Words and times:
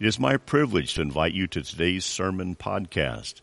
It 0.00 0.06
is 0.08 0.18
my 0.18 0.38
privilege 0.38 0.94
to 0.94 1.02
invite 1.02 1.34
you 1.34 1.46
to 1.46 1.62
today's 1.62 2.04
sermon 2.04 2.56
podcast. 2.56 3.34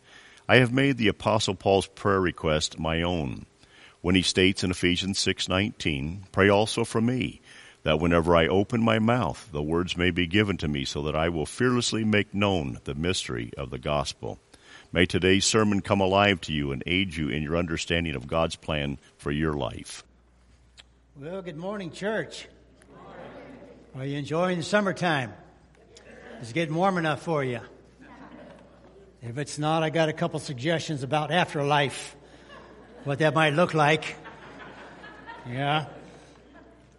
I 0.50 0.58
have 0.58 0.74
made 0.74 0.98
the 0.98 1.08
apostle 1.08 1.56
Paul's 1.56 1.88
prayer 1.88 2.20
request 2.20 2.78
my 2.78 3.02
own 3.02 3.46
when 4.02 4.16
he 4.16 4.22
states 4.22 4.62
in 4.62 4.70
Ephesians 4.70 5.18
6:19, 5.18 6.26
"Pray 6.34 6.50
also 6.50 6.84
for 6.84 7.00
me, 7.00 7.40
that 7.84 8.02
whenever 8.02 8.36
I 8.36 8.48
open 8.48 8.84
my 8.84 9.00
mouth, 9.00 9.48
the 9.54 9.64
words 9.64 9.96
may 9.96 10.12
be 10.12 10.28
given 10.28 10.58
to 10.58 10.68
me 10.68 10.84
so 10.84 11.02
that 11.04 11.16
I 11.16 11.30
will 11.30 11.46
fearlessly 11.46 12.04
make 12.04 12.34
known 12.34 12.80
the 12.84 12.96
mystery 12.96 13.52
of 13.58 13.70
the 13.70 13.80
gospel." 13.80 14.38
May 14.92 15.06
today's 15.06 15.46
sermon 15.46 15.80
come 15.80 16.02
alive 16.02 16.42
to 16.42 16.54
you 16.54 16.74
and 16.74 16.84
aid 16.86 17.16
you 17.16 17.30
in 17.30 17.44
your 17.44 17.56
understanding 17.56 18.14
of 18.14 18.28
God's 18.28 18.58
plan 18.58 18.98
for 19.18 19.32
your 19.32 19.54
life. 19.54 20.04
Well, 21.16 21.42
good 21.42 21.56
morning, 21.56 21.92
church. 21.92 22.50
Are 23.96 24.06
you 24.06 24.18
enjoying 24.18 24.58
the 24.58 24.64
summertime? 24.64 25.32
It's 26.42 26.54
getting 26.54 26.74
warm 26.74 26.98
enough 26.98 27.22
for 27.22 27.44
you. 27.44 27.60
If 29.22 29.38
it's 29.38 29.60
not, 29.60 29.84
I 29.84 29.92
got 29.92 30.10
a 30.10 30.14
couple 30.14 30.40
suggestions 30.40 31.04
about 31.04 31.30
afterlife, 31.30 32.16
what 33.04 33.20
that 33.20 33.36
might 33.36 33.54
look 33.54 33.76
like. 33.76 34.16
Yeah. 35.48 35.86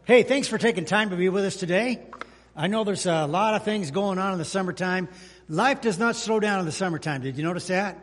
Hey, 0.05 0.23
thanks 0.23 0.47
for 0.47 0.59
taking 0.59 0.85
time 0.85 1.11
to 1.11 1.17
be 1.17 1.29
with 1.29 1.45
us 1.45 1.57
today. 1.57 2.07
I 2.55 2.69
know 2.69 2.85
there's 2.85 3.07
a 3.07 3.27
lot 3.27 3.55
of 3.55 3.65
things 3.65 3.91
going 3.91 4.21
on 4.21 4.33
in 4.33 4.39
the 4.39 4.45
summertime. 4.45 5.09
Life 5.49 5.81
does 5.81 5.99
not 5.99 6.15
slow 6.15 6.39
down 6.39 6.61
in 6.61 6.65
the 6.65 6.71
summertime. 6.71 7.23
Did 7.23 7.37
you 7.37 7.43
notice 7.43 7.67
that? 7.67 7.99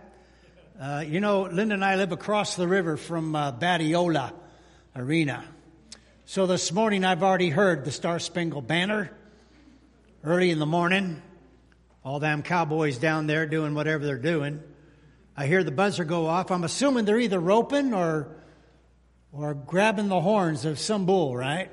Uh, 0.77 1.05
you 1.07 1.21
know, 1.21 1.43
Linda 1.43 1.75
and 1.75 1.85
I 1.85 1.95
live 1.95 2.11
across 2.11 2.57
the 2.57 2.67
river 2.67 2.97
from 2.97 3.33
uh, 3.33 3.53
Badiola 3.53 4.33
Arena. 4.93 5.45
So 6.25 6.47
this 6.47 6.73
morning 6.73 7.05
I've 7.05 7.23
already 7.23 7.49
heard 7.49 7.85
the 7.85 7.91
Star 7.91 8.19
Spangled 8.19 8.67
Banner 8.67 9.09
early 10.21 10.51
in 10.51 10.59
the 10.59 10.65
morning. 10.65 11.21
All 12.03 12.19
them 12.19 12.43
cowboys 12.43 12.97
down 12.97 13.27
there 13.27 13.45
doing 13.45 13.73
whatever 13.73 14.05
they're 14.05 14.17
doing. 14.17 14.61
I 15.35 15.47
hear 15.47 15.63
the 15.63 15.71
buzzer 15.71 16.03
go 16.03 16.25
off. 16.25 16.51
I'm 16.51 16.63
assuming 16.63 17.05
they're 17.05 17.19
either 17.19 17.39
roping 17.39 17.93
or 17.93 18.35
or 19.31 19.53
grabbing 19.53 20.07
the 20.07 20.19
horns 20.19 20.65
of 20.65 20.79
some 20.79 21.05
bull, 21.05 21.35
right? 21.35 21.69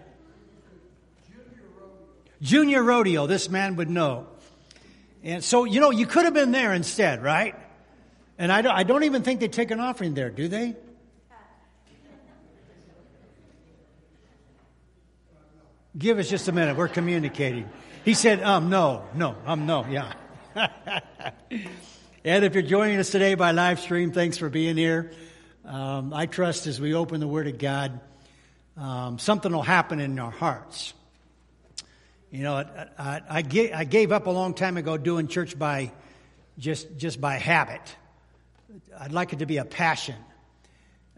Junior 1.26 1.62
rodeo. 1.78 1.96
Junior 2.42 2.82
rodeo, 2.82 3.26
this 3.26 3.48
man 3.48 3.76
would 3.76 3.88
know. 3.88 4.26
And 5.22 5.42
so, 5.42 5.64
you 5.64 5.80
know, 5.80 5.90
you 5.90 6.06
could 6.06 6.24
have 6.24 6.34
been 6.34 6.52
there 6.52 6.74
instead, 6.74 7.22
right? 7.22 7.54
And 8.38 8.52
I 8.52 8.62
don't, 8.62 8.74
I 8.74 8.82
don't 8.82 9.04
even 9.04 9.22
think 9.22 9.40
they 9.40 9.48
take 9.48 9.70
an 9.70 9.80
offering 9.80 10.14
there, 10.14 10.30
do 10.30 10.48
they? 10.48 10.76
Give 15.96 16.18
us 16.18 16.28
just 16.28 16.46
a 16.48 16.52
minute. 16.52 16.76
We're 16.76 16.88
communicating. 16.88 17.70
He 18.04 18.12
said, 18.12 18.42
um, 18.42 18.68
no, 18.68 19.04
no, 19.14 19.34
um, 19.46 19.64
no, 19.64 19.86
yeah. 19.88 20.12
and 22.22 22.44
if 22.44 22.52
you're 22.52 22.62
joining 22.62 22.98
us 22.98 23.08
today 23.08 23.34
by 23.34 23.52
live 23.52 23.80
stream, 23.80 24.12
thanks 24.12 24.36
for 24.36 24.50
being 24.50 24.76
here. 24.76 25.12
Um, 25.64 26.12
I 26.12 26.26
trust 26.26 26.66
as 26.66 26.78
we 26.78 26.92
open 26.92 27.20
the 27.20 27.26
Word 27.26 27.46
of 27.46 27.56
God, 27.56 28.00
um, 28.76 29.18
something 29.18 29.50
will 29.50 29.62
happen 29.62 29.98
in 29.98 30.18
our 30.18 30.30
hearts. 30.30 30.92
You 32.30 32.42
know, 32.42 32.56
I, 32.56 32.88
I, 32.98 33.20
I, 33.30 33.42
gave, 33.42 33.72
I 33.72 33.84
gave 33.84 34.12
up 34.12 34.26
a 34.26 34.30
long 34.30 34.52
time 34.52 34.76
ago 34.76 34.98
doing 34.98 35.28
church 35.28 35.58
by 35.58 35.92
just, 36.58 36.94
just 36.98 37.22
by 37.22 37.36
habit. 37.36 37.96
I'd 39.00 39.12
like 39.12 39.32
it 39.32 39.38
to 39.38 39.46
be 39.46 39.56
a 39.56 39.64
passion. 39.64 40.16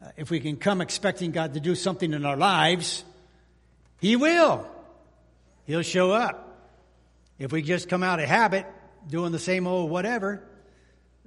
Uh, 0.01 0.11
if 0.17 0.31
we 0.31 0.39
can 0.39 0.57
come 0.57 0.81
expecting 0.81 1.33
God 1.33 1.55
to 1.55 1.61
do 1.61 1.75
something 1.75 2.13
in 2.13 2.25
our 2.25 2.37
lives, 2.37 3.03
He 4.01 4.17
will. 4.17 4.67
He'll 5.67 5.83
show 5.83 6.13
up. 6.13 6.45
If 7.39 7.53
we 7.53 7.63
just 7.63 7.89
come 7.89 8.03
out 8.03 8.21
of 8.21 8.29
habit, 8.29 8.67
doing 9.09 9.33
the 9.33 9.39
same 9.39 9.67
old 9.67 9.91
whatever, 9.91 10.43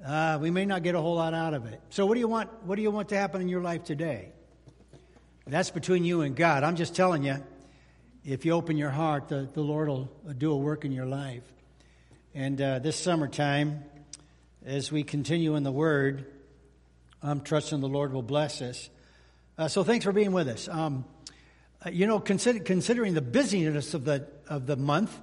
uh, 0.06 0.40
we 0.42 0.52
may 0.52 0.66
not 0.66 0.84
get 0.84 0.96
a 0.96 1.02
whole 1.02 1.16
lot 1.16 1.34
out 1.34 1.54
of 1.54 1.66
it. 1.66 1.80
So, 1.90 2.06
what 2.06 2.16
do 2.16 2.20
you 2.20 2.28
want? 2.28 2.50
What 2.66 2.76
do 2.76 2.82
you 2.82 2.92
want 2.92 3.10
to 3.10 3.18
happen 3.18 3.42
in 3.42 3.50
your 3.50 3.62
life 3.62 3.84
today? 3.84 4.30
That's 5.46 5.70
between 5.70 6.06
you 6.06 6.22
and 6.22 6.36
God. 6.36 6.64
I'm 6.64 6.76
just 6.76 6.96
telling 6.96 7.24
you. 7.24 7.38
If 8.24 8.46
you 8.46 8.52
open 8.52 8.78
your 8.78 8.92
heart, 8.92 9.30
the, 9.30 9.50
the 9.52 9.62
Lord 9.62 9.88
will 9.88 10.08
do 10.38 10.52
a 10.52 10.58
work 10.58 10.86
in 10.86 10.92
your 10.92 11.08
life. 11.08 11.42
And 12.36 12.62
uh, 12.62 12.78
this 12.78 12.96
summertime, 12.96 13.84
as 14.64 14.92
we 14.92 15.02
continue 15.02 15.56
in 15.56 15.64
the 15.64 15.72
Word, 15.72 16.26
I'm 17.24 17.42
trusting 17.42 17.80
the 17.80 17.90
Lord 17.90 18.14
will 18.14 18.22
bless 18.22 18.62
us. 18.62 18.90
Uh, 19.58 19.68
so, 19.68 19.84
thanks 19.84 20.06
for 20.06 20.12
being 20.12 20.34
with 20.34 20.48
us. 20.48 20.68
Um, 20.68 21.06
uh, 21.86 21.90
you 21.90 22.08
know, 22.08 22.20
consider, 22.20 22.60
considering 22.60 23.14
the 23.14 23.22
busyness 23.22 23.94
of 23.94 24.06
the 24.06 24.28
of 24.48 24.66
the 24.68 24.76
month 24.76 25.18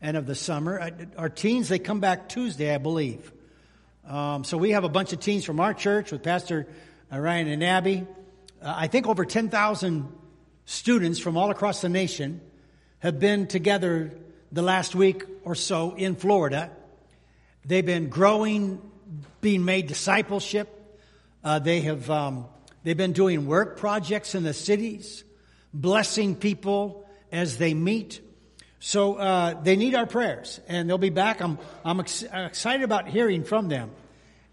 and 0.00 0.16
of 0.16 0.26
the 0.26 0.34
summer. 0.34 0.78
Uh, 0.78 0.90
our 1.16 1.28
teens, 1.28 1.68
they 1.68 1.78
come 1.78 2.00
back 2.00 2.28
Tuesday, 2.28 2.74
I 2.74 2.78
believe. 2.78 3.32
Um, 4.06 4.44
so 4.44 4.58
we 4.58 4.70
have 4.70 4.84
a 4.84 4.88
bunch 4.88 5.12
of 5.12 5.20
teens 5.20 5.44
from 5.44 5.60
our 5.60 5.72
church 5.72 6.12
with 6.12 6.22
Pastor 6.22 6.66
uh, 7.10 7.18
Ryan 7.18 7.48
and 7.48 7.64
Abby. 7.64 8.06
Uh, 8.62 8.74
I 8.76 8.86
think 8.86 9.06
over 9.06 9.24
10,000 9.24 10.12
students 10.66 11.18
from 11.18 11.36
all 11.38 11.50
across 11.50 11.80
the 11.80 11.88
nation 11.88 12.42
have 12.98 13.18
been 13.18 13.46
together 13.46 14.12
the 14.52 14.62
last 14.62 14.94
week 14.94 15.24
or 15.42 15.54
so 15.54 15.94
in 15.94 16.16
Florida. 16.16 16.70
They've 17.64 17.84
been 17.84 18.10
growing, 18.10 18.80
being 19.40 19.64
made 19.64 19.86
discipleship. 19.86 20.68
Uh, 21.42 21.58
they 21.58 21.80
have 21.80 22.10
um, 22.10 22.46
they've 22.82 22.96
been 22.96 23.12
doing 23.12 23.46
work 23.46 23.78
projects 23.78 24.34
in 24.34 24.42
the 24.42 24.52
cities, 24.54 25.24
blessing 25.74 26.36
people 26.36 27.06
as 27.32 27.58
they 27.58 27.74
meet. 27.74 28.20
So 28.78 29.14
uh, 29.14 29.60
they 29.62 29.76
need 29.76 29.94
our 29.94 30.06
prayers, 30.06 30.60
and 30.68 30.88
they'll 30.88 30.98
be 30.98 31.10
back. 31.10 31.40
I'm, 31.40 31.58
I'm 31.84 32.00
ex- 32.00 32.22
excited 32.22 32.84
about 32.84 33.08
hearing 33.08 33.44
from 33.44 33.68
them 33.68 33.90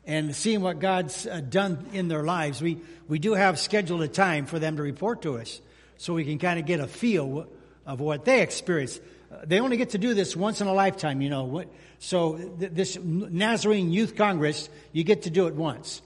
and 0.06 0.36
seeing 0.36 0.62
what 0.62 0.80
God's 0.80 1.28
uh, 1.28 1.42
done 1.42 1.86
in 1.94 2.08
their 2.08 2.24
lives. 2.24 2.62
We, 2.62 2.80
we 3.08 3.20
do 3.20 3.34
have 3.34 3.60
scheduled 3.60 4.02
a 4.02 4.08
time 4.08 4.46
for 4.46 4.58
them 4.58 4.78
to 4.78 4.84
report 4.84 5.22
to 5.24 5.38
us 5.38 5.62
so 5.98 6.14
we 6.14 6.26
can 6.26 6.40
kind 6.40 6.60
of 6.60 6.66
get 6.66 6.80
a 6.80 6.88
feel 6.88 7.48
of 7.86 8.00
what 8.00 8.26
they 8.26 8.42
experience. 8.42 9.00
Uh, 9.32 9.40
they 9.44 9.60
only 9.60 9.78
get 9.78 9.92
to 9.92 9.98
do 9.98 10.14
this 10.14 10.36
once 10.36 10.62
in 10.62 10.68
a 10.68 10.74
lifetime, 10.74 11.22
you 11.22 11.30
know. 11.30 11.66
So 12.00 12.38
th- 12.38 12.72
this 12.72 12.98
Nazarene 12.98 13.92
Youth 13.92 14.16
Congress, 14.16 14.70
you 14.92 15.04
get 15.04 15.24
to 15.24 15.30
do 15.30 15.48
it 15.48 15.56
once. 15.56 16.02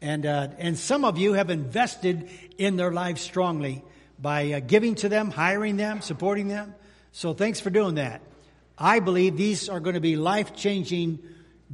And, 0.00 0.24
uh, 0.26 0.48
and 0.58 0.78
some 0.78 1.04
of 1.04 1.18
you 1.18 1.32
have 1.32 1.50
invested 1.50 2.30
in 2.56 2.76
their 2.76 2.92
lives 2.92 3.20
strongly 3.20 3.82
by 4.18 4.52
uh, 4.52 4.60
giving 4.60 4.94
to 4.96 5.08
them, 5.08 5.30
hiring 5.30 5.76
them, 5.76 6.00
supporting 6.00 6.48
them. 6.48 6.74
So 7.12 7.34
thanks 7.34 7.60
for 7.60 7.70
doing 7.70 7.96
that. 7.96 8.22
I 8.76 8.98
believe 9.00 9.36
these 9.36 9.68
are 9.68 9.80
going 9.80 9.94
to 9.94 10.00
be 10.00 10.16
life 10.16 10.56
changing 10.56 11.20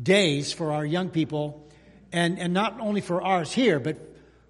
days 0.01 0.53
for 0.53 0.73
our 0.73 0.84
young 0.84 1.09
people, 1.09 1.67
and, 2.12 2.39
and 2.39 2.53
not 2.53 2.78
only 2.81 3.01
for 3.01 3.23
ours 3.23 3.53
here, 3.53 3.81
but 3.81 3.97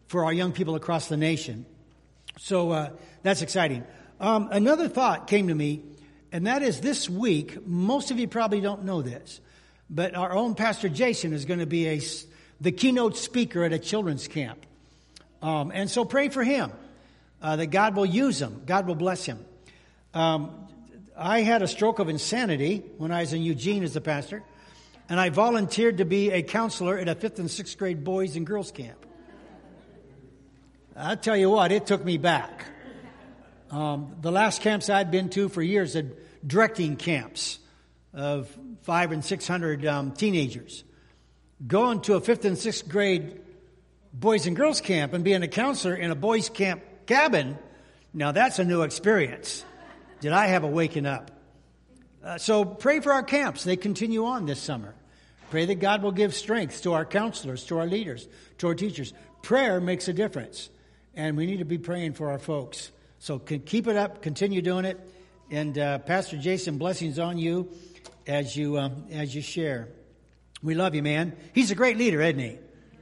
for 0.09 0.25
our 0.25 0.33
young 0.33 0.53
people 0.53 0.75
across 0.75 1.09
the 1.09 1.17
nation. 1.17 1.65
So 2.39 2.71
uh, 2.73 2.91
that's 3.23 3.43
exciting. 3.43 3.85
Um, 4.19 4.49
another 4.51 4.89
thought 4.89 5.29
came 5.29 5.49
to 5.49 5.55
me, 5.55 5.83
and 6.33 6.47
that 6.47 6.63
is 6.63 6.81
this 6.81 7.09
week, 7.09 7.67
most 7.67 8.11
of 8.11 8.19
you 8.19 8.27
probably 8.27 8.61
don't 8.61 8.85
know 8.85 9.03
this, 9.03 9.41
but 9.89 10.15
our 10.15 10.33
own 10.33 10.55
Pastor 10.55 10.89
Jason 10.89 11.33
is 11.33 11.45
going 11.45 11.61
to 11.61 11.67
be 11.67 11.87
a, 11.87 12.01
the 12.61 12.73
keynote 12.73 13.17
speaker 13.17 13.65
at 13.65 13.73
a 13.73 13.79
children's 13.79 14.27
camp. 14.27 14.67
Um, 15.43 15.71
and 15.73 15.89
so 15.89 16.05
pray 16.05 16.29
for 16.29 16.45
him 16.45 16.73
uh, 17.43 17.57
that 17.57 17.67
God 17.67 17.97
will 17.97 18.07
use 18.07 18.41
him, 18.41 18.63
God 18.67 18.87
will 18.87 18.95
bless 18.95 19.25
him. 19.25 19.45
Um, 20.15 20.69
I 21.17 21.43
had 21.43 21.63
a 21.63 21.69
stroke 21.69 21.99
of 21.99 22.09
insanity 22.09 22.83
when 22.99 23.13
I 23.13 23.21
was 23.21 23.33
in 23.33 23.43
Eugene 23.43 23.83
as 23.83 23.95
a 23.97 24.01
pastor, 24.01 24.43
and 25.09 25.21
I 25.21 25.29
volunteered 25.29 25.99
to 25.99 26.05
be 26.05 26.31
a 26.31 26.43
counselor 26.43 26.99
at 26.99 27.09
a 27.09 27.15
fifth 27.15 27.39
and 27.39 27.51
sixth 27.51 27.77
grade 27.77 28.05
boys 28.05 28.37
and 28.37 28.47
girls 28.47 28.71
camp. 28.71 29.05
I'll 30.97 31.17
tell 31.17 31.37
you 31.37 31.51
what, 31.51 31.73
it 31.73 31.87
took 31.87 32.05
me 32.05 32.19
back. 32.19 32.65
Um, 33.71 34.17
the 34.21 34.33
last 34.33 34.63
camps 34.63 34.91
I'd 34.91 35.11
been 35.11 35.31
to 35.31 35.49
for 35.49 35.63
years 35.63 35.95
had 35.95 36.17
directing 36.47 36.97
camps 36.97 37.59
of 38.13 38.55
five 38.83 39.13
and 39.13 39.25
six 39.25 39.47
hundred 39.47 39.87
um, 39.87 40.13
teenagers. 40.13 40.85
Going 41.67 42.01
to 42.03 42.15
a 42.15 42.21
fifth 42.21 42.45
and 42.45 42.59
sixth 42.59 42.89
grade 42.89 43.41
boys 44.13 44.47
and 44.47 44.57
girls 44.57 44.81
camp 44.81 45.13
and 45.13 45.23
being 45.23 45.43
a 45.43 45.49
counselor 45.49 45.95
in 45.95 46.11
a 46.11 46.15
boys 46.15 46.49
camp 46.49 46.83
cabin, 47.11 47.59
now 48.15 48.31
that's 48.31 48.61
a 48.61 48.65
new 48.65 48.83
experience. 48.83 49.65
Did 50.21 50.31
I 50.31 50.47
have 50.47 50.63
a 50.63 50.69
waking 50.69 51.07
up? 51.07 51.33
Uh, 52.23 52.39
so 52.39 52.65
pray 52.65 53.01
for 53.01 53.13
our 53.13 53.25
camps. 53.25 53.65
They 53.65 53.77
continue 53.77 54.27
on 54.27 54.47
this 54.47 54.61
summer. 54.61 54.95
Pray 55.51 55.65
that 55.65 55.81
God 55.81 56.05
will 56.05 56.13
give 56.13 56.33
strength 56.33 56.83
to 56.83 56.93
our 56.93 57.05
counselors, 57.05 57.65
to 57.65 57.79
our 57.79 57.87
leaders, 57.87 58.29
to 58.59 58.69
our 58.69 58.77
teachers. 58.77 59.13
Prayer 59.43 59.81
makes 59.81 60.07
a 60.07 60.13
difference, 60.13 60.71
and 61.17 61.37
we 61.37 61.47
need 61.47 61.59
to 61.59 61.65
be 61.65 61.79
praying 61.79 62.13
for 62.13 62.31
our 62.31 62.39
folks. 62.39 62.93
So 63.19 63.41
keep 63.41 63.89
it 63.89 63.97
up, 63.97 64.23
continue 64.23 64.63
doing 64.63 64.85
it, 64.85 65.01
and 65.51 65.77
uh, 65.77 65.99
Pastor 65.99 66.37
Jason, 66.37 66.79
blessings 66.79 67.19
on 67.19 67.39
you 67.39 67.71
as 68.29 68.57
you 68.57 68.79
um, 68.79 69.07
as 69.11 69.35
you 69.35 69.43
share. 69.43 69.89
We 70.63 70.77
love 70.77 70.95
you, 70.95 71.03
man. 71.03 71.37
He's 71.55 71.73
a 71.73 71.75
great 71.75 71.99
leader, 71.99 72.21
isn't 72.21 72.39
he? 72.39 72.59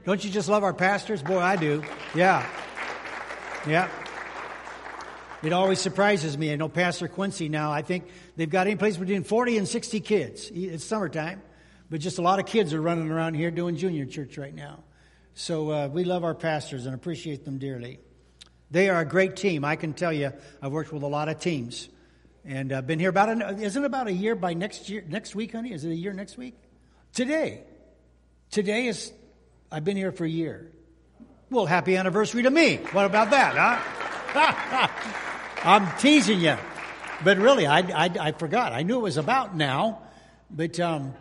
Don't 0.07 0.25
you 0.25 0.31
just 0.31 0.49
love 0.49 0.65
our 0.65 0.73
pastors? 0.73 1.23
Boy, 1.23 1.41
I 1.41 1.57
do. 1.57 1.83
Yeah, 2.15 2.49
yeah. 3.67 3.89
It 5.43 5.53
always 5.53 5.81
surprises 5.81 6.37
me. 6.37 6.53
I 6.53 6.57
know 6.57 6.69
Pastor 6.69 7.07
Quincy 7.07 7.49
now, 7.49 7.71
I 7.71 7.83
think 7.83 8.09
they've 8.37 8.51
got 8.51 8.67
any 8.67 8.77
place 8.77 8.97
between 8.97 9.23
40 9.23 9.59
and 9.59 9.69
60 9.69 10.01
kids. 10.01 10.51
It's 10.53 10.85
summertime, 10.85 11.43
but 11.91 12.01
just 12.01 12.19
a 12.19 12.23
lot 12.23 12.41
of 12.41 12.47
kids 12.47 12.75
are 12.75 12.81
running 12.81 13.11
around 13.11 13.35
here 13.35 13.51
doing 13.51 13.77
junior 13.77 14.05
church 14.05 14.37
right 14.37 14.55
now. 14.55 14.83
So 15.35 15.71
uh, 15.71 15.89
we 15.89 16.03
love 16.03 16.25
our 16.25 16.35
pastors 16.35 16.87
and 16.87 16.95
appreciate 16.95 17.45
them 17.45 17.59
dearly. 17.59 18.01
They 18.71 18.89
are 18.91 19.01
a 19.01 19.05
great 19.05 19.37
team. 19.37 19.65
I 19.65 19.77
can 19.77 19.93
tell 19.93 20.13
you, 20.13 20.33
I've 20.61 20.73
worked 20.73 20.93
with 20.93 21.05
a 21.05 21.09
lot 21.09 21.29
of 21.29 21.39
teams. 21.39 21.89
And 22.45 22.73
I've 22.73 22.85
uh, 22.85 22.87
been 22.87 22.99
here 22.99 23.11
about, 23.11 23.29
an, 23.29 23.61
isn't 23.61 23.85
about 23.85 24.09
a 24.09 24.13
year 24.13 24.35
by 24.35 24.55
next 24.55 24.89
year, 24.89 25.05
next 25.07 25.35
week, 25.35 25.53
honey? 25.53 25.73
Is 25.73 25.85
it 25.85 25.91
a 25.91 25.95
year 25.95 26.13
next 26.13 26.37
week? 26.37 26.55
Today. 27.13 27.63
Today 28.51 28.87
is, 28.87 29.13
I've 29.71 29.85
been 29.85 29.97
here 29.97 30.13
for 30.13 30.25
a 30.25 30.29
year. 30.29 30.73
Well, 31.51 31.65
happy 31.65 31.97
anniversary 31.97 32.43
to 32.43 32.51
me. 32.51 32.77
What 32.93 33.07
about 33.07 33.31
that, 33.31 33.55
huh? 33.57 34.89
I'm 35.65 35.99
teasing 35.99 36.41
you. 36.41 36.59
But 37.25 37.39
really, 37.39 37.67
I, 37.67 37.79
I, 37.79 38.11
I, 38.21 38.33
forgot. 38.33 38.75
I 38.75 38.83
knew 38.83 38.99
it 38.99 39.03
was 39.03 39.17
about 39.17 39.57
now. 39.57 40.03
But 40.51 40.79
um, 40.79 41.15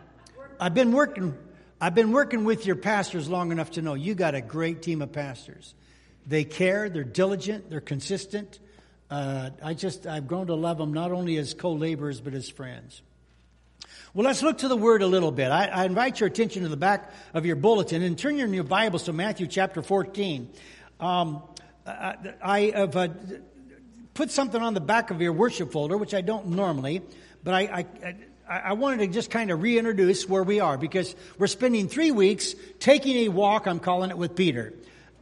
I've 0.60 0.74
been 0.74 0.92
working. 0.92 1.34
I've 1.80 1.94
been 1.94 2.12
working 2.12 2.44
with 2.44 2.66
your 2.66 2.76
pastors 2.76 3.26
long 3.26 3.52
enough 3.52 3.72
to 3.72 3.82
know 3.82 3.94
you 3.94 4.14
got 4.14 4.34
a 4.34 4.42
great 4.42 4.82
team 4.82 5.00
of 5.00 5.12
pastors. 5.12 5.74
They 6.26 6.44
care. 6.44 6.90
They're 6.90 7.04
diligent. 7.04 7.70
They're 7.70 7.80
consistent. 7.80 8.58
Uh, 9.10 9.50
I 9.62 9.72
just 9.72 10.06
I've 10.06 10.28
grown 10.28 10.48
to 10.48 10.54
love 10.54 10.76
them 10.76 10.92
not 10.92 11.10
only 11.10 11.38
as 11.38 11.54
co-laborers 11.54 12.20
but 12.20 12.34
as 12.34 12.50
friends. 12.50 13.00
Well, 14.14 14.24
let's 14.24 14.42
look 14.42 14.58
to 14.58 14.68
the 14.68 14.76
Word 14.76 15.02
a 15.02 15.06
little 15.06 15.30
bit. 15.30 15.50
I, 15.50 15.66
I 15.66 15.84
invite 15.84 16.18
your 16.18 16.28
attention 16.28 16.62
to 16.62 16.68
the 16.70 16.78
back 16.78 17.12
of 17.34 17.44
your 17.44 17.56
bulletin 17.56 18.02
and 18.02 18.18
turn 18.18 18.38
your, 18.38 18.48
your 18.48 18.64
Bibles 18.64 19.02
to 19.02 19.12
Matthew 19.12 19.46
chapter 19.46 19.82
14. 19.82 20.48
Um, 20.98 21.42
I, 21.86 22.14
I 22.40 22.60
have 22.74 22.96
uh, 22.96 23.08
put 24.14 24.30
something 24.30 24.62
on 24.62 24.72
the 24.72 24.80
back 24.80 25.10
of 25.10 25.20
your 25.20 25.34
worship 25.34 25.72
folder, 25.72 25.98
which 25.98 26.14
I 26.14 26.22
don't 26.22 26.48
normally, 26.48 27.02
but 27.44 27.52
I, 27.52 27.84
I, 28.48 28.60
I 28.70 28.72
wanted 28.72 29.00
to 29.00 29.08
just 29.08 29.30
kind 29.30 29.50
of 29.50 29.60
reintroduce 29.60 30.26
where 30.26 30.42
we 30.42 30.58
are 30.60 30.78
because 30.78 31.14
we're 31.36 31.46
spending 31.46 31.86
three 31.86 32.10
weeks 32.10 32.54
taking 32.80 33.26
a 33.26 33.28
walk, 33.28 33.66
I'm 33.66 33.78
calling 33.78 34.08
it 34.08 34.16
with 34.16 34.34
Peter. 34.34 34.72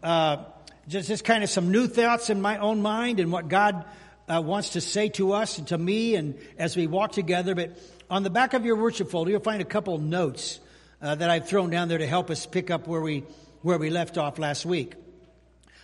Uh, 0.01 0.45
just, 0.87 1.09
just 1.09 1.25
kind 1.25 1.43
of 1.43 1.51
some 1.51 1.73
new 1.73 1.89
thoughts 1.89 2.31
in 2.31 2.41
my 2.41 2.59
own 2.59 2.83
mind 2.83 3.19
and 3.19 3.33
what 3.33 3.49
God 3.49 3.85
uh, 4.29 4.41
wants 4.41 4.71
to 4.71 4.81
say 4.81 5.09
to 5.09 5.33
us 5.33 5.59
and 5.59 5.67
to 5.69 5.79
me 5.79 6.15
and 6.15 6.39
as 6.57 6.77
we 6.77 6.87
walk 6.87 7.11
together. 7.13 7.57
But 7.57 7.77
on 8.11 8.23
the 8.23 8.31
back 8.31 8.55
of 8.55 8.65
your 8.65 8.77
worship 8.77 9.11
folder, 9.11 9.31
you'll 9.31 9.41
find 9.41 9.63
a 9.63 9.67
couple 9.67 9.99
notes 9.99 10.61
uh, 11.03 11.15
that 11.15 11.31
I've 11.31 11.49
thrown 11.49 11.71
down 11.71 11.89
there 11.89 11.99
to 11.99 12.07
help 12.07 12.31
us 12.31 12.47
pick 12.47 12.71
up 12.71 12.87
where 12.87 13.01
we, 13.01 13.25
where 13.63 13.79
we 13.79 13.91
left 13.91 14.19
off 14.19 14.39
last 14.39 14.65
week. 14.65 14.95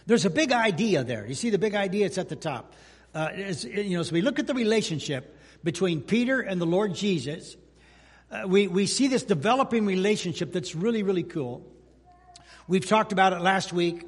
There's 0.06 0.24
a 0.24 0.30
big 0.30 0.52
idea 0.52 1.04
there. 1.04 1.26
You 1.26 1.34
see 1.34 1.50
the 1.50 1.58
big 1.58 1.74
idea? 1.74 2.06
It's 2.06 2.18
at 2.18 2.28
the 2.28 2.36
top 2.36 2.74
uh, 3.14 3.28
you 3.62 3.96
know, 3.96 4.02
so 4.02 4.12
we 4.12 4.22
look 4.22 4.38
at 4.38 4.46
the 4.46 4.54
relationship 4.54 5.38
between 5.62 6.00
Peter 6.00 6.40
and 6.40 6.60
the 6.60 6.66
Lord 6.66 6.94
Jesus. 6.94 7.56
Uh, 8.30 8.44
we, 8.46 8.68
we 8.68 8.86
see 8.86 9.08
this 9.08 9.22
developing 9.22 9.84
relationship 9.84 10.52
that's 10.52 10.74
really, 10.74 11.02
really 11.02 11.22
cool. 11.22 11.66
We've 12.66 12.86
talked 12.86 13.12
about 13.12 13.32
it 13.34 13.40
last 13.40 13.72
week, 13.72 14.06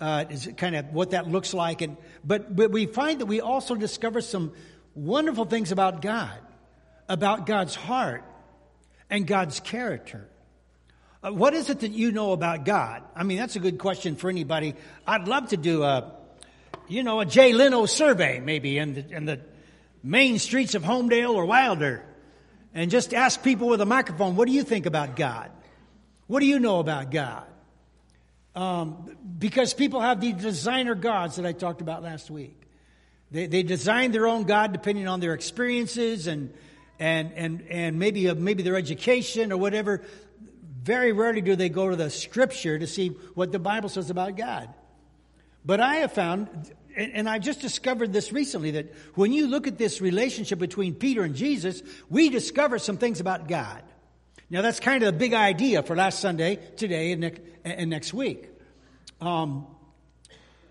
uh, 0.00 0.26
is 0.28 0.50
kind 0.56 0.76
of 0.76 0.92
what 0.92 1.10
that 1.10 1.28
looks 1.28 1.54
like. 1.54 1.80
And, 1.80 1.96
but, 2.22 2.54
but 2.54 2.70
we 2.70 2.86
find 2.86 3.20
that 3.20 3.26
we 3.26 3.40
also 3.40 3.74
discover 3.74 4.20
some 4.20 4.52
wonderful 4.94 5.46
things 5.46 5.72
about 5.72 6.02
God, 6.02 6.38
about 7.12 7.44
God's 7.44 7.74
heart 7.74 8.24
and 9.10 9.26
God's 9.26 9.60
character. 9.60 10.26
Uh, 11.22 11.30
what 11.30 11.52
is 11.52 11.68
it 11.68 11.80
that 11.80 11.92
you 11.92 12.10
know 12.10 12.32
about 12.32 12.64
God? 12.64 13.02
I 13.14 13.22
mean, 13.22 13.36
that's 13.36 13.54
a 13.54 13.60
good 13.60 13.76
question 13.76 14.16
for 14.16 14.30
anybody. 14.30 14.74
I'd 15.06 15.28
love 15.28 15.50
to 15.50 15.58
do 15.58 15.82
a, 15.82 16.10
you 16.88 17.02
know, 17.02 17.20
a 17.20 17.26
Jay 17.26 17.52
Leno 17.52 17.84
survey 17.84 18.40
maybe 18.40 18.78
in 18.78 18.94
the, 18.94 19.14
in 19.14 19.26
the 19.26 19.40
main 20.02 20.38
streets 20.38 20.74
of 20.74 20.84
Homedale 20.84 21.34
or 21.34 21.44
Wilder 21.44 22.02
and 22.72 22.90
just 22.90 23.12
ask 23.12 23.42
people 23.42 23.68
with 23.68 23.82
a 23.82 23.86
microphone, 23.86 24.34
what 24.34 24.48
do 24.48 24.54
you 24.54 24.62
think 24.62 24.86
about 24.86 25.14
God? 25.14 25.50
What 26.28 26.40
do 26.40 26.46
you 26.46 26.60
know 26.60 26.78
about 26.78 27.10
God? 27.10 27.44
Um, 28.54 29.18
because 29.38 29.74
people 29.74 30.00
have 30.00 30.18
these 30.22 30.36
designer 30.36 30.94
gods 30.94 31.36
that 31.36 31.44
I 31.44 31.52
talked 31.52 31.82
about 31.82 32.02
last 32.02 32.30
week. 32.30 32.58
They, 33.30 33.48
they 33.48 33.62
design 33.62 34.12
their 34.12 34.26
own 34.26 34.44
God 34.44 34.72
depending 34.72 35.06
on 35.08 35.20
their 35.20 35.34
experiences 35.34 36.26
and, 36.26 36.54
and, 37.02 37.32
and, 37.32 37.66
and 37.68 37.98
maybe, 37.98 38.28
uh, 38.28 38.34
maybe 38.36 38.62
their 38.62 38.76
education 38.76 39.50
or 39.50 39.56
whatever. 39.56 40.04
Very 40.84 41.10
rarely 41.10 41.40
do 41.40 41.56
they 41.56 41.68
go 41.68 41.90
to 41.90 41.96
the 41.96 42.10
scripture 42.10 42.78
to 42.78 42.86
see 42.86 43.08
what 43.34 43.50
the 43.50 43.58
Bible 43.58 43.88
says 43.88 44.08
about 44.08 44.36
God. 44.36 44.72
But 45.64 45.80
I 45.80 45.96
have 45.96 46.12
found, 46.12 46.70
and 46.96 47.28
I 47.28 47.40
just 47.40 47.60
discovered 47.60 48.12
this 48.12 48.32
recently, 48.32 48.70
that 48.72 48.94
when 49.16 49.32
you 49.32 49.48
look 49.48 49.66
at 49.66 49.78
this 49.78 50.00
relationship 50.00 50.60
between 50.60 50.94
Peter 50.94 51.24
and 51.24 51.34
Jesus, 51.34 51.82
we 52.08 52.30
discover 52.30 52.78
some 52.78 52.98
things 52.98 53.18
about 53.18 53.48
God. 53.48 53.82
Now, 54.48 54.62
that's 54.62 54.78
kind 54.78 55.02
of 55.02 55.12
the 55.12 55.18
big 55.18 55.34
idea 55.34 55.82
for 55.82 55.96
last 55.96 56.20
Sunday, 56.20 56.60
today, 56.76 57.10
and, 57.10 57.20
next, 57.22 57.40
and 57.64 57.90
next 57.90 58.14
week. 58.14 58.48
Um, 59.20 59.66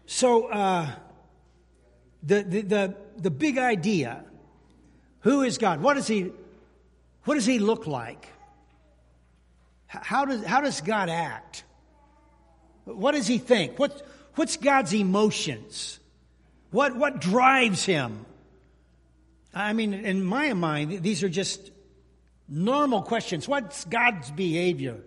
so, 0.06 0.48
uh, 0.48 0.90
the, 2.24 2.44
the, 2.44 2.62
the, 2.62 2.96
the 3.18 3.32
big 3.32 3.58
idea 3.58 4.24
who 5.22 5.42
is 5.42 5.58
God? 5.58 5.82
What 5.82 5.96
does 5.96 6.08
he, 6.08 6.32
what 7.24 7.36
does 7.36 7.46
he 7.46 7.60
look 7.60 7.88
like? 7.88 8.28
How 9.88 10.26
does, 10.26 10.44
how 10.44 10.62
does 10.62 10.82
God 10.82 11.10
act? 11.10 11.64
What 12.86 13.12
does 13.12 13.28
he 13.28 13.38
think? 13.38 13.78
What, 13.78 14.02
What's 14.36 14.58
God's 14.58 14.94
emotions? 14.94 16.00
What, 16.72 16.96
what 16.96 17.20
drives 17.20 17.86
him? 17.86 18.26
I 19.54 19.74
mean, 19.74 19.94
in 19.94 20.24
my 20.24 20.54
mind, 20.54 21.04
these 21.04 21.24
are 21.24 21.30
just 21.30 21.72
normal 22.48 23.02
questions. 23.02 23.48
What's 23.48 23.84
God's 23.86 24.32
behavior? 24.32 24.98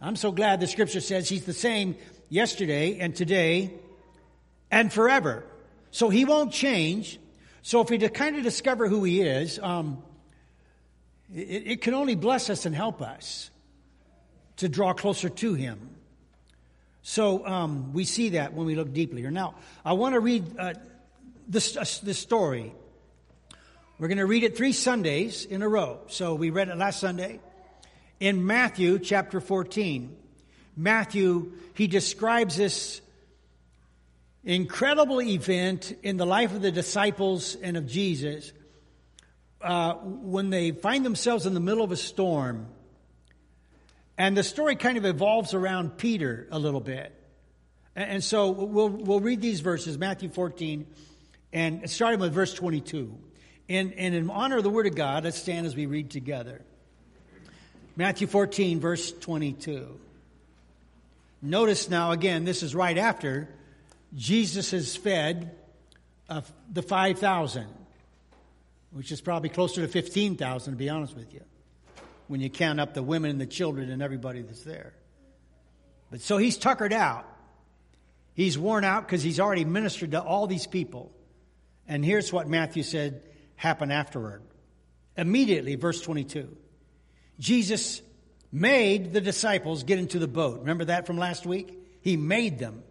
I'm 0.00 0.14
so 0.14 0.30
glad 0.30 0.60
the 0.60 0.68
scripture 0.68 1.00
says 1.00 1.28
he's 1.28 1.44
the 1.44 1.52
same 1.52 1.96
yesterday 2.28 2.98
and 2.98 3.16
today 3.16 3.72
and 4.70 4.92
forever. 4.92 5.44
So 5.90 6.08
he 6.08 6.24
won't 6.24 6.52
change. 6.52 7.18
So 7.66 7.80
if 7.80 7.90
we 7.90 7.98
kind 7.98 8.36
of 8.36 8.44
discover 8.44 8.86
who 8.86 9.02
he 9.02 9.22
is, 9.22 9.58
um, 9.58 10.00
it, 11.34 11.66
it 11.66 11.80
can 11.82 11.94
only 11.94 12.14
bless 12.14 12.48
us 12.48 12.64
and 12.64 12.72
help 12.72 13.02
us 13.02 13.50
to 14.58 14.68
draw 14.68 14.92
closer 14.92 15.28
to 15.28 15.54
him. 15.54 15.96
So 17.02 17.44
um, 17.44 17.92
we 17.92 18.04
see 18.04 18.28
that 18.28 18.52
when 18.54 18.68
we 18.68 18.76
look 18.76 18.92
deeply. 18.92 19.22
Now, 19.22 19.56
I 19.84 19.94
want 19.94 20.12
to 20.12 20.20
read 20.20 20.44
uh, 20.56 20.74
this, 21.48 21.76
uh, 21.76 21.84
this 22.04 22.20
story. 22.20 22.72
We're 23.98 24.06
going 24.06 24.18
to 24.18 24.26
read 24.26 24.44
it 24.44 24.56
three 24.56 24.72
Sundays 24.72 25.44
in 25.44 25.62
a 25.62 25.68
row. 25.68 25.98
So 26.06 26.36
we 26.36 26.50
read 26.50 26.68
it 26.68 26.76
last 26.76 27.00
Sunday. 27.00 27.40
In 28.20 28.46
Matthew 28.46 29.00
chapter 29.00 29.40
14, 29.40 30.16
Matthew, 30.76 31.54
he 31.74 31.88
describes 31.88 32.56
this 32.56 33.00
incredible 34.46 35.20
event 35.20 35.92
in 36.02 36.16
the 36.16 36.24
life 36.24 36.54
of 36.54 36.62
the 36.62 36.70
disciples 36.70 37.56
and 37.56 37.76
of 37.76 37.86
Jesus 37.86 38.52
uh, 39.60 39.94
when 39.94 40.50
they 40.50 40.70
find 40.70 41.04
themselves 41.04 41.44
in 41.46 41.52
the 41.52 41.60
middle 41.60 41.82
of 41.82 41.90
a 41.90 41.96
storm 41.96 42.68
and 44.16 44.36
the 44.36 44.44
story 44.44 44.76
kind 44.76 44.96
of 44.96 45.04
evolves 45.04 45.52
around 45.52 45.98
Peter 45.98 46.46
a 46.50 46.58
little 46.58 46.80
bit. 46.80 47.12
And 47.96 48.22
so 48.22 48.50
we'll, 48.50 48.88
we'll 48.88 49.20
read 49.20 49.40
these 49.40 49.60
verses, 49.60 49.98
Matthew 49.98 50.28
14, 50.28 50.86
and 51.52 51.90
starting 51.90 52.20
with 52.20 52.32
verse 52.32 52.54
22. 52.54 53.18
And, 53.68 53.92
and 53.94 54.14
in 54.14 54.30
honor 54.30 54.58
of 54.58 54.62
the 54.62 54.70
Word 54.70 54.86
of 54.86 54.94
God, 54.94 55.24
let's 55.24 55.38
stand 55.38 55.66
as 55.66 55.74
we 55.74 55.86
read 55.86 56.10
together. 56.10 56.62
Matthew 57.96 58.26
14, 58.26 58.80
verse 58.80 59.12
22. 59.12 59.98
Notice 61.42 61.90
now, 61.90 62.12
again, 62.12 62.44
this 62.44 62.62
is 62.62 62.74
right 62.74 62.96
after 62.96 63.48
Jesus 64.16 64.70
has 64.70 64.96
fed 64.96 65.54
uh, 66.28 66.40
the 66.72 66.82
5,000, 66.82 67.66
which 68.90 69.12
is 69.12 69.20
probably 69.20 69.50
closer 69.50 69.82
to 69.82 69.88
15,000, 69.88 70.72
to 70.72 70.76
be 70.76 70.88
honest 70.88 71.14
with 71.14 71.32
you 71.32 71.42
when 72.28 72.40
you 72.40 72.50
count 72.50 72.80
up 72.80 72.94
the 72.94 73.02
women 73.02 73.30
and 73.30 73.40
the 73.40 73.46
children 73.46 73.90
and 73.90 74.02
everybody 74.02 74.42
that's 74.42 74.62
there. 74.62 74.92
But 76.10 76.20
so 76.20 76.38
he's 76.38 76.56
tuckered 76.56 76.92
out. 76.92 77.26
He's 78.34 78.58
worn 78.58 78.84
out 78.84 79.06
because 79.06 79.22
he's 79.22 79.40
already 79.40 79.64
ministered 79.64 80.10
to 80.12 80.22
all 80.22 80.46
these 80.46 80.66
people. 80.66 81.12
And 81.88 82.04
here's 82.04 82.32
what 82.32 82.48
Matthew 82.48 82.82
said 82.82 83.22
happened 83.54 83.92
afterward. 83.92 84.42
Immediately, 85.16 85.76
verse 85.76 86.00
22. 86.00 86.54
Jesus 87.38 88.02
made 88.52 89.12
the 89.12 89.20
disciples 89.20 89.84
get 89.84 89.98
into 89.98 90.18
the 90.18 90.28
boat. 90.28 90.60
Remember 90.60 90.86
that 90.86 91.06
from 91.06 91.16
last 91.16 91.46
week? 91.46 91.78
He 92.02 92.16
made 92.16 92.58
them. 92.58 92.82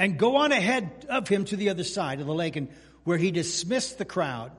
And 0.00 0.18
go 0.18 0.36
on 0.36 0.50
ahead 0.50 1.04
of 1.10 1.28
him 1.28 1.44
to 1.44 1.56
the 1.56 1.68
other 1.68 1.84
side 1.84 2.20
of 2.20 2.26
the 2.26 2.32
lake 2.32 2.56
and 2.56 2.68
where 3.04 3.18
he 3.18 3.30
dismissed 3.30 3.98
the 3.98 4.06
crowd. 4.06 4.50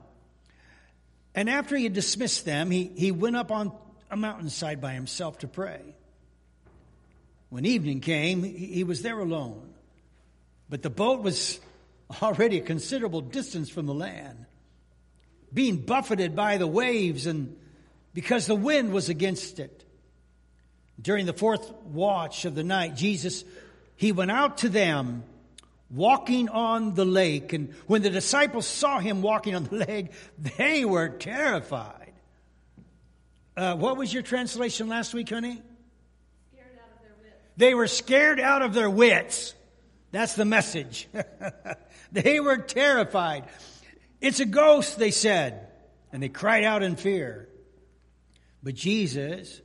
And 1.34 1.50
after 1.50 1.76
he 1.76 1.82
had 1.82 1.94
dismissed 1.94 2.44
them, 2.44 2.70
he, 2.70 2.84
he 2.84 3.10
went 3.10 3.34
up 3.34 3.50
on 3.50 3.72
a 4.08 4.16
mountainside 4.16 4.80
by 4.80 4.92
himself 4.92 5.38
to 5.38 5.48
pray. 5.48 5.80
When 7.48 7.66
evening 7.66 7.98
came, 7.98 8.44
he 8.44 8.84
was 8.84 9.02
there 9.02 9.18
alone. 9.18 9.74
But 10.70 10.82
the 10.82 10.90
boat 10.90 11.22
was 11.22 11.58
already 12.22 12.58
a 12.58 12.62
considerable 12.62 13.20
distance 13.20 13.68
from 13.68 13.86
the 13.86 13.94
land, 13.94 14.46
being 15.52 15.78
buffeted 15.78 16.36
by 16.36 16.56
the 16.56 16.68
waves 16.68 17.26
and 17.26 17.56
because 18.14 18.46
the 18.46 18.54
wind 18.54 18.92
was 18.92 19.08
against 19.08 19.58
it. 19.58 19.84
During 21.00 21.26
the 21.26 21.32
fourth 21.32 21.68
watch 21.86 22.44
of 22.44 22.54
the 22.54 22.62
night, 22.62 22.94
Jesus, 22.94 23.42
he 23.96 24.12
went 24.12 24.30
out 24.30 24.58
to 24.58 24.68
them 24.68 25.24
walking 25.92 26.48
on 26.48 26.94
the 26.94 27.04
lake. 27.04 27.52
And 27.52 27.74
when 27.86 28.02
the 28.02 28.10
disciples 28.10 28.66
saw 28.66 28.98
him 28.98 29.22
walking 29.22 29.54
on 29.54 29.64
the 29.64 29.76
lake, 29.86 30.12
they 30.38 30.84
were 30.84 31.08
terrified. 31.08 32.12
Uh, 33.56 33.76
what 33.76 33.96
was 33.96 34.12
your 34.12 34.22
translation 34.22 34.88
last 34.88 35.12
week, 35.12 35.28
honey? 35.28 35.62
They 37.56 37.74
were 37.74 37.86
scared 37.86 38.40
out 38.40 38.62
of 38.62 38.72
their 38.72 38.88
wits. 38.88 39.54
That's 40.10 40.34
the 40.34 40.46
message. 40.46 41.06
they 42.12 42.40
were 42.40 42.56
terrified. 42.56 43.44
It's 44.20 44.40
a 44.40 44.46
ghost, 44.46 44.98
they 44.98 45.10
said. 45.10 45.68
And 46.12 46.22
they 46.22 46.30
cried 46.30 46.64
out 46.64 46.82
in 46.82 46.96
fear. 46.96 47.48
But 48.62 48.74
Jesus, 48.74 49.60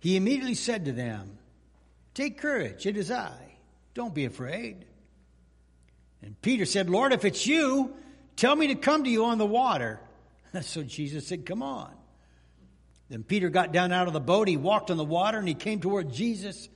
he 0.00 0.16
immediately 0.16 0.54
said 0.54 0.86
to 0.86 0.92
them, 0.92 1.38
Take 2.14 2.38
courage, 2.38 2.86
it 2.86 2.96
is 2.96 3.10
I. 3.10 3.36
Don't 3.94 4.14
be 4.14 4.24
afraid. 4.24 4.84
And 6.22 6.40
Peter 6.42 6.64
said, 6.64 6.90
Lord, 6.90 7.12
if 7.12 7.24
it's 7.24 7.46
you, 7.46 7.94
tell 8.36 8.54
me 8.54 8.68
to 8.68 8.74
come 8.74 9.04
to 9.04 9.10
you 9.10 9.26
on 9.26 9.38
the 9.38 9.46
water. 9.46 10.00
So 10.62 10.82
Jesus 10.82 11.26
said, 11.26 11.44
Come 11.44 11.62
on. 11.62 11.92
Then 13.10 13.22
Peter 13.22 13.48
got 13.48 13.70
down 13.70 13.92
out 13.92 14.06
of 14.06 14.12
the 14.12 14.20
boat. 14.20 14.48
He 14.48 14.56
walked 14.56 14.90
on 14.90 14.96
the 14.96 15.04
water 15.04 15.38
and 15.38 15.46
he 15.46 15.54
came 15.54 15.80
toward 15.80 16.12
Jesus. 16.12 16.68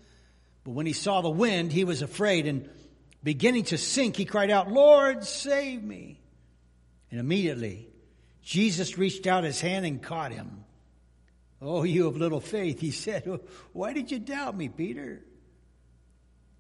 But 0.63 0.73
when 0.73 0.87
he 0.87 0.93
saw 0.93 1.21
the 1.21 1.31
wind, 1.31 1.73
he 1.73 1.85
was 1.85 2.03
afraid 2.03 2.47
and 2.47 2.69
beginning 3.23 3.65
to 3.65 3.79
sink, 3.79 4.17
he 4.17 4.25
cried 4.25 4.51
out, 4.51 4.71
Lord, 4.71 5.25
save 5.25 5.83
me. 5.83 6.21
And 7.11 7.21
immediately, 7.21 7.89
Jesus 8.43 8.99
reached 8.99 9.27
out 9.27 9.45
his 9.45 9.61
hand 9.61 9.87
and 9.87 10.03
caught 10.03 10.33
him. 10.33 10.65
Oh, 11.61 11.85
you 11.85 12.09
of 12.09 12.17
little 12.17 12.41
faith, 12.41 12.81
he 12.81 12.91
said, 12.93 13.41
Why 13.73 13.93
did 13.93 14.11
you 14.11 14.19
doubt 14.19 14.57
me, 14.57 14.69
Peter? 14.69 15.25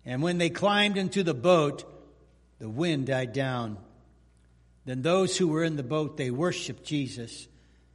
And 0.04 0.22
when 0.22 0.38
they 0.38 0.50
climbed 0.50 0.96
into 0.96 1.22
the 1.22 1.34
boat, 1.34 1.84
the 2.62 2.68
wind 2.68 3.08
died 3.08 3.32
down. 3.32 3.76
Then 4.84 5.02
those 5.02 5.36
who 5.36 5.48
were 5.48 5.64
in 5.64 5.74
the 5.74 5.82
boat, 5.82 6.16
they 6.16 6.30
worshiped 6.30 6.84
Jesus, 6.84 7.48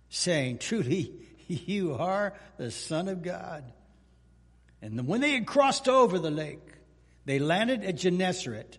saying, 0.10 0.58
Truly, 0.58 1.14
you 1.48 1.94
are 1.94 2.34
the 2.58 2.70
Son 2.70 3.08
of 3.08 3.24
God. 3.24 3.64
And 4.82 5.08
when 5.08 5.22
they 5.22 5.32
had 5.32 5.48
crossed 5.48 5.88
over 5.88 6.20
the 6.20 6.32
lake, 6.32 6.68
they 7.24 7.40
landed 7.40 7.86
at 7.86 7.96
Gennesaret. 7.96 8.78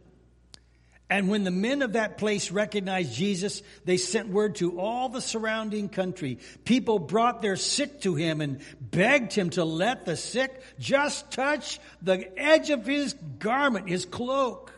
And 1.08 1.30
when 1.30 1.44
the 1.44 1.50
men 1.50 1.80
of 1.80 1.94
that 1.94 2.18
place 2.18 2.50
recognized 2.50 3.14
Jesus, 3.14 3.62
they 3.86 3.96
sent 3.96 4.28
word 4.28 4.56
to 4.56 4.78
all 4.78 5.08
the 5.08 5.22
surrounding 5.22 5.88
country. 5.88 6.38
People 6.66 6.98
brought 6.98 7.40
their 7.40 7.56
sick 7.56 8.02
to 8.02 8.14
him 8.14 8.42
and 8.42 8.60
begged 8.78 9.32
him 9.32 9.48
to 9.50 9.64
let 9.64 10.04
the 10.04 10.18
sick 10.18 10.62
just 10.78 11.30
touch 11.30 11.80
the 12.02 12.38
edge 12.38 12.68
of 12.68 12.84
his 12.84 13.14
garment, 13.38 13.88
his 13.88 14.04
cloak. 14.04 14.74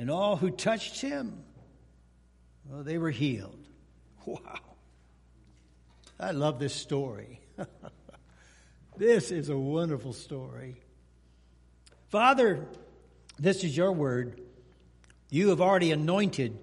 And 0.00 0.10
all 0.10 0.36
who 0.36 0.48
touched 0.48 1.02
him, 1.02 1.44
well, 2.64 2.82
they 2.82 2.96
were 2.96 3.10
healed. 3.10 3.58
Wow. 4.24 4.60
I 6.18 6.30
love 6.30 6.58
this 6.58 6.74
story. 6.74 7.38
this 8.96 9.30
is 9.30 9.50
a 9.50 9.58
wonderful 9.58 10.14
story. 10.14 10.76
Father, 12.08 12.66
this 13.38 13.62
is 13.62 13.76
your 13.76 13.92
word. 13.92 14.40
You 15.28 15.50
have 15.50 15.60
already 15.60 15.92
anointed 15.92 16.58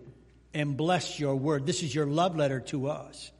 and 0.56 0.76
blessed 0.76 1.20
your 1.20 1.36
word. 1.36 1.68
This 1.68 1.84
is 1.84 1.94
your 1.94 2.08
love 2.08 2.36
letter 2.36 2.62
to 2.62 2.88
us. 2.88 3.32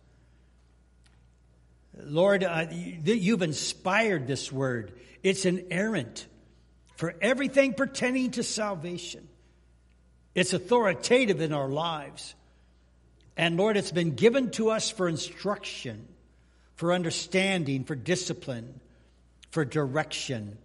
Lord, 1.96 2.44
uh, 2.44 2.68
you've 2.72 3.42
inspired 3.42 4.28
this 4.28 4.52
word. 4.52 4.94
It's 5.24 5.46
an 5.46 5.58
inerrant 5.58 6.28
for 6.98 7.16
everything 7.20 7.74
pertaining 7.74 8.30
to 8.32 8.44
salvation. 8.44 9.28
It's 10.38 10.54
authoritative 10.54 11.42
in 11.42 11.52
our 11.52 11.68
lives. 11.68 12.36
And 13.36 13.58
Lord, 13.58 13.76
it's 13.76 13.92
been 13.92 14.14
given 14.14 14.52
to 14.52 14.70
us 14.70 14.92
for 14.92 15.10
instruction, 15.10 16.08
for 16.76 16.94
understanding, 16.94 17.86
for 17.86 17.96
discipline, 17.96 18.80
for 19.50 19.66
direction. 19.66 20.60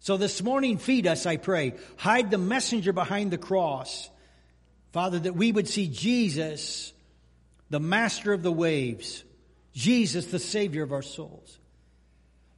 So 0.00 0.16
this 0.16 0.42
morning, 0.42 0.76
feed 0.76 1.06
us, 1.06 1.24
I 1.24 1.36
pray. 1.36 1.74
Hide 1.98 2.32
the 2.32 2.38
messenger 2.38 2.92
behind 2.92 3.30
the 3.30 3.38
cross. 3.38 4.10
Father, 4.90 5.20
that 5.20 5.36
we 5.36 5.52
would 5.52 5.68
see 5.68 5.86
Jesus, 5.86 6.92
the 7.70 7.78
master 7.78 8.32
of 8.32 8.42
the 8.42 8.50
waves, 8.50 9.22
Jesus, 9.72 10.26
the 10.26 10.40
Savior 10.40 10.82
of 10.82 10.90
our 10.90 11.02
souls. 11.02 11.60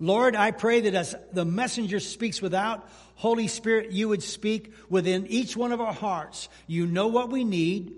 Lord, 0.00 0.34
I 0.34 0.50
pray 0.50 0.80
that 0.80 0.94
as 0.94 1.14
the 1.34 1.44
messenger 1.44 2.00
speaks 2.00 2.40
without, 2.40 2.88
Holy 3.14 3.48
Spirit, 3.48 3.92
you 3.92 4.08
would 4.08 4.22
speak 4.22 4.72
within 4.88 5.26
each 5.26 5.56
one 5.56 5.72
of 5.72 5.80
our 5.80 5.92
hearts. 5.92 6.48
You 6.66 6.86
know 6.86 7.08
what 7.08 7.30
we 7.30 7.44
need, 7.44 7.94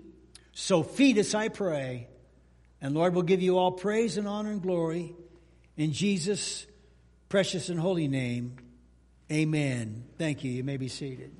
so 0.53 0.83
feed 0.83 1.17
us, 1.17 1.33
I 1.33 1.49
pray. 1.49 2.07
And 2.81 2.93
Lord, 2.93 3.13
we'll 3.13 3.23
give 3.23 3.41
you 3.41 3.57
all 3.57 3.71
praise 3.71 4.17
and 4.17 4.27
honor 4.27 4.51
and 4.51 4.61
glory 4.61 5.15
in 5.77 5.91
Jesus' 5.91 6.67
precious 7.29 7.69
and 7.69 7.79
holy 7.79 8.07
name. 8.07 8.57
Amen. 9.31 10.03
Thank 10.17 10.43
you. 10.43 10.51
You 10.51 10.63
may 10.63 10.77
be 10.77 10.87
seated. 10.87 11.31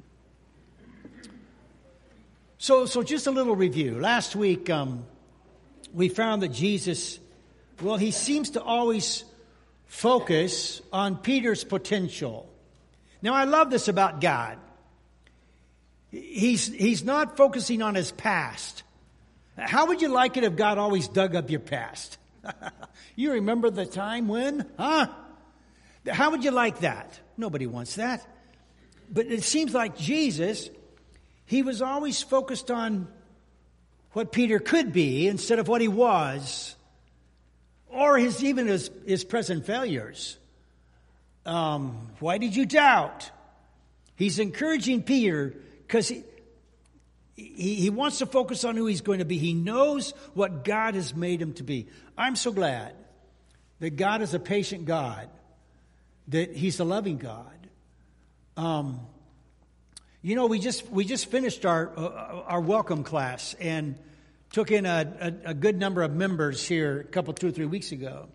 So, 2.57 2.85
so 2.87 3.03
just 3.03 3.27
a 3.27 3.31
little 3.31 3.55
review. 3.55 3.99
Last 3.99 4.35
week, 4.35 4.69
um, 4.69 5.05
we 5.93 6.09
found 6.09 6.41
that 6.41 6.51
Jesus, 6.51 7.19
well, 7.81 7.97
he 7.97 8.11
seems 8.11 8.51
to 8.51 8.63
always 8.63 9.23
focus 9.85 10.81
on 10.91 11.17
Peter's 11.17 11.63
potential. 11.63 12.49
Now, 13.25 13.33
I 13.33 13.45
love 13.45 13.71
this 13.71 13.87
about 13.87 14.21
God. 14.21 14.59
He's, 16.11 16.67
he's 16.67 17.03
not 17.03 17.37
focusing 17.37 17.81
on 17.81 17.95
his 17.95 18.11
past. 18.11 18.83
How 19.57 19.87
would 19.87 20.03
you 20.03 20.09
like 20.09 20.37
it 20.37 20.43
if 20.43 20.55
God 20.55 20.77
always 20.77 21.07
dug 21.07 21.35
up 21.35 21.49
your 21.49 21.59
past? 21.59 22.19
you 23.15 23.31
remember 23.31 23.71
the 23.71 23.87
time 23.87 24.27
when? 24.27 24.69
Huh? 24.77 25.07
How 26.07 26.29
would 26.29 26.43
you 26.43 26.51
like 26.51 26.81
that? 26.81 27.19
Nobody 27.35 27.65
wants 27.65 27.95
that. 27.95 28.23
But 29.11 29.25
it 29.25 29.43
seems 29.43 29.73
like 29.73 29.97
Jesus, 29.97 30.69
he 31.47 31.63
was 31.63 31.81
always 31.81 32.21
focused 32.21 32.69
on 32.69 33.07
what 34.11 34.31
Peter 34.31 34.59
could 34.59 34.93
be 34.93 35.27
instead 35.27 35.57
of 35.57 35.67
what 35.67 35.81
he 35.81 35.87
was, 35.87 36.75
or 37.87 38.19
his 38.19 38.43
even 38.43 38.67
his, 38.67 38.91
his 39.07 39.23
present 39.23 39.65
failures. 39.65 40.37
Um, 41.45 42.09
why 42.19 42.37
did 42.37 42.55
you 42.55 42.65
doubt? 42.65 43.29
He's 44.15 44.39
encouraging 44.39 45.03
Peter 45.03 45.53
because 45.87 46.07
he, 46.07 46.23
he, 47.35 47.75
he 47.75 47.89
wants 47.89 48.19
to 48.19 48.25
focus 48.25 48.63
on 48.63 48.75
who 48.75 48.85
he's 48.87 49.01
going 49.01 49.19
to 49.19 49.25
be. 49.25 49.37
He 49.37 49.53
knows 49.53 50.11
what 50.33 50.63
God 50.63 50.95
has 50.95 51.13
made 51.13 51.41
him 51.41 51.53
to 51.55 51.63
be. 51.63 51.87
I'm 52.17 52.35
so 52.35 52.51
glad 52.51 52.95
that 53.79 53.97
God 53.97 54.21
is 54.21 54.33
a 54.33 54.39
patient 54.39 54.85
God 54.85 55.29
that 56.29 56.55
He's 56.55 56.79
a 56.79 56.83
loving 56.83 57.17
God. 57.17 57.67
Um, 58.57 58.99
you 60.21 60.35
know, 60.35 60.47
we 60.47 60.59
just 60.59 60.89
we 60.89 61.05
just 61.05 61.29
finished 61.29 61.65
our 61.65 61.91
uh, 61.95 62.43
our 62.47 62.61
welcome 62.61 63.03
class 63.03 63.53
and 63.59 63.95
took 64.51 64.71
in 64.71 64.85
a, 64.85 65.13
a, 65.19 65.49
a, 65.49 65.53
good 65.53 65.77
number 65.77 66.01
of 66.01 66.13
members 66.13 66.65
here 66.65 67.01
a 67.01 67.03
couple 67.03 67.33
two 67.33 67.49
or 67.49 67.51
three 67.51 67.65
weeks 67.65 67.91
ago. 67.91 68.29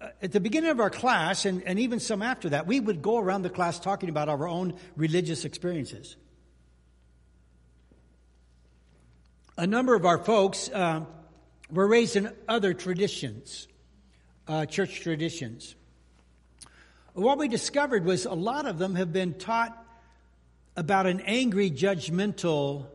Uh, 0.00 0.08
at 0.22 0.32
the 0.32 0.40
beginning 0.40 0.70
of 0.70 0.80
our 0.80 0.90
class, 0.90 1.44
and, 1.44 1.62
and 1.64 1.78
even 1.78 2.00
some 2.00 2.22
after 2.22 2.48
that, 2.48 2.66
we 2.66 2.80
would 2.80 3.02
go 3.02 3.18
around 3.18 3.42
the 3.42 3.50
class 3.50 3.78
talking 3.78 4.08
about 4.08 4.28
our 4.28 4.48
own 4.48 4.74
religious 4.96 5.44
experiences. 5.44 6.16
A 9.56 9.66
number 9.66 9.94
of 9.94 10.06
our 10.06 10.18
folks 10.18 10.70
uh, 10.70 11.04
were 11.70 11.86
raised 11.86 12.16
in 12.16 12.32
other 12.48 12.72
traditions, 12.72 13.68
uh, 14.48 14.64
church 14.66 15.00
traditions 15.00 15.74
what 17.14 17.38
we 17.38 17.48
discovered 17.48 18.04
was 18.04 18.24
a 18.24 18.34
lot 18.34 18.66
of 18.66 18.78
them 18.78 18.94
have 18.94 19.12
been 19.12 19.34
taught 19.34 19.76
about 20.76 21.06
an 21.06 21.20
angry, 21.20 21.70
judgmental 21.70 22.86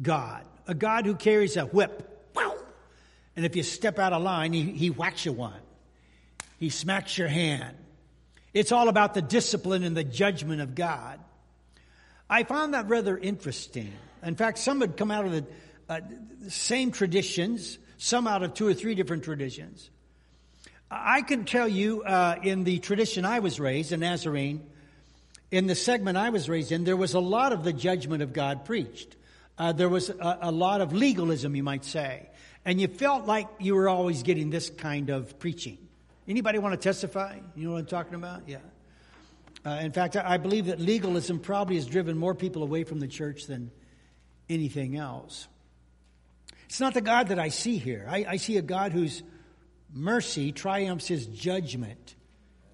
God, 0.00 0.44
a 0.66 0.74
God 0.74 1.06
who 1.06 1.14
carries 1.14 1.56
a 1.56 1.64
whip. 1.64 2.04
And 3.36 3.46
if 3.46 3.54
you 3.54 3.62
step 3.62 3.98
out 4.00 4.12
of 4.12 4.20
line, 4.22 4.52
he, 4.52 4.64
he 4.64 4.90
whacks 4.90 5.24
you 5.24 5.32
one. 5.32 5.60
He 6.58 6.70
smacks 6.70 7.16
your 7.16 7.28
hand. 7.28 7.76
It's 8.52 8.72
all 8.72 8.88
about 8.88 9.14
the 9.14 9.22
discipline 9.22 9.84
and 9.84 9.96
the 9.96 10.04
judgment 10.04 10.60
of 10.60 10.74
God. 10.74 11.20
I 12.28 12.42
found 12.42 12.74
that 12.74 12.88
rather 12.88 13.16
interesting. 13.16 13.92
In 14.22 14.34
fact, 14.34 14.58
some 14.58 14.80
had 14.80 14.96
come 14.96 15.10
out 15.10 15.24
of 15.24 15.32
the 15.32 15.46
uh, 15.88 16.00
same 16.48 16.90
traditions, 16.90 17.78
some 17.96 18.26
out 18.26 18.42
of 18.42 18.54
two 18.54 18.66
or 18.66 18.74
three 18.74 18.94
different 18.94 19.24
traditions. 19.24 19.88
I 20.90 21.22
can 21.22 21.44
tell 21.44 21.68
you, 21.68 22.02
uh, 22.02 22.36
in 22.42 22.64
the 22.64 22.78
tradition 22.78 23.24
I 23.24 23.40
was 23.40 23.60
raised, 23.60 23.92
in 23.92 24.00
Nazarene, 24.00 24.66
in 25.50 25.66
the 25.66 25.74
segment 25.74 26.18
I 26.18 26.30
was 26.30 26.48
raised 26.48 26.72
in, 26.72 26.84
there 26.84 26.96
was 26.96 27.14
a 27.14 27.20
lot 27.20 27.52
of 27.52 27.64
the 27.64 27.72
judgment 27.72 28.22
of 28.22 28.32
God 28.32 28.64
preached. 28.64 29.16
Uh, 29.58 29.72
there 29.72 29.88
was 29.88 30.10
a, 30.10 30.38
a, 30.42 30.52
lot 30.52 30.80
of 30.80 30.92
legalism, 30.92 31.56
you 31.56 31.62
might 31.62 31.84
say. 31.84 32.28
And 32.64 32.80
you 32.80 32.88
felt 32.88 33.26
like 33.26 33.48
you 33.58 33.74
were 33.74 33.88
always 33.88 34.22
getting 34.22 34.50
this 34.50 34.70
kind 34.70 35.10
of 35.10 35.38
preaching. 35.38 35.78
Anybody 36.28 36.58
want 36.58 36.74
to 36.74 36.80
testify? 36.80 37.38
You 37.56 37.66
know 37.66 37.72
what 37.72 37.78
I'm 37.78 37.86
talking 37.86 38.14
about? 38.14 38.42
Yeah. 38.46 38.58
Uh, 39.66 39.70
in 39.82 39.92
fact, 39.92 40.14
I 40.14 40.36
believe 40.36 40.66
that 40.66 40.78
legalism 40.78 41.40
probably 41.40 41.76
has 41.76 41.86
driven 41.86 42.16
more 42.16 42.34
people 42.34 42.62
away 42.62 42.84
from 42.84 43.00
the 43.00 43.08
church 43.08 43.46
than 43.46 43.70
anything 44.48 44.96
else. 44.96 45.48
It's 46.66 46.80
not 46.80 46.94
the 46.94 47.00
God 47.00 47.28
that 47.28 47.38
I 47.38 47.48
see 47.48 47.78
here. 47.78 48.06
I, 48.08 48.26
I 48.28 48.36
see 48.36 48.56
a 48.58 48.62
God 48.62 48.92
whose 48.92 49.22
mercy 49.92 50.52
triumphs 50.52 51.08
his 51.08 51.26
judgment 51.26 52.14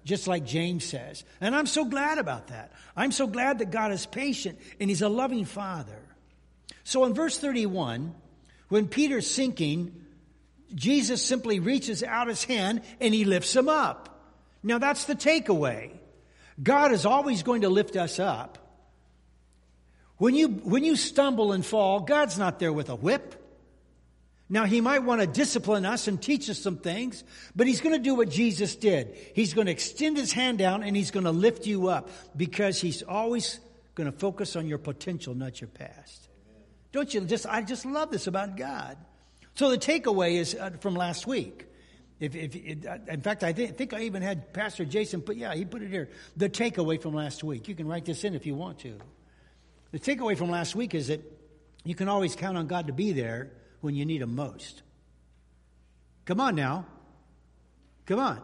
just 0.05 0.27
like 0.27 0.45
James 0.45 0.85
says. 0.85 1.25
And 1.41 1.55
I'm 1.55 1.65
so 1.65 1.83
glad 1.83 2.19
about 2.19 2.47
that. 2.47 2.71
I'm 2.95 3.11
so 3.11 3.25
glad 3.27 3.59
that 3.59 3.71
God 3.71 3.91
is 3.91 4.05
patient 4.05 4.59
and 4.79 4.89
He's 4.89 5.01
a 5.01 5.09
loving 5.09 5.45
Father. 5.45 5.99
So 6.83 7.03
in 7.05 7.15
verse 7.15 7.37
31, 7.39 8.13
when 8.69 8.87
Peter's 8.87 9.29
sinking, 9.29 10.04
Jesus 10.75 11.23
simply 11.23 11.59
reaches 11.59 12.03
out 12.03 12.27
His 12.27 12.43
hand 12.43 12.81
and 12.99 13.13
He 13.13 13.25
lifts 13.25 13.55
him 13.55 13.69
up. 13.69 14.33
Now 14.61 14.77
that's 14.77 15.05
the 15.05 15.15
takeaway. 15.15 15.91
God 16.61 16.91
is 16.91 17.05
always 17.05 17.43
going 17.43 17.61
to 17.61 17.69
lift 17.69 17.95
us 17.95 18.19
up. 18.19 18.57
When 20.17 20.35
you, 20.35 20.47
when 20.47 20.83
you 20.83 20.95
stumble 20.95 21.51
and 21.51 21.65
fall, 21.65 21.99
God's 21.99 22.37
not 22.37 22.59
there 22.59 22.71
with 22.71 22.89
a 22.89 22.95
whip. 22.95 23.41
Now, 24.47 24.65
he 24.65 24.79
might 24.79 24.99
want 24.99 25.21
to 25.21 25.27
discipline 25.27 25.85
us 25.85 26.07
and 26.07 26.21
teach 26.21 26.49
us 26.51 26.59
some 26.59 26.77
things, 26.77 27.23
but 27.55 27.65
he's 27.65 27.81
going 27.81 27.95
to 27.95 28.01
do 28.01 28.13
what 28.13 28.29
Jesus 28.29 28.75
did. 28.75 29.17
He's 29.33 29.55
going 29.55 29.65
to 29.65 29.71
extend 29.71 30.17
his 30.17 30.31
hand 30.31 30.59
down 30.59 30.83
and 30.83 30.95
he's 30.95 31.09
going 31.09 31.23
to 31.23 31.31
lift 31.31 31.65
you 31.65 31.87
up 31.87 32.09
because 32.37 32.79
he's 32.79 33.01
always 33.01 33.59
going 33.95 34.11
to 34.11 34.17
focus 34.17 34.55
on 34.55 34.67
your 34.67 34.77
potential, 34.77 35.33
not 35.33 35.59
your 35.61 35.67
past. 35.69 36.29
Don't 36.91 37.11
you 37.11 37.21
just, 37.21 37.47
I 37.47 37.63
just 37.63 37.85
love 37.85 38.11
this 38.11 38.27
about 38.27 38.55
God. 38.55 38.97
So 39.55 39.69
the 39.71 39.77
takeaway 39.77 40.35
is 40.35 40.53
uh, 40.53 40.71
from 40.81 40.95
last 40.95 41.25
week. 41.25 41.65
If, 42.19 42.35
if, 42.35 42.85
uh, 42.85 42.97
in 43.07 43.21
fact, 43.21 43.43
I 43.43 43.51
th- 43.51 43.71
think 43.71 43.93
I 43.93 44.01
even 44.01 44.21
had 44.21 44.53
Pastor 44.53 44.85
Jason 44.85 45.21
put, 45.21 45.35
yeah, 45.35 45.53
he 45.53 45.65
put 45.65 45.81
it 45.81 45.89
here. 45.89 46.09
The 46.37 46.49
takeaway 46.49 47.01
from 47.01 47.13
last 47.13 47.43
week. 47.43 47.67
You 47.67 47.75
can 47.75 47.87
write 47.87 48.05
this 48.05 48.23
in 48.23 48.35
if 48.35 48.45
you 48.45 48.55
want 48.55 48.79
to. 48.79 48.97
The 49.91 49.99
takeaway 49.99 50.37
from 50.37 50.49
last 50.49 50.75
week 50.75 50.93
is 50.93 51.07
that 51.07 51.21
you 51.83 51.95
can 51.95 52.07
always 52.07 52.35
count 52.35 52.57
on 52.57 52.67
God 52.67 52.87
to 52.87 52.93
be 52.93 53.11
there 53.11 53.51
when 53.81 53.95
you 53.95 54.05
need 54.05 54.21
Him 54.21 54.35
most. 54.35 54.81
Come 56.25 56.39
on 56.41 56.55
now. 56.55 56.85
Come 58.05 58.19
on. 58.19 58.41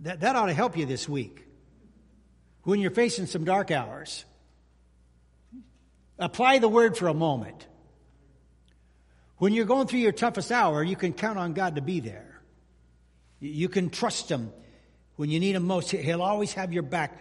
That, 0.00 0.20
that 0.20 0.36
ought 0.36 0.46
to 0.46 0.54
help 0.54 0.76
you 0.76 0.86
this 0.86 1.08
week. 1.08 1.46
When 2.62 2.80
you're 2.80 2.90
facing 2.90 3.26
some 3.26 3.44
dark 3.44 3.70
hours, 3.70 4.24
apply 6.18 6.58
the 6.58 6.68
word 6.68 6.96
for 6.96 7.08
a 7.08 7.14
moment. 7.14 7.66
When 9.40 9.52
you're 9.52 9.64
going 9.64 9.88
through 9.88 9.98
your 9.98 10.12
toughest 10.12 10.52
hour, 10.52 10.84
you 10.84 10.94
can 10.94 11.12
count 11.12 11.38
on 11.38 11.52
God 11.52 11.74
to 11.74 11.82
be 11.82 11.98
there. 11.98 12.40
You 13.40 13.68
can 13.68 13.90
trust 13.90 14.30
Him 14.30 14.52
when 15.16 15.30
you 15.30 15.40
need 15.40 15.56
Him 15.56 15.66
most. 15.66 15.90
He'll 15.90 16.22
always 16.22 16.52
have 16.54 16.72
your 16.72 16.84
back 16.84 17.18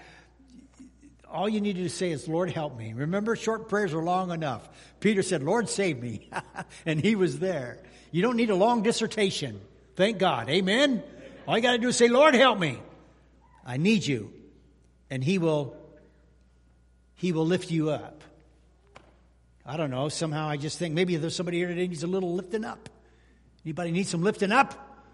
all 1.32 1.48
you 1.48 1.62
need 1.62 1.76
to 1.76 1.90
say 1.90 2.12
is, 2.12 2.28
Lord, 2.28 2.50
help 2.50 2.78
me. 2.78 2.94
Remember, 2.94 3.36
short 3.36 3.70
prayers 3.70 3.94
are 3.94 4.02
long 4.02 4.32
enough. 4.32 4.68
Peter 5.00 5.22
said, 5.22 5.44
Lord, 5.44 5.70
save 5.70 6.02
me. 6.02 6.30
and 6.86 7.00
he 7.00 7.16
was 7.16 7.40
there. 7.40 7.78
You 8.12 8.22
don't 8.22 8.36
need 8.36 8.50
a 8.50 8.56
long 8.56 8.82
dissertation. 8.82 9.62
Thank 9.96 10.18
God. 10.18 10.50
Amen? 10.50 11.04
All 11.48 11.56
you 11.56 11.62
got 11.62 11.74
to 11.74 11.78
do 11.78 11.90
is 11.90 11.98
say, 11.98 12.08
Lord, 12.08 12.34
help 12.34 12.60
me. 12.60 12.80
I 13.66 13.78
need 13.78 14.06
you. 14.06 14.34
And 15.10 15.24
he 15.24 15.38
will, 15.38 15.76
he 17.16 17.32
will 17.32 17.46
lift 17.46 17.70
you 17.70 17.92
up. 17.92 18.19
I 19.70 19.78
don't 19.78 19.92
know. 19.92 20.10
Somehow 20.10 20.50
I 20.50 20.58
just 20.58 20.80
think 20.80 20.96
maybe 20.96 21.16
there's 21.18 21.36
somebody 21.36 21.60
here 21.60 21.68
today 21.68 21.88
needs 21.88 22.02
a 22.02 22.08
little 22.08 22.34
lifting 22.34 22.66
up. 22.66 22.90
Anybody 23.64 23.92
need 23.92 24.08
some 24.08 24.24
lifting 24.24 24.52
up? 24.52 25.06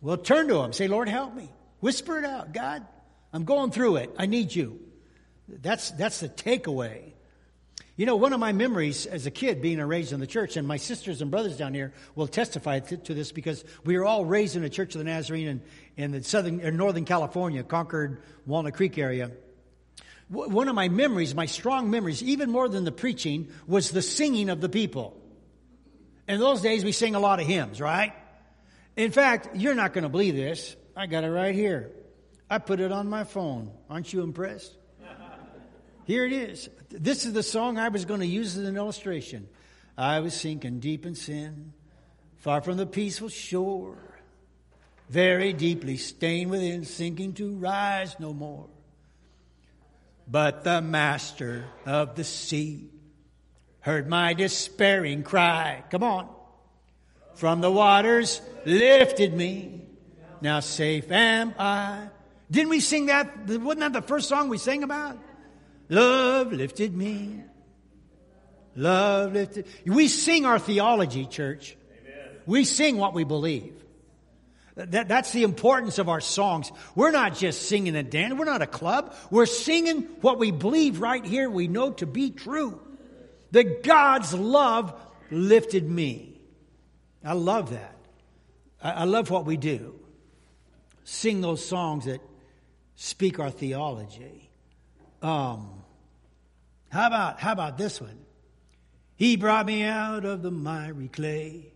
Well, 0.00 0.16
turn 0.16 0.48
to 0.48 0.60
him. 0.60 0.72
Say, 0.72 0.88
Lord, 0.88 1.10
help 1.10 1.34
me. 1.34 1.50
Whisper 1.80 2.18
it 2.18 2.24
out. 2.24 2.54
God, 2.54 2.86
I'm 3.34 3.44
going 3.44 3.70
through 3.70 3.96
it. 3.96 4.14
I 4.16 4.24
need 4.24 4.54
you. 4.54 4.80
That's, 5.46 5.90
that's 5.90 6.20
the 6.20 6.28
takeaway. 6.30 7.12
You 7.96 8.06
know, 8.06 8.16
one 8.16 8.32
of 8.32 8.40
my 8.40 8.52
memories 8.52 9.04
as 9.04 9.26
a 9.26 9.30
kid 9.30 9.60
being 9.60 9.78
raised 9.78 10.14
in 10.14 10.20
the 10.20 10.26
church, 10.26 10.56
and 10.56 10.66
my 10.66 10.78
sisters 10.78 11.20
and 11.20 11.30
brothers 11.30 11.58
down 11.58 11.74
here 11.74 11.92
will 12.14 12.28
testify 12.28 12.78
to, 12.80 12.96
to 12.96 13.12
this 13.12 13.30
because 13.30 13.62
we 13.84 13.98
were 13.98 14.06
all 14.06 14.24
raised 14.24 14.56
in 14.56 14.62
the 14.62 14.70
Church 14.70 14.94
of 14.94 15.00
the 15.00 15.04
Nazarene 15.04 15.48
in, 15.48 15.62
in 15.96 16.12
the 16.12 16.22
southern, 16.22 16.60
in 16.60 16.78
northern 16.78 17.04
California, 17.04 17.62
Concord, 17.62 18.22
Walnut 18.46 18.72
Creek 18.72 18.96
area. 18.96 19.32
One 20.28 20.68
of 20.68 20.74
my 20.74 20.88
memories, 20.88 21.34
my 21.34 21.46
strong 21.46 21.90
memories, 21.90 22.22
even 22.22 22.50
more 22.50 22.68
than 22.68 22.84
the 22.84 22.92
preaching, 22.92 23.48
was 23.66 23.90
the 23.90 24.02
singing 24.02 24.50
of 24.50 24.60
the 24.60 24.68
people. 24.68 25.16
In 26.26 26.38
those 26.38 26.60
days, 26.60 26.84
we 26.84 26.92
sing 26.92 27.14
a 27.14 27.20
lot 27.20 27.40
of 27.40 27.46
hymns, 27.46 27.80
right? 27.80 28.12
In 28.96 29.10
fact, 29.10 29.56
you're 29.56 29.74
not 29.74 29.94
going 29.94 30.02
to 30.02 30.10
believe 30.10 30.36
this. 30.36 30.76
I 30.94 31.06
got 31.06 31.24
it 31.24 31.30
right 31.30 31.54
here. 31.54 31.92
I 32.50 32.58
put 32.58 32.80
it 32.80 32.92
on 32.92 33.08
my 33.08 33.24
phone. 33.24 33.70
Aren't 33.88 34.12
you 34.12 34.22
impressed? 34.22 34.74
Here 36.04 36.24
it 36.24 36.32
is. 36.32 36.68
This 36.90 37.26
is 37.26 37.32
the 37.34 37.42
song 37.42 37.78
I 37.78 37.88
was 37.88 38.04
going 38.04 38.20
to 38.20 38.26
use 38.26 38.56
as 38.56 38.64
an 38.66 38.76
illustration. 38.76 39.48
I 39.96 40.20
was 40.20 40.34
sinking 40.34 40.80
deep 40.80 41.04
in 41.04 41.14
sin, 41.14 41.72
far 42.38 42.60
from 42.60 42.76
the 42.76 42.86
peaceful 42.86 43.28
shore, 43.28 43.98
very 45.10 45.52
deeply 45.52 45.96
stained 45.96 46.50
within, 46.50 46.84
sinking 46.84 47.34
to 47.34 47.54
rise 47.56 48.18
no 48.18 48.32
more. 48.32 48.68
But 50.30 50.64
the 50.64 50.82
master 50.82 51.64
of 51.86 52.14
the 52.14 52.24
sea 52.24 52.90
heard 53.80 54.08
my 54.08 54.34
despairing 54.34 55.22
cry. 55.22 55.82
Come 55.90 56.02
on. 56.02 56.28
From 57.34 57.60
the 57.60 57.70
waters 57.70 58.42
lifted 58.66 59.32
me. 59.32 59.86
Now 60.42 60.60
safe 60.60 61.10
am 61.10 61.54
I. 61.58 62.08
Didn't 62.50 62.68
we 62.68 62.80
sing 62.80 63.06
that? 63.06 63.46
Wasn't 63.46 63.80
that 63.80 63.92
the 63.92 64.02
first 64.02 64.28
song 64.28 64.48
we 64.48 64.58
sang 64.58 64.82
about? 64.82 65.18
Love 65.88 66.52
lifted 66.52 66.94
me. 66.94 67.42
Love 68.76 69.32
lifted. 69.32 69.66
We 69.86 70.08
sing 70.08 70.44
our 70.44 70.58
theology, 70.58 71.26
church. 71.26 71.76
Amen. 72.00 72.28
We 72.46 72.64
sing 72.64 72.98
what 72.98 73.14
we 73.14 73.24
believe. 73.24 73.77
That, 74.78 75.08
that's 75.08 75.32
the 75.32 75.42
importance 75.42 75.98
of 75.98 76.08
our 76.08 76.20
songs. 76.20 76.70
We're 76.94 77.10
not 77.10 77.34
just 77.34 77.62
singing 77.62 77.96
and 77.96 78.08
dancing. 78.08 78.38
We're 78.38 78.44
not 78.44 78.62
a 78.62 78.66
club. 78.66 79.12
We're 79.28 79.46
singing 79.46 80.02
what 80.20 80.38
we 80.38 80.52
believe 80.52 81.00
right 81.00 81.24
here. 81.24 81.50
We 81.50 81.66
know 81.66 81.90
to 81.94 82.06
be 82.06 82.30
true. 82.30 82.80
That 83.50 83.82
God's 83.82 84.32
love 84.32 84.94
lifted 85.32 85.88
me. 85.90 86.40
I 87.24 87.32
love 87.32 87.70
that. 87.70 87.96
I, 88.80 88.90
I 88.90 89.04
love 89.04 89.30
what 89.30 89.46
we 89.46 89.56
do. 89.56 89.98
Sing 91.02 91.40
those 91.40 91.64
songs 91.64 92.04
that 92.04 92.20
speak 92.94 93.40
our 93.40 93.50
theology. 93.50 94.48
Um, 95.22 95.82
how 96.88 97.08
about, 97.08 97.40
how 97.40 97.50
about 97.50 97.78
this 97.78 98.00
one? 98.00 98.18
He 99.16 99.34
brought 99.34 99.66
me 99.66 99.82
out 99.82 100.24
of 100.24 100.42
the 100.42 100.52
miry 100.52 101.08
clay. 101.08 101.72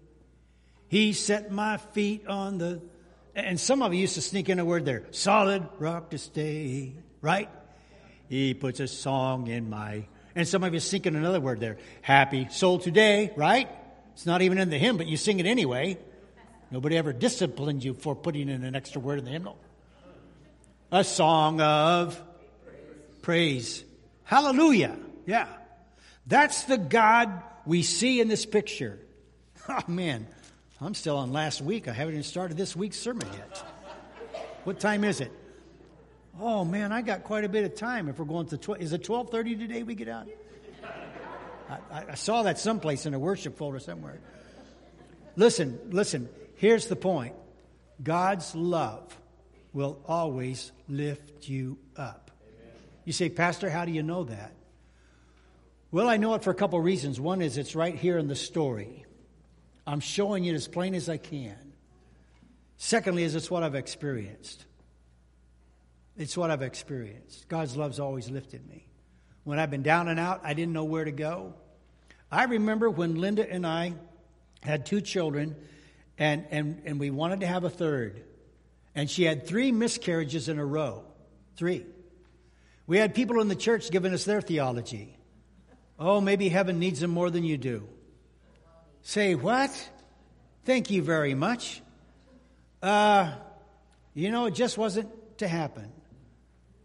He 0.87 1.15
set 1.15 1.51
my 1.51 1.79
feet 1.79 2.29
on 2.29 2.59
the, 2.59 2.81
and 3.35 3.59
some 3.59 3.83
of 3.83 3.95
you 3.95 4.01
used 4.01 4.15
to 4.15 4.23
sneak 4.23 4.49
in 4.49 4.59
a 4.59 4.65
word 4.65 4.85
there, 4.85 5.05
solid 5.11 5.67
rock 5.79 6.11
to 6.11 6.19
stay, 6.19 6.93
right? 7.21 7.49
He 8.29 8.55
puts 8.55 8.81
a 8.81 8.89
song 8.89 9.47
in 9.47 9.71
my, 9.71 10.07
and 10.35 10.47
some 10.47 10.65
of 10.65 10.75
you 10.75 10.81
sneak 10.81 11.07
in 11.07 11.17
another 11.17 11.41
word 11.41 11.61
there, 11.61 11.79
happy 12.03 12.49
soul 12.51 12.79
today, 12.79 13.33
right? 13.37 13.69
It's 14.15 14.27
not 14.27 14.43
even 14.43 14.59
in 14.59 14.71
the 14.71 14.79
hymn, 14.79 14.97
but 14.97 15.07
you 15.07 15.17
sing 15.17 15.41
it 15.41 15.47
anyway. 15.47 15.99
Nobody 16.71 16.97
ever 16.97 17.13
disciplined 17.13 17.85
you 17.85 17.95
for 17.95 18.15
putting 18.15 18.49
in 18.49 18.65
an 18.65 18.75
extra 18.75 19.01
word 19.01 19.19
in 19.19 19.25
the 19.25 19.31
hymnal. 19.31 19.59
A 20.91 21.05
song 21.05 21.61
of 21.61 22.21
praise. 23.23 23.85
Hallelujah. 24.25 24.97
Yeah. 25.27 25.49
That's 26.27 26.65
the 26.65 26.79
God 26.79 27.43
we 27.67 27.83
see 27.83 28.21
in 28.21 28.29
this 28.29 28.47
picture. 28.47 28.99
Oh. 29.69 29.79
I'm 30.85 30.95
still 30.95 31.17
on 31.17 31.33
last 31.33 31.63
week. 31.63 31.87
I 31.87 31.93
haven't 31.93 32.15
even 32.15 32.25
started 32.25 32.57
this 32.57 32.75
week's 32.75 32.99
sermon 32.99 33.29
yet. 33.33 33.63
What 34.65 34.81
time 34.81 35.05
is 35.05 35.21
it? 35.21 35.31
Oh 36.41 36.65
man, 36.65 36.91
I 36.91 37.03
got 37.03 37.23
quite 37.23 37.45
a 37.45 37.49
bit 37.49 37.65
of 37.65 37.77
time. 37.77 38.09
If 38.09 38.19
we're 38.19 38.25
going 38.25 38.47
to 38.47 38.57
12, 38.57 38.81
is 38.81 38.93
it 38.93 39.05
12:30 39.05 39.59
today? 39.59 39.83
We 39.85 39.95
get 39.95 40.09
out. 40.09 40.29
I, 41.71 42.05
I 42.11 42.15
saw 42.15 42.43
that 42.43 42.59
someplace 42.59 43.07
in 43.07 43.15
a 43.15 43.19
worship 43.19 43.57
folder 43.57 43.79
somewhere. 43.79 44.19
Listen, 45.37 45.79
listen. 45.91 46.29
Here's 46.57 46.87
the 46.87 46.97
point: 46.97 47.37
God's 48.03 48.55
love 48.55 49.17
will 49.73 50.01
always 50.07 50.73
lift 50.89 51.49
you 51.49 51.79
up. 51.97 52.31
You 53.05 53.13
say, 53.13 53.29
Pastor, 53.29 53.71
how 53.71 53.85
do 53.85 53.93
you 53.93 54.03
know 54.03 54.25
that? 54.25 54.53
Well, 55.91 56.09
I 56.09 56.17
know 56.17 56.35
it 56.35 56.43
for 56.43 56.51
a 56.51 56.55
couple 56.55 56.79
of 56.79 56.85
reasons. 56.85 57.21
One 57.21 57.41
is 57.41 57.57
it's 57.57 57.77
right 57.77 57.95
here 57.95 58.19
in 58.19 58.27
the 58.27 58.35
story. 58.35 59.05
I'm 59.87 60.01
showing 60.01 60.45
it 60.45 60.55
as 60.55 60.69
plain 60.69 60.95
as 60.95 61.09
I 61.09 61.17
can. 61.17 61.73
Secondly, 62.77 63.25
is 63.25 63.35
it's 63.35 63.51
what 63.51 63.63
I've 63.63 63.75
experienced. 63.75 64.65
It's 66.17 66.37
what 66.37 66.51
I've 66.51 66.63
experienced. 66.63 67.49
God's 67.49 67.77
love's 67.77 68.01
always 68.01 68.31
lifted 68.31 68.69
me. 68.69 68.87
When 69.45 69.59
I've 69.59 69.71
been 69.71 69.83
down 69.83 70.09
and 70.09 70.21
out, 70.21 70.41
I 70.45 70.55
didn't 70.55 70.73
know 70.73 70.85
where 70.85 71.05
to 71.05 71.13
go. 71.13 71.55
I 72.31 72.45
remember 72.45 72.89
when 72.89 73.17
Linda 73.21 73.51
and 73.51 73.67
I 73.67 73.95
had 74.63 74.87
two 74.87 75.01
children 75.01 75.57
and, 76.19 76.47
and, 76.51 76.83
and 76.85 77.01
we 77.01 77.11
wanted 77.11 77.41
to 77.41 77.47
have 77.47 77.65
a 77.65 77.71
third. 77.71 78.23
And 78.95 79.11
she 79.11 79.25
had 79.25 79.47
three 79.47 79.73
miscarriages 79.73 80.49
in 80.49 80.59
a 80.59 80.65
row. 80.65 81.05
Three. 81.57 81.87
We 82.87 82.99
had 82.99 83.15
people 83.15 83.41
in 83.41 83.49
the 83.49 83.57
church 83.57 83.91
giving 83.91 84.13
us 84.13 84.25
their 84.25 84.41
theology. 84.41 85.17
Oh, 85.99 86.21
maybe 86.21 86.49
heaven 86.49 86.79
needs 86.79 87.01
them 87.01 87.11
more 87.11 87.31
than 87.31 87.45
you 87.45 87.57
do. 87.57 87.89
Say, 89.03 89.35
what? 89.35 89.91
Thank 90.65 90.91
you 90.91 91.03
very 91.03 91.35
much. 91.35 91.83
Uh, 92.83 93.33
you 94.15 94.31
know, 94.31 94.47
it 94.47 94.55
just 94.55 94.79
wasn't 94.79 95.09
to 95.39 95.49
happen. 95.49 95.91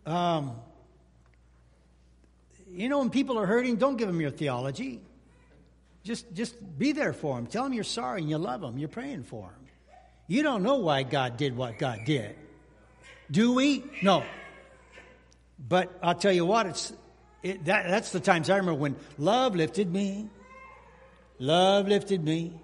Um, 0.05 0.55
you 2.71 2.89
know, 2.89 2.99
when 2.99 3.09
people 3.09 3.37
are 3.39 3.45
hurting, 3.45 3.75
don't 3.75 3.97
give 3.97 4.07
them 4.07 4.21
your 4.21 4.31
theology. 4.31 5.01
Just, 6.03 6.31
just 6.33 6.55
be 6.77 6.91
there 6.91 7.13
for 7.13 7.35
them. 7.35 7.47
Tell 7.47 7.63
them 7.63 7.73
you're 7.73 7.83
sorry 7.83 8.21
and 8.21 8.29
you 8.29 8.37
love 8.37 8.61
them. 8.61 8.77
You're 8.77 8.89
praying 8.89 9.23
for 9.23 9.49
them. 9.49 9.67
You 10.27 10.43
don't 10.43 10.63
know 10.63 10.77
why 10.77 11.03
God 11.03 11.37
did 11.37 11.55
what 11.55 11.77
God 11.77 11.99
did. 12.05 12.35
Do 13.29 13.53
we? 13.53 13.83
No. 14.01 14.23
But 15.59 15.97
I'll 16.01 16.15
tell 16.15 16.31
you 16.31 16.45
what, 16.45 16.67
it's, 16.67 16.93
it, 17.43 17.65
that, 17.65 17.87
that's 17.89 18.11
the 18.11 18.19
times 18.19 18.49
I 18.49 18.57
remember 18.57 18.79
when 18.79 18.95
love 19.17 19.55
lifted 19.55 19.91
me. 19.91 20.29
Love 21.39 21.87
lifted 21.87 22.23
me. 22.23 22.59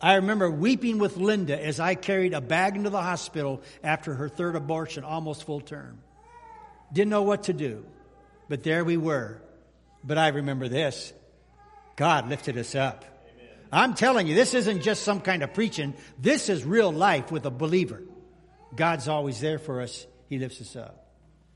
I 0.00 0.14
remember 0.16 0.50
weeping 0.50 0.98
with 0.98 1.16
Linda 1.16 1.58
as 1.62 1.80
I 1.80 1.94
carried 1.94 2.34
a 2.34 2.40
bag 2.40 2.76
into 2.76 2.90
the 2.90 3.00
hospital 3.00 3.62
after 3.82 4.14
her 4.14 4.28
third 4.28 4.56
abortion, 4.56 5.04
almost 5.04 5.44
full 5.44 5.60
term. 5.60 5.98
Didn't 6.92 7.10
know 7.10 7.22
what 7.22 7.44
to 7.44 7.52
do, 7.52 7.84
but 8.48 8.62
there 8.62 8.84
we 8.84 8.96
were. 8.96 9.40
But 10.02 10.18
I 10.18 10.28
remember 10.28 10.68
this 10.68 11.12
God 11.96 12.28
lifted 12.28 12.58
us 12.58 12.74
up. 12.74 13.04
Amen. 13.34 13.48
I'm 13.72 13.94
telling 13.94 14.26
you, 14.26 14.34
this 14.34 14.54
isn't 14.54 14.82
just 14.82 15.02
some 15.02 15.20
kind 15.20 15.42
of 15.42 15.54
preaching. 15.54 15.94
This 16.18 16.48
is 16.48 16.64
real 16.64 16.92
life 16.92 17.32
with 17.32 17.46
a 17.46 17.50
believer. 17.50 18.02
God's 18.76 19.08
always 19.08 19.40
there 19.40 19.58
for 19.58 19.80
us. 19.80 20.06
He 20.28 20.38
lifts 20.38 20.60
us 20.60 20.76
up. 20.76 21.06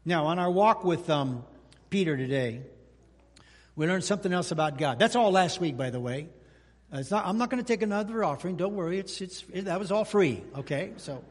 Now, 0.05 0.27
on 0.27 0.39
our 0.39 0.51
walk 0.51 0.85
with 0.85 1.11
um, 1.11 1.45
Peter 1.91 2.17
today, 2.17 2.63
we 3.79 3.87
learned 3.87 4.03
something 4.03 4.33
else 4.33 4.51
about 4.51 4.77
God. 4.77 4.99
That's 4.99 5.15
all 5.15 5.31
last 5.31 5.61
week, 5.61 5.77
by 5.77 5.91
the 5.91 6.01
way. 6.01 6.29
Not, 6.91 7.25
I'm 7.25 7.39
not 7.39 7.49
going 7.49 7.63
to 7.63 7.67
take 7.67 7.81
another 7.81 8.25
offering. 8.25 8.57
Don't 8.57 8.75
worry. 8.75 8.99
It's, 8.99 9.21
it's, 9.21 9.45
it, 9.53 9.67
that 9.67 9.79
was 9.79 9.93
all 9.93 10.05
free. 10.05 10.43
Okay? 10.57 10.91
So 10.97 11.23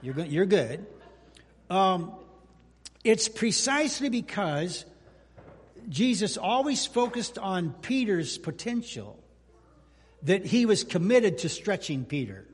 you're, 0.00 0.14
go, 0.14 0.22
you're 0.22 0.46
good. 0.46 0.86
Um, 1.68 2.12
it's 3.04 3.28
precisely 3.28 4.08
because 4.08 4.86
Jesus 5.90 6.38
always 6.38 6.86
focused 6.86 7.36
on 7.36 7.74
Peter's 7.82 8.38
potential 8.38 9.22
that 10.22 10.46
he 10.46 10.64
was 10.64 10.84
committed 10.84 11.36
to 11.38 11.50
stretching 11.50 12.06
Peter. 12.06 12.46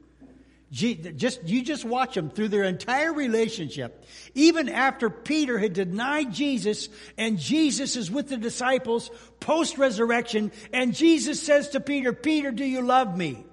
Just, 0.72 1.44
you 1.44 1.62
just 1.62 1.85
watch 1.85 2.14
them 2.14 2.29
through 2.29 2.48
their 2.48 2.64
entire 2.64 3.12
relationship. 3.12 4.05
Even 4.35 4.68
after 4.68 5.09
Peter 5.09 5.59
had 5.59 5.74
denied 5.74 6.33
Jesus 6.33 6.88
and 7.16 7.38
Jesus 7.38 7.94
is 7.94 8.11
with 8.11 8.29
the 8.29 8.37
disciples 8.37 9.11
post 9.38 9.79
resurrection 9.79 10.50
and 10.72 10.92
Jesus 10.92 11.40
says 11.40 11.70
to 11.70 11.81
Peter, 11.81 12.12
Peter, 12.12 12.50
do 12.50 12.64
you 12.64 12.83
love 12.83 13.16
me? 13.16 13.44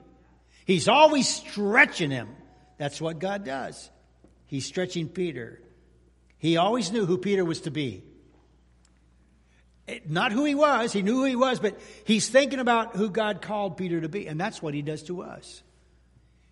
He's 0.66 0.88
always 0.88 1.30
stretching 1.30 2.10
him. 2.10 2.30
That's 2.78 3.00
what 3.00 3.20
God 3.20 3.46
does. 3.46 3.92
He's 4.48 4.66
stretching 4.66 5.08
Peter. 5.08 5.62
He 6.40 6.58
always 6.58 6.92
knew 6.92 7.06
who 7.06 7.18
Peter 7.20 7.46
was 7.46 7.62
to 7.62 7.72
be. 7.72 8.04
Not 10.08 10.32
who 10.32 10.46
he 10.46 10.56
was, 10.56 10.94
he 10.94 11.02
knew 11.02 11.18
who 11.18 11.26
he 11.26 11.36
was, 11.36 11.60
but 11.60 11.80
he's 12.06 12.28
thinking 12.30 12.60
about 12.60 12.96
who 12.96 13.10
God 13.10 13.42
called 13.42 13.78
Peter 13.78 14.02
to 14.02 14.10
be, 14.10 14.28
and 14.28 14.40
that's 14.40 14.62
what 14.62 14.74
he 14.74 14.82
does 14.82 15.04
to 15.04 15.22
us. 15.24 15.62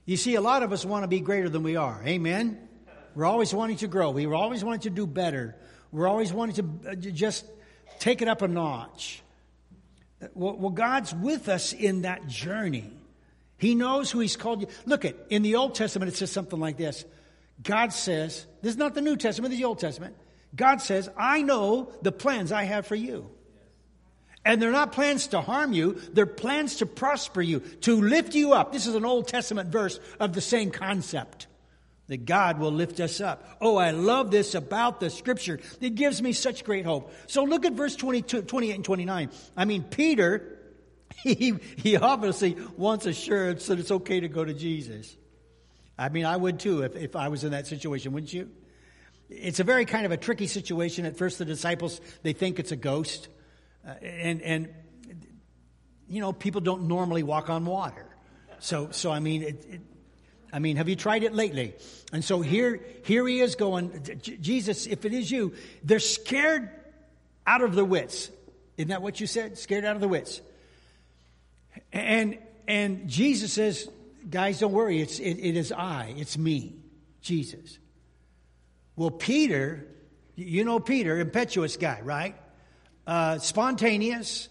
You 0.05 0.17
see, 0.17 0.35
a 0.35 0.41
lot 0.41 0.63
of 0.63 0.71
us 0.71 0.83
want 0.85 1.03
to 1.03 1.07
be 1.07 1.19
greater 1.19 1.49
than 1.49 1.63
we 1.63 1.75
are. 1.75 2.01
Amen? 2.05 2.67
We're 3.15 3.25
always 3.25 3.53
wanting 3.53 3.77
to 3.77 3.87
grow. 3.87 4.11
We're 4.11 4.33
always 4.33 4.63
wanting 4.63 4.81
to 4.81 4.89
do 4.89 5.05
better. 5.05 5.55
We're 5.91 6.07
always 6.07 6.31
wanting 6.33 6.55
to 6.55 6.91
uh, 6.91 6.95
just 6.95 7.45
take 7.99 8.21
it 8.21 8.27
up 8.27 8.41
a 8.41 8.47
notch. 8.47 9.21
Well, 10.33 10.55
well, 10.57 10.71
God's 10.71 11.13
with 11.13 11.49
us 11.49 11.73
in 11.73 12.03
that 12.03 12.27
journey. 12.27 12.91
He 13.57 13.75
knows 13.75 14.09
who 14.09 14.19
He's 14.19 14.37
called 14.37 14.61
you. 14.61 14.67
Look 14.85 15.05
at 15.05 15.15
in 15.29 15.41
the 15.43 15.55
Old 15.55 15.75
Testament, 15.75 16.11
it 16.11 16.15
says 16.15 16.31
something 16.31 16.59
like 16.59 16.77
this. 16.77 17.05
God 17.61 17.93
says, 17.93 18.45
this 18.61 18.71
is 18.71 18.77
not 18.77 18.95
the 18.95 19.01
New 19.01 19.17
Testament, 19.17 19.51
this 19.51 19.57
is 19.57 19.61
the 19.61 19.67
Old 19.67 19.79
Testament. 19.79 20.15
God 20.55 20.81
says, 20.81 21.09
I 21.17 21.43
know 21.43 21.91
the 22.01 22.11
plans 22.11 22.51
I 22.51 22.63
have 22.63 22.87
for 22.87 22.95
you. 22.95 23.29
And 24.43 24.62
they're 24.62 24.71
not 24.71 24.91
plans 24.91 25.27
to 25.27 25.41
harm 25.41 25.71
you, 25.71 26.01
they're 26.13 26.25
plans 26.25 26.77
to 26.77 26.86
prosper 26.86 27.41
you, 27.41 27.60
to 27.82 28.01
lift 28.01 28.34
you 28.34 28.54
up. 28.54 28.71
This 28.71 28.88
is 28.88 28.95
an 28.95 29.06
Old 29.06 29.27
Testament 29.27 29.69
verse 29.69 29.99
of 30.19 30.34
the 30.34 30.41
same 30.41 30.71
concept 30.71 31.47
that 32.08 32.25
God 32.25 32.60
will 32.60 32.71
lift 32.71 32.99
us 32.99 33.21
up. 33.21 33.58
Oh, 33.62 33.77
I 33.77 33.91
love 33.91 34.32
this 34.32 34.54
about 34.54 34.99
the 34.99 35.10
scripture. 35.10 35.60
It 35.80 35.95
gives 35.95 36.21
me 36.21 36.34
such 36.34 36.65
great 36.65 36.86
hope. 36.86 37.13
So 37.27 37.43
look 37.43 37.65
at 37.65 37.73
verse 37.73 37.95
22, 37.95 38.41
28 38.41 38.75
and 38.75 38.84
29. 38.84 39.30
I 39.56 39.65
mean, 39.65 39.84
Peter, 39.84 40.60
he, 41.23 41.54
he 41.77 41.95
obviously 41.95 42.58
wants 42.75 43.06
assurance 43.06 43.67
that 43.67 43.80
it's 43.80 43.91
okay 43.91 44.19
to 44.19 44.27
go 44.27 44.43
to 44.43 44.54
Jesus. 44.54 45.15
I 45.97 46.10
mean, 46.10 46.25
I 46.25 46.36
would 46.36 46.60
too 46.60 46.82
if, 46.82 46.95
if 46.95 47.15
I 47.15 47.27
was 47.27 47.43
in 47.43 47.51
that 47.51 47.67
situation, 47.67 48.12
wouldn't 48.12 48.34
you? 48.34 48.49
It's 49.30 49.62
a 49.62 49.63
very 49.63 49.86
kind 49.86 50.06
of 50.06 50.12
a 50.12 50.17
tricky 50.17 50.47
situation. 50.47 51.06
At 51.06 51.15
first, 51.15 51.38
the 51.38 51.45
disciples, 51.45 52.01
they 52.23 52.34
think 52.34 52.60
it's 52.60 52.73
a 52.73 52.75
ghost. 52.75 53.30
Uh, 53.86 53.94
and, 54.02 54.41
and, 54.41 54.70
you 56.08 56.22
know, 56.22 56.34
people 56.34 56.62
don't 56.62 56.88
normally 56.88 57.24
walk 57.24 57.50
on 57.50 57.65
water. 57.65 58.06
So, 58.60 58.89
so 58.91 59.12
I 59.12 59.20
mean, 59.20 59.44
it, 59.44 59.65
it, 59.70 59.82
I 60.54 60.60
mean, 60.60 60.78
have 60.78 60.89
you 60.89 60.96
tried 60.96 61.24
it 61.24 61.34
lately? 61.34 61.74
And 62.12 62.24
so 62.24 62.41
here, 62.41 62.82
here 63.06 63.26
he 63.28 63.39
is 63.39 63.56
going, 63.56 64.20
Jesus, 64.22 64.86
if 64.86 65.06
it 65.06 65.13
is 65.13 65.32
you, 65.32 65.54
they're 65.84 66.00
scared 66.00 66.70
out 67.48 67.62
of 67.62 67.74
their 67.74 67.86
wits. 67.86 68.30
Isn't 68.78 68.89
that 68.89 69.02
what 69.02 69.20
you 69.20 69.28
said? 69.28 69.58
Scared 69.58 69.86
out 69.86 69.96
of 69.96 70.02
the 70.02 70.08
wits. 70.08 70.41
And, 71.94 72.38
and 72.67 73.08
Jesus 73.08 73.54
says, 73.54 73.89
guys, 74.30 74.60
don't 74.60 74.74
worry. 74.74 75.02
It's, 75.02 75.20
it, 75.20 75.38
it 75.39 75.56
is 75.56 75.72
I. 75.72 76.13
It's 76.17 76.38
me, 76.38 76.76
Jesus. 77.22 77.80
Well, 78.96 79.12
Peter, 79.12 79.88
you 80.36 80.65
know 80.65 80.80
Peter, 80.80 81.20
impetuous 81.20 81.78
guy, 81.78 82.02
right? 82.04 82.36
Uh, 83.05 83.39
spontaneous, 83.39 84.49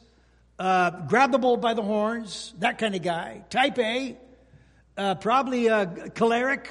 uh, 0.59 0.91
grab 1.07 1.33
the 1.33 1.39
bull 1.39 1.57
by 1.57 1.75
the 1.75 1.83
horns, 1.83 2.53
that 2.59 2.79
kind 2.79 2.95
of 2.95 3.03
guy. 3.03 3.45
Type 3.49 3.79
A, 3.79 4.17
uh, 4.97 5.15
probably 5.15 5.69
a 5.69 6.11
choleric, 6.15 6.69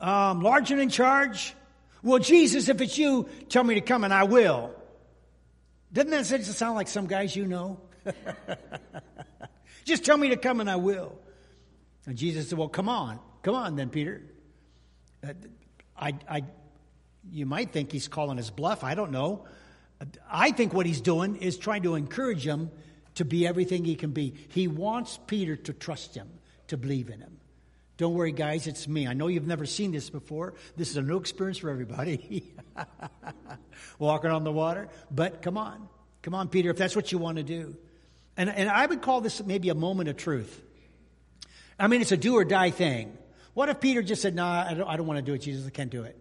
um, 0.00 0.40
large 0.40 0.70
and 0.70 0.80
in 0.80 0.88
charge. 0.88 1.54
Well, 2.02 2.18
Jesus, 2.18 2.68
if 2.68 2.80
it's 2.80 2.96
you, 2.98 3.28
tell 3.48 3.64
me 3.64 3.74
to 3.74 3.80
come 3.80 4.04
and 4.04 4.12
I 4.12 4.24
will. 4.24 4.74
Doesn't 5.92 6.10
that 6.10 6.26
sound 6.26 6.76
like 6.76 6.88
some 6.88 7.06
guys 7.06 7.34
you 7.34 7.46
know? 7.46 7.80
Just 9.84 10.04
tell 10.04 10.16
me 10.16 10.30
to 10.30 10.36
come 10.36 10.60
and 10.60 10.68
I 10.68 10.76
will. 10.76 11.18
And 12.06 12.16
Jesus 12.16 12.48
said, 12.48 12.58
Well, 12.58 12.68
come 12.68 12.88
on. 12.88 13.18
Come 13.42 13.54
on 13.54 13.76
then, 13.76 13.90
Peter. 13.90 14.22
Uh, 15.26 15.32
I, 15.96 16.14
I, 16.28 16.42
you 17.30 17.46
might 17.46 17.72
think 17.72 17.92
he's 17.92 18.08
calling 18.08 18.36
his 18.36 18.50
bluff. 18.50 18.84
I 18.84 18.94
don't 18.94 19.12
know. 19.12 19.46
I 20.30 20.50
think 20.50 20.72
what 20.72 20.86
he's 20.86 21.00
doing 21.00 21.36
is 21.36 21.56
trying 21.56 21.82
to 21.84 21.94
encourage 21.94 22.46
him 22.46 22.70
to 23.14 23.24
be 23.24 23.46
everything 23.46 23.84
he 23.84 23.96
can 23.96 24.10
be. 24.10 24.34
He 24.48 24.68
wants 24.68 25.18
Peter 25.26 25.56
to 25.56 25.72
trust 25.72 26.14
him, 26.14 26.28
to 26.68 26.76
believe 26.76 27.08
in 27.08 27.20
him. 27.20 27.38
Don't 27.96 28.12
worry, 28.12 28.32
guys, 28.32 28.66
it's 28.66 28.86
me. 28.86 29.06
I 29.06 29.14
know 29.14 29.26
you've 29.26 29.46
never 29.46 29.64
seen 29.64 29.90
this 29.90 30.10
before. 30.10 30.54
This 30.76 30.90
is 30.90 30.98
a 30.98 31.02
new 31.02 31.16
experience 31.16 31.58
for 31.58 31.70
everybody. 31.70 32.52
Walking 33.98 34.30
on 34.30 34.44
the 34.44 34.52
water. 34.52 34.88
But 35.10 35.40
come 35.40 35.56
on. 35.56 35.88
Come 36.20 36.34
on, 36.34 36.48
Peter, 36.48 36.70
if 36.70 36.76
that's 36.76 36.94
what 36.94 37.10
you 37.10 37.18
want 37.18 37.38
to 37.38 37.42
do. 37.42 37.76
And, 38.36 38.50
and 38.50 38.68
I 38.68 38.84
would 38.84 39.00
call 39.00 39.22
this 39.22 39.42
maybe 39.42 39.70
a 39.70 39.74
moment 39.74 40.10
of 40.10 40.18
truth. 40.18 40.62
I 41.78 41.86
mean, 41.86 42.02
it's 42.02 42.12
a 42.12 42.16
do 42.18 42.34
or 42.34 42.44
die 42.44 42.70
thing. 42.70 43.16
What 43.54 43.70
if 43.70 43.80
Peter 43.80 44.02
just 44.02 44.20
said, 44.20 44.34
No, 44.34 44.44
nah, 44.44 44.66
I 44.68 44.74
don't, 44.74 44.88
I 44.88 44.96
don't 44.98 45.06
want 45.06 45.18
to 45.18 45.22
do 45.22 45.32
it, 45.32 45.38
Jesus, 45.38 45.66
I 45.66 45.70
can't 45.70 45.90
do 45.90 46.02
it? 46.02 46.18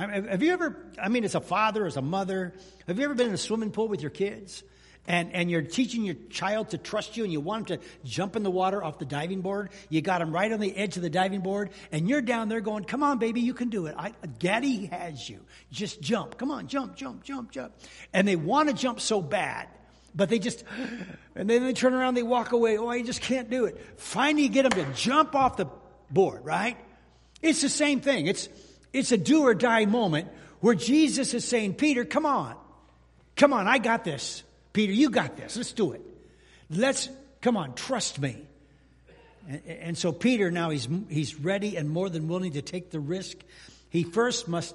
I 0.00 0.06
mean, 0.06 0.24
have 0.28 0.42
you 0.42 0.52
ever, 0.52 0.76
I 1.00 1.10
mean, 1.10 1.24
as 1.24 1.34
a 1.34 1.40
father, 1.40 1.84
as 1.84 1.98
a 1.98 2.02
mother, 2.02 2.54
have 2.86 2.98
you 2.98 3.04
ever 3.04 3.14
been 3.14 3.28
in 3.28 3.34
a 3.34 3.38
swimming 3.38 3.70
pool 3.70 3.86
with 3.86 4.00
your 4.00 4.10
kids? 4.10 4.62
And, 5.06 5.32
and 5.34 5.50
you're 5.50 5.62
teaching 5.62 6.04
your 6.04 6.14
child 6.30 6.70
to 6.70 6.78
trust 6.78 7.16
you 7.16 7.24
and 7.24 7.32
you 7.32 7.40
want 7.40 7.70
him 7.70 7.78
to 7.78 7.84
jump 8.04 8.36
in 8.36 8.42
the 8.42 8.50
water 8.50 8.82
off 8.82 8.98
the 8.98 9.04
diving 9.04 9.42
board. 9.42 9.70
You 9.88 10.00
got 10.00 10.22
him 10.22 10.32
right 10.32 10.50
on 10.50 10.60
the 10.60 10.74
edge 10.74 10.96
of 10.96 11.02
the 11.02 11.10
diving 11.10 11.40
board 11.40 11.70
and 11.92 12.08
you're 12.08 12.22
down 12.22 12.48
there 12.48 12.60
going, 12.60 12.84
come 12.84 13.02
on, 13.02 13.18
baby, 13.18 13.40
you 13.40 13.52
can 13.52 13.68
do 13.68 13.86
it. 13.86 13.94
I, 13.98 14.12
Daddy 14.38 14.86
has 14.86 15.28
you. 15.28 15.40
Just 15.70 16.00
jump. 16.00 16.38
Come 16.38 16.50
on, 16.50 16.66
jump, 16.66 16.96
jump, 16.96 17.22
jump, 17.22 17.50
jump. 17.50 17.74
And 18.14 18.26
they 18.26 18.36
want 18.36 18.68
to 18.68 18.74
jump 18.74 19.00
so 19.00 19.20
bad, 19.20 19.68
but 20.14 20.30
they 20.30 20.38
just, 20.38 20.64
and 21.34 21.50
then 21.50 21.64
they 21.64 21.74
turn 21.74 21.92
around, 21.92 22.14
they 22.14 22.22
walk 22.22 22.52
away. 22.52 22.78
Oh, 22.78 22.88
I 22.88 23.02
just 23.02 23.20
can't 23.20 23.50
do 23.50 23.66
it. 23.66 23.78
Finally, 23.98 24.44
you 24.44 24.48
get 24.48 24.70
them 24.70 24.84
to 24.84 24.92
jump 24.98 25.34
off 25.34 25.58
the 25.58 25.66
board, 26.10 26.44
right? 26.44 26.78
It's 27.42 27.60
the 27.60 27.68
same 27.68 28.00
thing. 28.00 28.28
It's, 28.28 28.48
it's 28.92 29.12
a 29.12 29.18
do 29.18 29.42
or 29.42 29.54
die 29.54 29.84
moment 29.86 30.28
where 30.60 30.74
Jesus 30.74 31.34
is 31.34 31.44
saying, 31.44 31.74
Peter, 31.74 32.04
come 32.04 32.26
on. 32.26 32.56
Come 33.36 33.52
on, 33.52 33.66
I 33.66 33.78
got 33.78 34.04
this. 34.04 34.42
Peter, 34.72 34.92
you 34.92 35.10
got 35.10 35.36
this. 35.36 35.56
Let's 35.56 35.72
do 35.72 35.92
it. 35.92 36.02
Let's, 36.68 37.08
come 37.40 37.56
on, 37.56 37.74
trust 37.74 38.20
me. 38.20 38.36
And, 39.48 39.62
and 39.66 39.98
so 39.98 40.12
Peter 40.12 40.50
now 40.50 40.70
he's, 40.70 40.88
he's 41.08 41.34
ready 41.34 41.76
and 41.76 41.88
more 41.88 42.08
than 42.08 42.28
willing 42.28 42.52
to 42.52 42.62
take 42.62 42.90
the 42.90 43.00
risk. 43.00 43.38
He 43.88 44.04
first 44.04 44.48
must, 44.48 44.74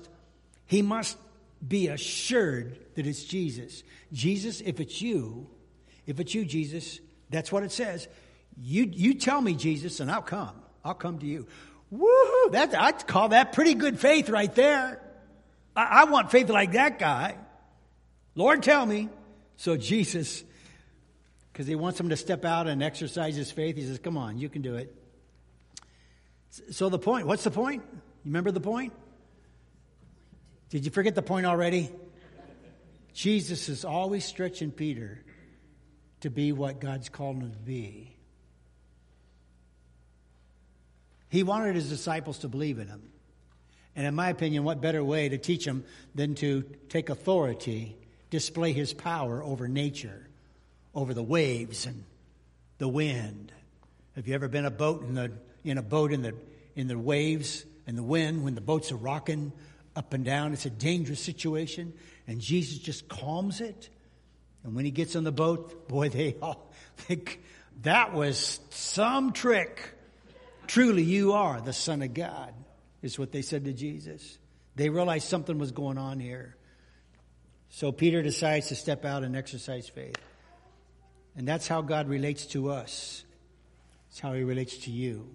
he 0.66 0.82
must 0.82 1.18
be 1.66 1.88
assured 1.88 2.78
that 2.96 3.06
it's 3.06 3.24
Jesus. 3.24 3.84
Jesus, 4.12 4.62
if 4.62 4.80
it's 4.80 5.02
you, 5.02 5.48
if 6.06 6.20
it's 6.20 6.34
you, 6.34 6.46
Jesus, 6.46 7.00
that's 7.30 7.52
what 7.52 7.64
it 7.64 7.72
says. 7.72 8.08
You, 8.62 8.86
you 8.92 9.14
tell 9.16 9.42
me, 9.42 9.54
Jesus, 9.54 10.00
and 10.00 10.10
I'll 10.10 10.22
come. 10.22 10.56
I'll 10.84 10.94
come 10.94 11.20
to 11.20 11.26
you. 11.26 11.48
Woohoo! 11.96 12.52
That, 12.52 12.76
I'd 12.76 13.08
call 13.08 13.30
that 13.30 13.54
pretty 13.54 13.74
good 13.74 14.00
faith 14.00 14.30
right 14.30 14.54
there. 14.54 15.02
I, 15.76 15.84
I 15.84 16.04
want 16.06 16.32
faith 16.32 16.50
like 16.50 16.74
that 16.74 17.00
guy. 17.00 17.38
Lord, 18.36 18.64
tell 18.64 18.86
me. 18.86 19.10
So 19.58 19.78
Jesus, 19.78 20.44
because 21.52 21.68
he 21.68 21.76
wants 21.76 22.00
him 22.00 22.10
to 22.10 22.18
step 22.18 22.44
out 22.44 22.68
and 22.68 22.84
exercise 22.84 23.36
his 23.36 23.52
faith, 23.52 23.78
he 23.78 23.84
says, 23.84 24.00
Come 24.00 24.18
on, 24.18 24.38
you 24.38 24.50
can 24.50 24.62
do 24.62 24.76
it. 24.76 24.94
So 26.72 26.90
the 26.90 27.00
point, 27.00 27.28
what's 27.28 27.44
the 27.44 27.52
point? 27.52 27.84
You 27.94 28.02
remember 28.26 28.52
the 28.52 28.62
point? 28.62 28.94
Did 30.70 30.86
you 30.86 30.92
forget 30.92 31.16
the 31.16 31.22
point 31.22 31.46
already? 31.46 31.90
Jesus 33.14 33.70
is 33.70 33.86
always 33.86 34.26
stretching 34.26 34.72
Peter 34.72 35.24
to 36.22 36.30
be 36.30 36.52
what 36.52 36.80
God's 36.82 37.08
called 37.08 37.38
him 37.38 37.52
to 37.52 37.58
be. 37.58 38.15
He 41.36 41.44
wanted 41.44 41.76
his 41.76 41.90
disciples 41.90 42.38
to 42.40 42.48
believe 42.48 42.80
in 42.80 42.88
him. 42.88 43.02
And 43.94 44.08
in 44.08 44.16
my 44.16 44.30
opinion, 44.30 44.64
what 44.64 44.80
better 44.80 45.04
way 45.04 45.28
to 45.28 45.38
teach 45.38 45.66
them 45.66 45.84
than 46.16 46.34
to 46.36 46.64
take 46.88 47.10
authority, 47.10 47.98
display 48.30 48.72
his 48.72 48.94
power 48.94 49.44
over 49.44 49.68
nature, 49.68 50.30
over 50.94 51.14
the 51.14 51.22
waves 51.22 51.88
and 51.88 52.06
the 52.78 52.88
wind. 52.88 53.52
Have 54.16 54.30
you 54.30 54.34
ever 54.34 54.48
been 54.48 54.64
a 54.64 54.72
boat 54.72 55.04
in 55.04 55.14
the 55.14 55.34
in 55.66 55.78
a 55.78 55.82
boat 55.82 56.14
in 56.14 56.22
the 56.22 56.36
in 56.74 56.88
the 56.88 56.98
waves 56.98 57.66
and 57.86 57.98
the 57.98 58.04
wind 58.04 58.46
when 58.46 58.56
the 58.56 58.62
boats 58.62 58.94
are 58.94 58.98
rocking 58.98 59.52
up 59.94 60.14
and 60.14 60.24
down? 60.24 60.54
It's 60.54 60.66
a 60.66 60.70
dangerous 60.70 61.20
situation, 61.20 61.92
and 62.28 62.40
Jesus 62.40 62.78
just 62.78 63.10
calms 63.10 63.60
it. 63.60 63.90
And 64.64 64.74
when 64.74 64.86
he 64.86 64.92
gets 64.92 65.18
on 65.18 65.26
the 65.26 65.34
boat, 65.34 65.90
boy, 65.90 66.08
they 66.08 66.38
all 66.42 66.72
think 66.96 67.42
that 67.82 68.14
was 68.14 68.62
some 68.70 69.34
trick. 69.34 69.95
Truly, 70.68 71.04
you 71.04 71.34
are 71.34 71.62
the 71.62 71.74
Son 71.74 72.02
of 72.02 72.14
God, 72.14 72.54
is 73.02 73.20
what 73.20 73.32
they 73.32 73.42
said 73.42 73.66
to 73.66 73.74
Jesus. 73.74 74.38
They 74.76 74.90
realized 74.90 75.28
something 75.28 75.58
was 75.58 75.72
going 75.72 75.98
on 75.98 76.20
here. 76.20 76.56
So 77.70 77.92
Peter 77.92 78.22
decides 78.22 78.68
to 78.70 78.76
step 78.76 79.06
out 79.06 79.24
and 79.24 79.36
exercise 79.36 79.88
faith. 79.88 80.18
And 81.36 81.48
that's 81.48 81.68
how 81.68 81.82
God 81.82 82.08
relates 82.08 82.46
to 82.48 82.72
us. 82.72 83.24
It's 84.10 84.20
how 84.20 84.34
he 84.34 84.44
relates 84.44 84.78
to 84.80 84.92
you. 84.92 85.28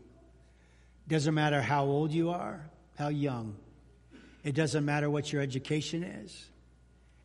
Doesn't 1.07 1.35
matter 1.35 1.61
how 1.61 1.85
old 1.85 2.13
you 2.13 2.31
are, 2.31 2.71
how 2.97 3.09
young. 3.09 3.57
It 4.43 4.55
doesn't 4.55 4.85
matter 4.85 5.11
what 5.11 5.33
your 5.33 5.43
education 5.43 6.03
is. 6.03 6.49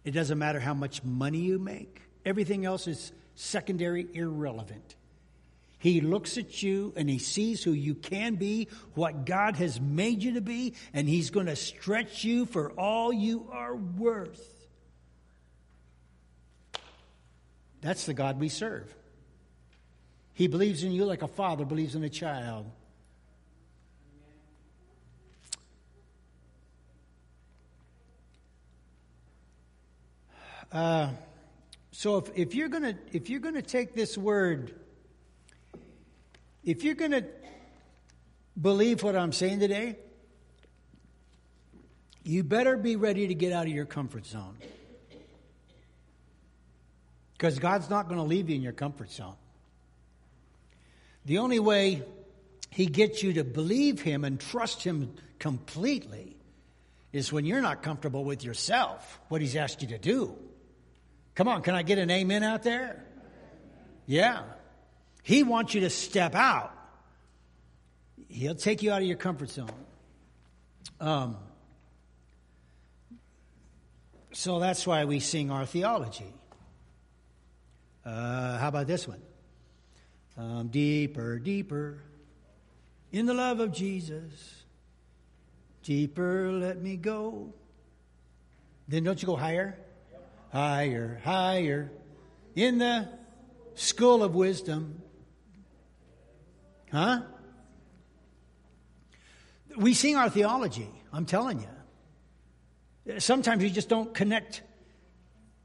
It 0.03 0.11
doesn't 0.11 0.37
matter 0.37 0.59
how 0.59 0.73
much 0.73 1.03
money 1.03 1.39
you 1.39 1.59
make. 1.59 2.01
Everything 2.25 2.65
else 2.65 2.87
is 2.87 3.11
secondary, 3.35 4.07
irrelevant. 4.13 4.95
He 5.85 6.01
looks 6.01 6.39
at 6.39 6.63
you 6.63 6.93
and 6.95 7.07
he 7.07 7.19
sees 7.19 7.63
who 7.63 7.71
you 7.71 7.93
can 7.93 8.37
be, 8.37 8.69
what 8.95 9.23
God 9.23 9.55
has 9.57 9.79
made 9.79 10.23
you 10.23 10.33
to 10.33 10.41
be, 10.41 10.73
and 10.95 11.07
he's 11.07 11.29
going 11.29 11.45
to 11.45 11.55
stretch 11.55 12.23
you 12.23 12.47
for 12.47 12.71
all 12.71 13.13
you 13.13 13.47
are 13.51 13.75
worth. 13.75 14.67
That's 17.81 18.07
the 18.07 18.15
God 18.15 18.39
we 18.39 18.49
serve. 18.49 18.91
He 20.33 20.47
believes 20.47 20.83
in 20.83 20.91
you 20.91 21.05
like 21.05 21.21
a 21.21 21.27
father 21.27 21.65
believes 21.65 21.93
in 21.93 22.03
a 22.03 22.09
child. 22.09 22.65
Uh, 30.71 31.09
so 31.91 32.17
if, 32.17 32.31
if 32.35 32.55
you're 32.55 32.69
gonna 32.69 32.97
if 33.13 33.29
you're 33.29 33.39
gonna 33.39 33.61
take 33.61 33.93
this 33.93 34.17
word, 34.17 34.73
if 36.65 36.83
you're 36.83 36.95
gonna 36.95 37.23
believe 38.59 39.03
what 39.03 39.15
I'm 39.15 39.31
saying 39.31 39.59
today, 39.59 39.97
you 42.23 42.43
better 42.43 42.75
be 42.75 42.95
ready 42.95 43.27
to 43.27 43.35
get 43.35 43.53
out 43.53 43.67
of 43.67 43.71
your 43.71 43.85
comfort 43.85 44.25
zone. 44.25 44.57
Because 47.33 47.59
God's 47.59 47.89
not 47.89 48.07
going 48.07 48.17
to 48.17 48.25
leave 48.25 48.49
you 48.49 48.55
in 48.55 48.61
your 48.61 48.73
comfort 48.73 49.11
zone. 49.11 49.35
The 51.25 51.37
only 51.37 51.59
way 51.59 52.01
He 52.71 52.87
gets 52.87 53.21
you 53.21 53.33
to 53.33 53.43
believe 53.43 54.01
Him 54.01 54.23
and 54.23 54.39
trust 54.39 54.83
Him 54.83 55.13
completely 55.37 56.35
is 57.13 57.31
when 57.31 57.45
you're 57.45 57.61
not 57.61 57.83
comfortable 57.83 58.23
with 58.23 58.43
yourself, 58.43 59.19
what 59.27 59.41
He's 59.41 59.55
asked 59.55 59.81
you 59.81 59.89
to 59.89 59.99
do. 59.99 60.35
Come 61.35 61.47
on, 61.47 61.61
can 61.61 61.75
I 61.75 61.83
get 61.83 61.99
an 61.99 62.09
amen 62.09 62.41
out 62.43 62.63
there? 62.63 63.03
Yeah. 64.07 64.43
He 65.25 65.41
wants 65.41 65.73
you 65.73 65.81
to 65.81 65.89
step 65.89 66.35
out. 66.35 66.71
He'll 68.29 68.53
take 68.53 68.83
you 68.83 68.91
out 68.91 69.01
of 69.01 69.07
your 69.07 69.17
comfort 69.17 69.49
zone. 69.49 69.71
Um, 70.99 71.37
so 74.31 74.59
that's 74.59 74.85
why 74.85 75.05
we 75.05 75.19
sing 75.19 75.49
our 75.49 75.65
theology. 75.65 76.31
Uh, 78.05 78.59
how 78.59 78.67
about 78.67 78.85
this 78.85 79.07
one? 79.07 79.21
Um, 80.37 80.67
deeper, 80.67 81.39
deeper 81.39 82.03
in 83.11 83.25
the 83.25 83.33
love 83.33 83.59
of 83.59 83.71
Jesus. 83.73 84.63
Deeper, 85.81 86.51
let 86.51 86.79
me 86.79 86.97
go. 86.97 87.51
Then 88.87 89.03
don't 89.03 89.19
you 89.19 89.25
go 89.25 89.35
higher? 89.35 89.75
higher, 90.55 91.19
higher 91.23 91.91
in 92.55 92.77
the 92.77 93.09
school 93.73 94.23
of 94.23 94.35
wisdom. 94.35 95.01
Huh? 96.95 97.23
We 99.75 99.93
sing 99.93 100.15
our 100.15 100.29
theology, 100.29 100.87
I'm 101.11 101.25
telling 101.25 101.59
you. 101.59 103.19
Sometimes 103.19 103.61
we 103.61 103.69
just 103.69 103.89
don't 103.89 104.13
connect 104.13 104.61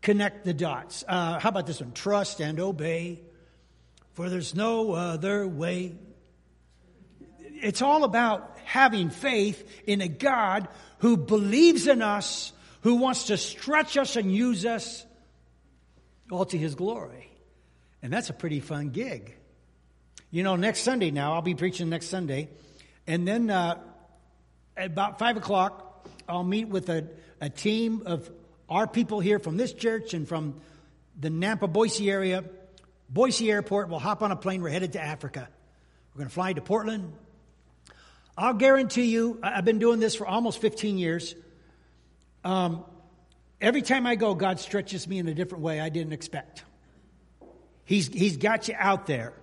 connect 0.02 0.44
the 0.44 0.52
dots. 0.52 1.04
Uh, 1.06 1.38
how 1.38 1.50
about 1.50 1.68
this 1.68 1.80
one? 1.80 1.92
Trust 1.92 2.40
and 2.40 2.58
obey, 2.58 3.20
for 4.14 4.28
there's 4.28 4.56
no 4.56 4.90
other 4.90 5.46
way. 5.46 5.94
It's 7.38 7.80
all 7.80 8.02
about 8.02 8.58
having 8.64 9.08
faith 9.10 9.64
in 9.86 10.00
a 10.00 10.08
God 10.08 10.66
who 10.98 11.16
believes 11.16 11.86
in 11.86 12.02
us 12.02 12.52
who 12.80 12.96
wants 12.96 13.28
to 13.28 13.36
stretch 13.36 13.96
us 13.96 14.16
and 14.16 14.34
use 14.34 14.66
us 14.66 15.06
all 16.28 16.46
to 16.46 16.58
his 16.58 16.74
glory. 16.74 17.30
And 18.02 18.12
that's 18.12 18.30
a 18.30 18.34
pretty 18.34 18.58
fun 18.58 18.88
gig. 18.88 19.36
You 20.32 20.44
know, 20.44 20.54
next 20.54 20.82
Sunday 20.82 21.10
now, 21.10 21.32
I'll 21.32 21.42
be 21.42 21.56
preaching 21.56 21.88
next 21.88 22.06
Sunday. 22.06 22.50
And 23.04 23.26
then 23.26 23.50
uh, 23.50 23.80
about 24.76 25.18
5 25.18 25.38
o'clock, 25.38 26.06
I'll 26.28 26.44
meet 26.44 26.68
with 26.68 26.88
a, 26.88 27.08
a 27.40 27.50
team 27.50 28.04
of 28.06 28.30
our 28.68 28.86
people 28.86 29.18
here 29.18 29.40
from 29.40 29.56
this 29.56 29.72
church 29.72 30.14
and 30.14 30.28
from 30.28 30.60
the 31.18 31.30
Nampa 31.30 31.70
Boise 31.72 32.08
area. 32.08 32.44
Boise 33.08 33.50
Airport, 33.50 33.88
we'll 33.88 33.98
hop 33.98 34.22
on 34.22 34.30
a 34.30 34.36
plane. 34.36 34.62
We're 34.62 34.70
headed 34.70 34.92
to 34.92 35.02
Africa. 35.02 35.48
We're 36.14 36.18
going 36.18 36.28
to 36.28 36.34
fly 36.34 36.52
to 36.52 36.60
Portland. 36.60 37.12
I'll 38.38 38.54
guarantee 38.54 39.06
you, 39.06 39.40
I've 39.42 39.64
been 39.64 39.80
doing 39.80 39.98
this 39.98 40.14
for 40.14 40.28
almost 40.28 40.60
15 40.60 40.96
years. 40.96 41.34
Um, 42.44 42.84
every 43.60 43.82
time 43.82 44.06
I 44.06 44.14
go, 44.14 44.36
God 44.36 44.60
stretches 44.60 45.08
me 45.08 45.18
in 45.18 45.26
a 45.26 45.34
different 45.34 45.64
way 45.64 45.80
I 45.80 45.88
didn't 45.88 46.12
expect. 46.12 46.62
He's, 47.84 48.06
he's 48.06 48.36
got 48.36 48.68
you 48.68 48.76
out 48.78 49.06
there. 49.06 49.34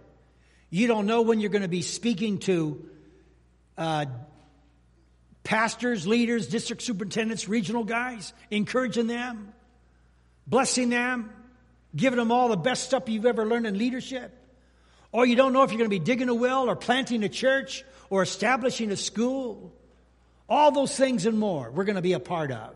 You 0.69 0.87
don't 0.87 1.05
know 1.05 1.21
when 1.21 1.39
you're 1.39 1.49
going 1.49 1.61
to 1.61 1.67
be 1.67 1.81
speaking 1.81 2.39
to 2.39 2.85
uh, 3.77 4.05
pastors, 5.43 6.05
leaders, 6.05 6.47
district 6.47 6.81
superintendents, 6.81 7.47
regional 7.47 7.85
guys, 7.85 8.33
encouraging 8.51 9.07
them, 9.07 9.53
blessing 10.45 10.89
them, 10.89 11.31
giving 11.95 12.19
them 12.19 12.31
all 12.31 12.49
the 12.49 12.57
best 12.57 12.83
stuff 12.83 13.07
you've 13.07 13.25
ever 13.25 13.45
learned 13.45 13.65
in 13.65 13.77
leadership. 13.77 14.33
Or 15.13 15.25
you 15.25 15.37
don't 15.37 15.53
know 15.53 15.63
if 15.63 15.71
you're 15.71 15.77
going 15.77 15.89
to 15.89 15.99
be 15.99 16.03
digging 16.03 16.27
a 16.27 16.35
well 16.35 16.69
or 16.69 16.75
planting 16.75 17.23
a 17.23 17.29
church 17.29 17.85
or 18.09 18.21
establishing 18.21 18.91
a 18.91 18.97
school. 18.97 19.73
All 20.49 20.71
those 20.71 20.95
things 20.95 21.25
and 21.25 21.39
more 21.39 21.71
we're 21.71 21.85
going 21.85 21.95
to 21.95 22.01
be 22.01 22.13
a 22.13 22.19
part 22.19 22.51
of. 22.51 22.75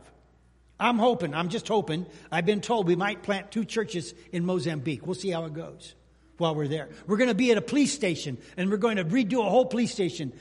I'm 0.80 0.98
hoping, 0.98 1.36
I'm 1.36 1.50
just 1.50 1.68
hoping, 1.68 2.08
I've 2.32 2.46
been 2.46 2.62
told 2.62 2.88
we 2.88 2.96
might 2.96 3.22
plant 3.22 3.52
two 3.52 3.66
churches 3.66 4.16
in 4.32 4.46
Mozambique. 4.46 5.06
We'll 5.06 5.14
see 5.14 5.30
how 5.30 5.46
it 5.46 5.54
goes 5.54 5.94
while 6.42 6.56
we're 6.56 6.68
there. 6.68 6.90
We're 7.08 7.18
going 7.18 7.30
to 7.30 7.36
be 7.36 7.52
at 7.52 7.58
a 7.58 7.62
police 7.62 7.94
station 7.94 8.38
and 8.58 8.70
we're 8.70 8.78
going 8.78 8.98
to 8.98 9.06
redo 9.06 9.46
a 9.46 9.50
whole 9.50 9.66
police 9.66 9.92
station. 9.92 10.34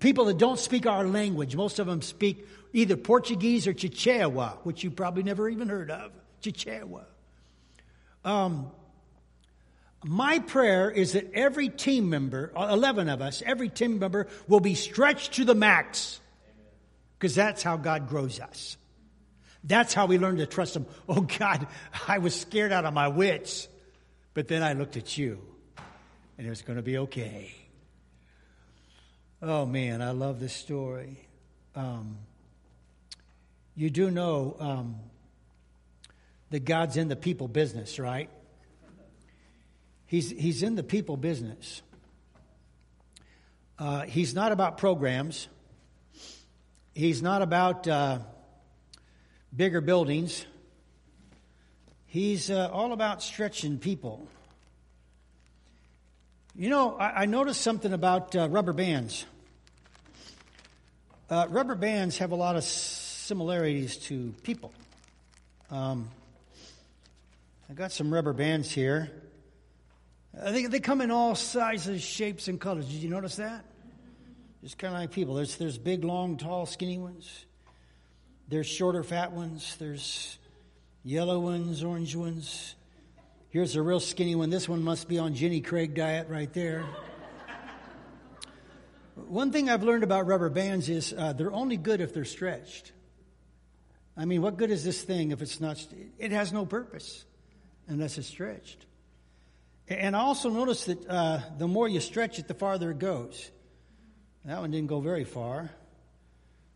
people 0.00 0.26
that 0.26 0.38
don't 0.38 0.58
speak 0.58 0.86
our 0.86 1.04
language. 1.04 1.54
Most 1.54 1.78
of 1.78 1.86
them 1.86 2.00
speak 2.00 2.46
either 2.72 2.96
Portuguese 2.96 3.66
or 3.66 3.74
Chichewa, 3.74 4.56
which 4.62 4.82
you 4.82 4.90
probably 4.90 5.22
never 5.22 5.48
even 5.48 5.68
heard 5.68 5.90
of. 5.90 6.12
Chichewa. 6.42 7.04
Um, 8.24 8.70
my 10.04 10.40
prayer 10.40 10.90
is 10.90 11.12
that 11.12 11.32
every 11.34 11.68
team 11.68 12.10
member, 12.10 12.52
11 12.56 13.08
of 13.08 13.20
us, 13.20 13.42
every 13.44 13.68
team 13.68 13.98
member 13.98 14.28
will 14.48 14.60
be 14.60 14.74
stretched 14.74 15.34
to 15.34 15.44
the 15.44 15.54
max. 15.54 16.20
Because 17.18 17.34
that's 17.34 17.62
how 17.62 17.76
God 17.76 18.08
grows 18.08 18.40
us. 18.40 18.76
That's 19.64 19.94
how 19.94 20.06
we 20.06 20.18
learn 20.18 20.38
to 20.38 20.46
trust 20.46 20.74
Him. 20.74 20.86
Oh 21.08 21.20
God, 21.20 21.68
I 22.08 22.18
was 22.18 22.38
scared 22.38 22.72
out 22.72 22.84
of 22.84 22.94
my 22.94 23.08
wits. 23.08 23.68
But 24.34 24.48
then 24.48 24.62
I 24.62 24.72
looked 24.72 24.96
at 24.96 25.18
you 25.18 25.40
and 26.38 26.46
it 26.46 26.50
was 26.50 26.62
going 26.62 26.76
to 26.76 26.82
be 26.82 26.98
okay. 26.98 27.54
Oh 29.42 29.66
man, 29.66 30.00
I 30.00 30.12
love 30.12 30.40
this 30.40 30.52
story. 30.52 31.28
Um, 31.74 32.18
you 33.74 33.90
do 33.90 34.10
know 34.10 34.56
um, 34.58 34.96
that 36.50 36.64
God's 36.64 36.96
in 36.96 37.08
the 37.08 37.16
people 37.16 37.48
business, 37.48 37.98
right? 37.98 38.30
He's, 40.06 40.30
he's 40.30 40.62
in 40.62 40.74
the 40.74 40.82
people 40.82 41.16
business. 41.16 41.82
Uh, 43.78 44.02
he's 44.02 44.34
not 44.34 44.52
about 44.52 44.78
programs. 44.78 45.48
He's 46.94 47.22
not 47.22 47.40
about 47.40 47.88
uh, 47.88 48.18
bigger 49.54 49.80
buildings. 49.80 50.44
He's 52.12 52.50
uh, 52.50 52.68
all 52.70 52.92
about 52.92 53.22
stretching 53.22 53.78
people. 53.78 54.28
You 56.54 56.68
know, 56.68 56.94
I, 56.94 57.22
I 57.22 57.24
noticed 57.24 57.62
something 57.62 57.90
about 57.94 58.36
uh, 58.36 58.50
rubber 58.50 58.74
bands. 58.74 59.24
Uh, 61.30 61.46
rubber 61.48 61.74
bands 61.74 62.18
have 62.18 62.32
a 62.32 62.34
lot 62.34 62.56
of 62.56 62.64
similarities 62.64 63.96
to 64.08 64.34
people. 64.42 64.74
Um, 65.70 66.10
I 67.70 67.72
got 67.72 67.92
some 67.92 68.12
rubber 68.12 68.34
bands 68.34 68.70
here. 68.70 69.10
I 70.38 70.52
think 70.52 70.70
they 70.70 70.80
come 70.80 71.00
in 71.00 71.10
all 71.10 71.34
sizes, 71.34 72.02
shapes, 72.02 72.46
and 72.46 72.60
colors. 72.60 72.84
Did 72.84 72.96
you 72.96 73.08
notice 73.08 73.36
that? 73.36 73.64
Just 74.62 74.76
kind 74.76 74.92
of 74.92 75.00
like 75.00 75.12
people. 75.12 75.36
There's, 75.36 75.56
there's 75.56 75.78
big, 75.78 76.04
long, 76.04 76.36
tall, 76.36 76.66
skinny 76.66 76.98
ones. 76.98 77.46
There's 78.48 78.66
shorter, 78.66 79.02
fat 79.02 79.32
ones. 79.32 79.76
There's 79.78 80.36
yellow 81.04 81.40
ones, 81.40 81.82
orange 81.82 82.14
ones. 82.14 82.74
Here's 83.48 83.76
a 83.76 83.82
real 83.82 84.00
skinny 84.00 84.34
one. 84.34 84.50
This 84.50 84.68
one 84.68 84.82
must 84.82 85.08
be 85.08 85.18
on 85.18 85.34
Jenny 85.34 85.60
Craig 85.60 85.94
diet 85.94 86.28
right 86.28 86.52
there. 86.52 86.84
one 89.28 89.52
thing 89.52 89.68
I've 89.68 89.82
learned 89.82 90.04
about 90.04 90.26
rubber 90.26 90.48
bands 90.48 90.88
is 90.88 91.12
uh, 91.16 91.32
they're 91.32 91.52
only 91.52 91.76
good 91.76 92.00
if 92.00 92.14
they're 92.14 92.24
stretched. 92.24 92.92
I 94.16 94.26
mean, 94.26 94.42
what 94.42 94.56
good 94.56 94.70
is 94.70 94.84
this 94.84 95.02
thing 95.02 95.32
if 95.32 95.42
it's 95.42 95.60
not? 95.60 95.84
It 96.18 96.32
has 96.32 96.52
no 96.52 96.66
purpose 96.66 97.24
unless 97.88 98.16
it's 98.18 98.28
stretched. 98.28 98.86
And 99.88 100.14
I 100.14 100.20
also 100.20 100.48
noticed 100.48 100.86
that 100.86 101.08
uh, 101.08 101.40
the 101.58 101.66
more 101.66 101.88
you 101.88 102.00
stretch 102.00 102.38
it, 102.38 102.46
the 102.46 102.54
farther 102.54 102.90
it 102.92 102.98
goes. 102.98 103.50
That 104.44 104.60
one 104.60 104.70
didn't 104.70 104.88
go 104.88 105.00
very 105.00 105.24
far. 105.24 105.70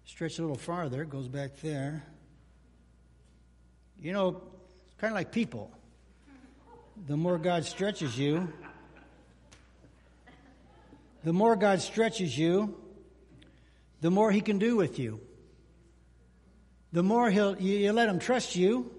Stretch 0.05 0.39
a 0.39 0.43
little 0.43 0.57
farther, 0.57 1.03
it 1.03 1.11
goes 1.11 1.29
back 1.29 1.57
there. 1.61 2.05
You 4.01 4.13
know, 4.13 4.29
it's 4.29 5.01
kind 5.01 5.13
of 5.13 5.17
like 5.17 5.33
people. 5.33 5.71
The 7.07 7.17
more 7.17 7.39
God 7.39 7.65
stretches 7.65 8.19
you, 8.19 8.53
the 11.25 11.33
more 11.33 11.57
God 11.57 11.81
stretches 11.81 12.37
you, 12.37 12.77
the 14.01 14.11
more 14.11 14.31
He 14.31 14.41
can 14.41 14.59
do 14.59 14.77
with 14.77 14.99
you. 14.99 15.21
The 16.93 17.03
more 17.03 17.31
He'll, 17.31 17.57
you, 17.61 17.79
you 17.79 17.93
let 17.93 18.09
Him 18.09 18.19
trust 18.19 18.57
you, 18.57 18.91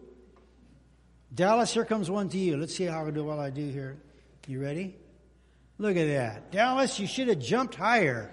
Dallas, 1.34 1.74
here 1.74 1.86
comes 1.86 2.10
one 2.10 2.30
to 2.30 2.38
you. 2.38 2.58
Let's 2.58 2.76
see 2.76 2.86
how 2.86 3.06
I 3.06 3.12
do 3.12 3.24
while 3.24 3.40
I 3.40 3.50
do 3.50 3.68
here. 3.70 3.98
You 4.48 4.62
ready? 4.62 4.96
Look 5.78 5.96
at 5.96 6.08
that. 6.08 6.52
Dallas, 6.52 7.00
you 7.00 7.08
should 7.08 7.28
have 7.28 7.40
jumped 7.40 7.76
higher. 7.76 8.32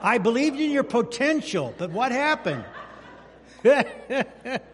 I 0.00 0.18
believed 0.18 0.58
in 0.58 0.70
your 0.70 0.82
potential, 0.82 1.74
but 1.78 1.90
what 1.90 2.10
happened? 2.10 2.64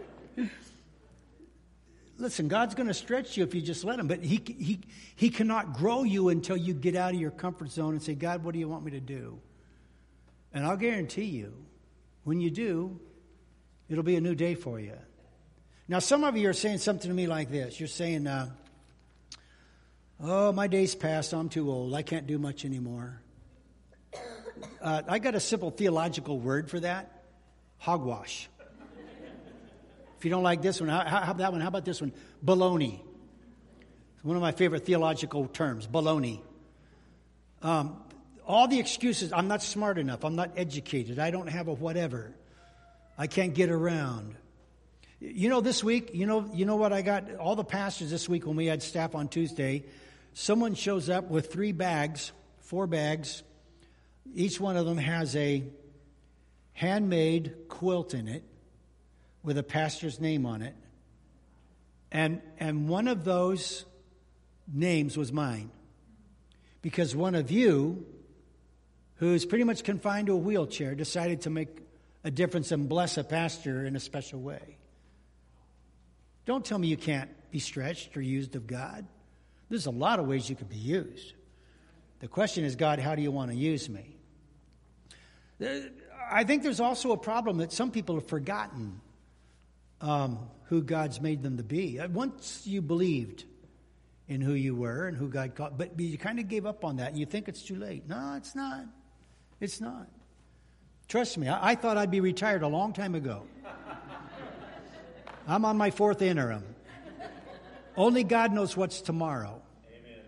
Listen, 2.18 2.48
God's 2.48 2.74
going 2.74 2.88
to 2.88 2.94
stretch 2.94 3.36
you 3.36 3.44
if 3.44 3.54
you 3.54 3.62
just 3.62 3.84
let 3.84 3.98
Him, 3.98 4.08
but 4.08 4.22
he, 4.22 4.42
he, 4.58 4.80
he 5.14 5.30
cannot 5.30 5.72
grow 5.72 6.02
you 6.02 6.28
until 6.28 6.56
you 6.56 6.74
get 6.74 6.96
out 6.96 7.14
of 7.14 7.20
your 7.20 7.30
comfort 7.30 7.70
zone 7.70 7.92
and 7.92 8.02
say, 8.02 8.14
God, 8.14 8.42
what 8.42 8.52
do 8.52 8.58
you 8.58 8.68
want 8.68 8.84
me 8.84 8.90
to 8.90 9.00
do? 9.00 9.38
And 10.52 10.66
I'll 10.66 10.76
guarantee 10.76 11.24
you, 11.24 11.54
when 12.24 12.40
you 12.40 12.50
do, 12.50 12.98
it'll 13.88 14.02
be 14.02 14.16
a 14.16 14.20
new 14.20 14.34
day 14.34 14.56
for 14.56 14.80
you. 14.80 14.98
Now, 15.86 16.00
some 16.00 16.24
of 16.24 16.36
you 16.36 16.48
are 16.48 16.54
saying 16.54 16.78
something 16.78 17.08
to 17.08 17.14
me 17.14 17.26
like 17.26 17.50
this. 17.50 17.78
You're 17.78 17.88
saying, 17.88 18.26
uh, 18.26 18.50
Oh, 20.20 20.50
my 20.50 20.66
day's 20.66 20.96
past. 20.96 21.32
I'm 21.32 21.48
too 21.48 21.70
old. 21.70 21.94
I 21.94 22.02
can't 22.02 22.26
do 22.26 22.38
much 22.38 22.64
anymore. 22.64 23.22
Uh, 24.82 25.02
I 25.06 25.20
got 25.20 25.36
a 25.36 25.40
simple 25.40 25.70
theological 25.70 26.40
word 26.40 26.68
for 26.68 26.80
that 26.80 27.22
hogwash. 27.76 28.48
If 30.18 30.24
you 30.24 30.32
don't 30.32 30.42
like 30.42 30.62
this 30.62 30.80
one, 30.80 30.88
how, 30.88 31.04
how 31.04 31.32
that 31.34 31.52
one? 31.52 31.60
How 31.60 31.68
about 31.68 31.84
this 31.84 32.00
one? 32.00 32.12
Baloney. 32.44 33.00
One 34.22 34.36
of 34.36 34.42
my 34.42 34.50
favorite 34.52 34.84
theological 34.84 35.46
terms, 35.46 35.86
baloney. 35.86 36.40
Um, 37.62 38.02
all 38.44 38.66
the 38.66 38.80
excuses, 38.80 39.32
I'm 39.32 39.46
not 39.46 39.62
smart 39.62 39.96
enough, 39.96 40.24
I'm 40.24 40.34
not 40.34 40.52
educated, 40.56 41.18
I 41.18 41.30
don't 41.30 41.48
have 41.48 41.68
a 41.68 41.72
whatever, 41.72 42.34
I 43.16 43.26
can't 43.26 43.54
get 43.54 43.70
around. 43.70 44.34
You 45.20 45.48
know, 45.48 45.60
this 45.60 45.84
week, 45.84 46.10
you 46.14 46.26
know, 46.26 46.50
you 46.52 46.66
know 46.66 46.76
what 46.76 46.92
I 46.92 47.02
got? 47.02 47.36
All 47.36 47.56
the 47.56 47.64
pastors 47.64 48.10
this 48.10 48.28
week 48.28 48.46
when 48.46 48.56
we 48.56 48.66
had 48.66 48.82
staff 48.82 49.14
on 49.14 49.28
Tuesday, 49.28 49.84
someone 50.34 50.74
shows 50.74 51.08
up 51.08 51.30
with 51.30 51.52
three 51.52 51.72
bags, 51.72 52.32
four 52.60 52.86
bags. 52.86 53.42
Each 54.34 54.60
one 54.60 54.76
of 54.76 54.86
them 54.86 54.98
has 54.98 55.34
a 55.36 55.64
handmade 56.72 57.54
quilt 57.68 58.14
in 58.14 58.28
it 58.28 58.44
with 59.48 59.56
a 59.56 59.62
pastor's 59.62 60.20
name 60.20 60.44
on 60.44 60.60
it. 60.60 60.74
And, 62.12 62.42
and 62.58 62.86
one 62.86 63.08
of 63.08 63.24
those 63.24 63.86
names 64.70 65.16
was 65.16 65.32
mine. 65.32 65.70
Because 66.82 67.16
one 67.16 67.34
of 67.34 67.50
you, 67.50 68.04
who's 69.16 69.46
pretty 69.46 69.64
much 69.64 69.84
confined 69.84 70.26
to 70.26 70.34
a 70.34 70.36
wheelchair, 70.36 70.94
decided 70.94 71.40
to 71.40 71.50
make 71.50 71.78
a 72.24 72.30
difference 72.30 72.72
and 72.72 72.90
bless 72.90 73.16
a 73.16 73.24
pastor 73.24 73.86
in 73.86 73.96
a 73.96 74.00
special 74.00 74.38
way. 74.38 74.76
Don't 76.44 76.62
tell 76.62 76.78
me 76.78 76.88
you 76.88 76.98
can't 76.98 77.30
be 77.50 77.58
stretched 77.58 78.14
or 78.18 78.20
used 78.20 78.54
of 78.54 78.66
God. 78.66 79.06
There's 79.70 79.86
a 79.86 79.90
lot 79.90 80.18
of 80.18 80.26
ways 80.26 80.50
you 80.50 80.56
could 80.56 80.68
be 80.68 80.76
used. 80.76 81.32
The 82.20 82.28
question 82.28 82.64
is, 82.64 82.76
God, 82.76 82.98
how 82.98 83.14
do 83.14 83.22
you 83.22 83.30
want 83.30 83.50
to 83.50 83.56
use 83.56 83.88
me? 83.88 84.14
Uh, 85.58 85.68
I 86.30 86.44
think 86.44 86.62
there's 86.62 86.80
also 86.80 87.12
a 87.12 87.16
problem 87.16 87.56
that 87.58 87.72
some 87.72 87.90
people 87.90 88.16
have 88.16 88.26
forgotten 88.26 89.00
um, 90.00 90.38
who 90.64 90.82
God's 90.82 91.20
made 91.20 91.42
them 91.42 91.56
to 91.56 91.62
be. 91.62 92.00
Once 92.12 92.66
you 92.66 92.82
believed 92.82 93.44
in 94.28 94.40
who 94.40 94.52
you 94.52 94.74
were 94.74 95.06
and 95.06 95.16
who 95.16 95.28
God 95.28 95.54
called, 95.54 95.78
but 95.78 95.98
you 95.98 96.18
kind 96.18 96.38
of 96.38 96.48
gave 96.48 96.66
up 96.66 96.84
on 96.84 96.96
that 96.96 97.08
and 97.10 97.18
you 97.18 97.26
think 97.26 97.48
it's 97.48 97.62
too 97.62 97.76
late. 97.76 98.08
No, 98.08 98.34
it's 98.36 98.54
not. 98.54 98.84
It's 99.60 99.80
not. 99.80 100.06
Trust 101.08 101.38
me, 101.38 101.48
I, 101.48 101.70
I 101.70 101.74
thought 101.74 101.96
I'd 101.96 102.10
be 102.10 102.20
retired 102.20 102.62
a 102.62 102.68
long 102.68 102.92
time 102.92 103.14
ago. 103.14 103.44
I'm 105.46 105.64
on 105.64 105.78
my 105.78 105.90
fourth 105.90 106.20
interim. 106.20 106.62
Only 107.96 108.22
God 108.22 108.52
knows 108.52 108.76
what's 108.76 109.00
tomorrow. 109.00 109.62
Amen. 109.88 110.20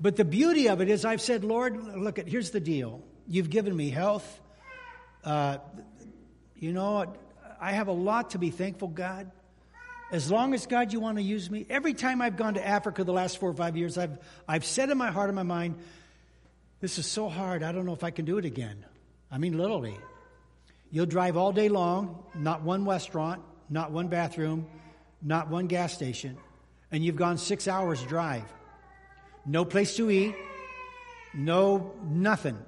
But 0.00 0.14
the 0.14 0.24
beauty 0.24 0.68
of 0.68 0.80
it 0.80 0.88
is, 0.88 1.04
I've 1.04 1.20
said, 1.20 1.44
Lord, 1.44 1.76
look 1.96 2.16
here's 2.26 2.52
the 2.52 2.60
deal. 2.60 3.02
You've 3.26 3.50
given 3.50 3.76
me 3.76 3.90
health. 3.90 4.40
Uh, 5.24 5.58
you 6.54 6.72
know, 6.72 7.12
I 7.60 7.72
have 7.72 7.88
a 7.88 7.92
lot 7.92 8.30
to 8.30 8.38
be 8.38 8.50
thankful, 8.50 8.88
God. 8.88 9.30
As 10.12 10.30
long 10.30 10.54
as 10.54 10.66
God, 10.66 10.92
you 10.92 11.00
want 11.00 11.18
to 11.18 11.22
use 11.22 11.50
me. 11.50 11.66
Every 11.68 11.94
time 11.94 12.22
I've 12.22 12.36
gone 12.36 12.54
to 12.54 12.66
Africa 12.66 13.02
the 13.02 13.12
last 13.12 13.38
four 13.38 13.50
or 13.50 13.54
five 13.54 13.76
years, 13.76 13.98
I've 13.98 14.18
I've 14.46 14.64
said 14.64 14.90
in 14.90 14.98
my 14.98 15.10
heart 15.10 15.28
and 15.28 15.36
my 15.36 15.42
mind, 15.42 15.76
this 16.80 16.98
is 16.98 17.06
so 17.06 17.28
hard. 17.28 17.62
I 17.62 17.72
don't 17.72 17.86
know 17.86 17.92
if 17.92 18.04
I 18.04 18.10
can 18.10 18.24
do 18.24 18.38
it 18.38 18.44
again. 18.44 18.84
I 19.30 19.38
mean, 19.38 19.56
literally. 19.56 19.96
You'll 20.92 21.06
drive 21.06 21.36
all 21.36 21.50
day 21.50 21.68
long, 21.68 22.22
not 22.34 22.62
one 22.62 22.86
restaurant, 22.86 23.42
not 23.68 23.90
one 23.90 24.06
bathroom, 24.06 24.68
not 25.20 25.48
one 25.48 25.66
gas 25.66 25.92
station 25.92 26.38
and 26.90 27.04
you've 27.04 27.16
gone 27.16 27.38
six 27.38 27.68
hours 27.68 28.02
drive. 28.04 28.44
No 29.44 29.64
place 29.64 29.96
to 29.96 30.10
eat, 30.10 30.34
no 31.34 31.92
nothing. 32.04 32.58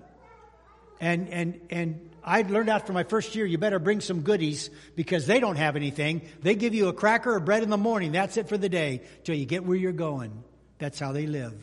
And 1.01 1.29
and 1.29 1.61
and 1.71 2.11
I 2.29 2.43
learned 2.43 2.69
after 2.69 2.93
my 2.93 3.05
first 3.05 3.35
year, 3.35 3.47
you 3.47 3.57
better 3.57 3.79
bring 3.79 4.03
some 4.03 4.21
goodies 4.21 4.69
because 4.95 5.27
they 5.27 5.41
don't 5.41 5.57
have 5.57 5.77
anything. 5.77 6.21
They 6.43 6.55
give 6.55 6.75
you 6.75 6.89
a 6.89 6.93
cracker 6.93 7.33
or 7.35 7.41
bread 7.41 7.63
in 7.63 7.71
the 7.71 7.79
morning. 7.79 8.13
That's 8.13 8.37
it 8.37 8.51
for 8.51 8.59
the 8.59 8.69
day 8.69 9.01
till 9.25 9.35
you 9.35 9.47
get 9.47 9.65
where 9.65 9.79
you're 9.79 9.93
going. 9.93 10.45
That's 10.77 10.99
how 10.99 11.13
they 11.13 11.27
live. 11.27 11.55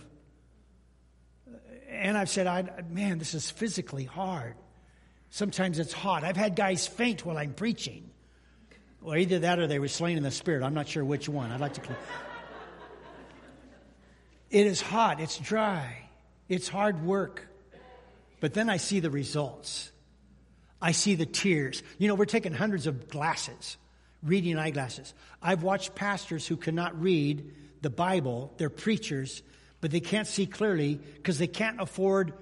and 1.92 2.18
I've 2.18 2.30
said, 2.30 2.48
I, 2.48 2.66
man, 2.90 3.20
this 3.20 3.36
is 3.36 3.52
physically 3.52 4.06
hard. 4.06 4.56
Sometimes 5.30 5.78
it's 5.78 5.94
hot. 5.94 6.24
I've 6.24 6.36
had 6.36 6.56
guys 6.56 6.88
faint 6.88 7.24
while 7.24 7.38
I'm 7.38 7.54
preaching. 7.54 8.10
Well, 9.02 9.18
either 9.18 9.40
that 9.40 9.60
or 9.60 9.68
they 9.68 9.78
were 9.78 9.88
slain 9.88 10.18
in 10.18 10.24
the 10.24 10.32
spirit. 10.32 10.64
I'm 10.64 10.74
not 10.74 10.88
sure 10.88 11.06
which 11.06 11.30
one. 11.30 11.52
I'd 11.52 11.62
like 11.62 11.74
to. 11.74 11.82
It 14.52 14.68
is 14.68 14.80
hot. 14.80 15.20
It's 15.20 15.38
dry. 15.38 16.08
It's 16.48 16.70
hard 16.70 17.04
work. 17.04 17.46
But 18.40 18.54
then 18.54 18.70
I 18.70 18.78
see 18.78 19.02
the 19.02 19.10
results. 19.10 19.92
I 20.86 20.92
see 20.92 21.16
the 21.16 21.26
tears. 21.26 21.82
You 21.98 22.08
know, 22.08 22.14
we're 22.14 22.26
taking 22.26 22.54
hundreds 22.54 22.86
of 22.86 23.10
glasses, 23.10 23.78
reading 24.22 24.60
eyeglasses. 24.60 25.16
I've 25.42 25.64
watched 25.64 25.96
pastors 25.96 26.46
who 26.46 26.58
cannot 26.58 27.02
read 27.02 27.52
the 27.82 27.90
Bible, 27.90 28.54
they're 28.58 28.70
preachers, 28.70 29.42
but 29.82 29.90
they 29.90 30.00
can't 30.00 30.28
see 30.28 30.46
clearly 30.46 30.94
because 31.16 31.40
they 31.40 31.48
can't 31.48 31.82
afford 31.82 32.34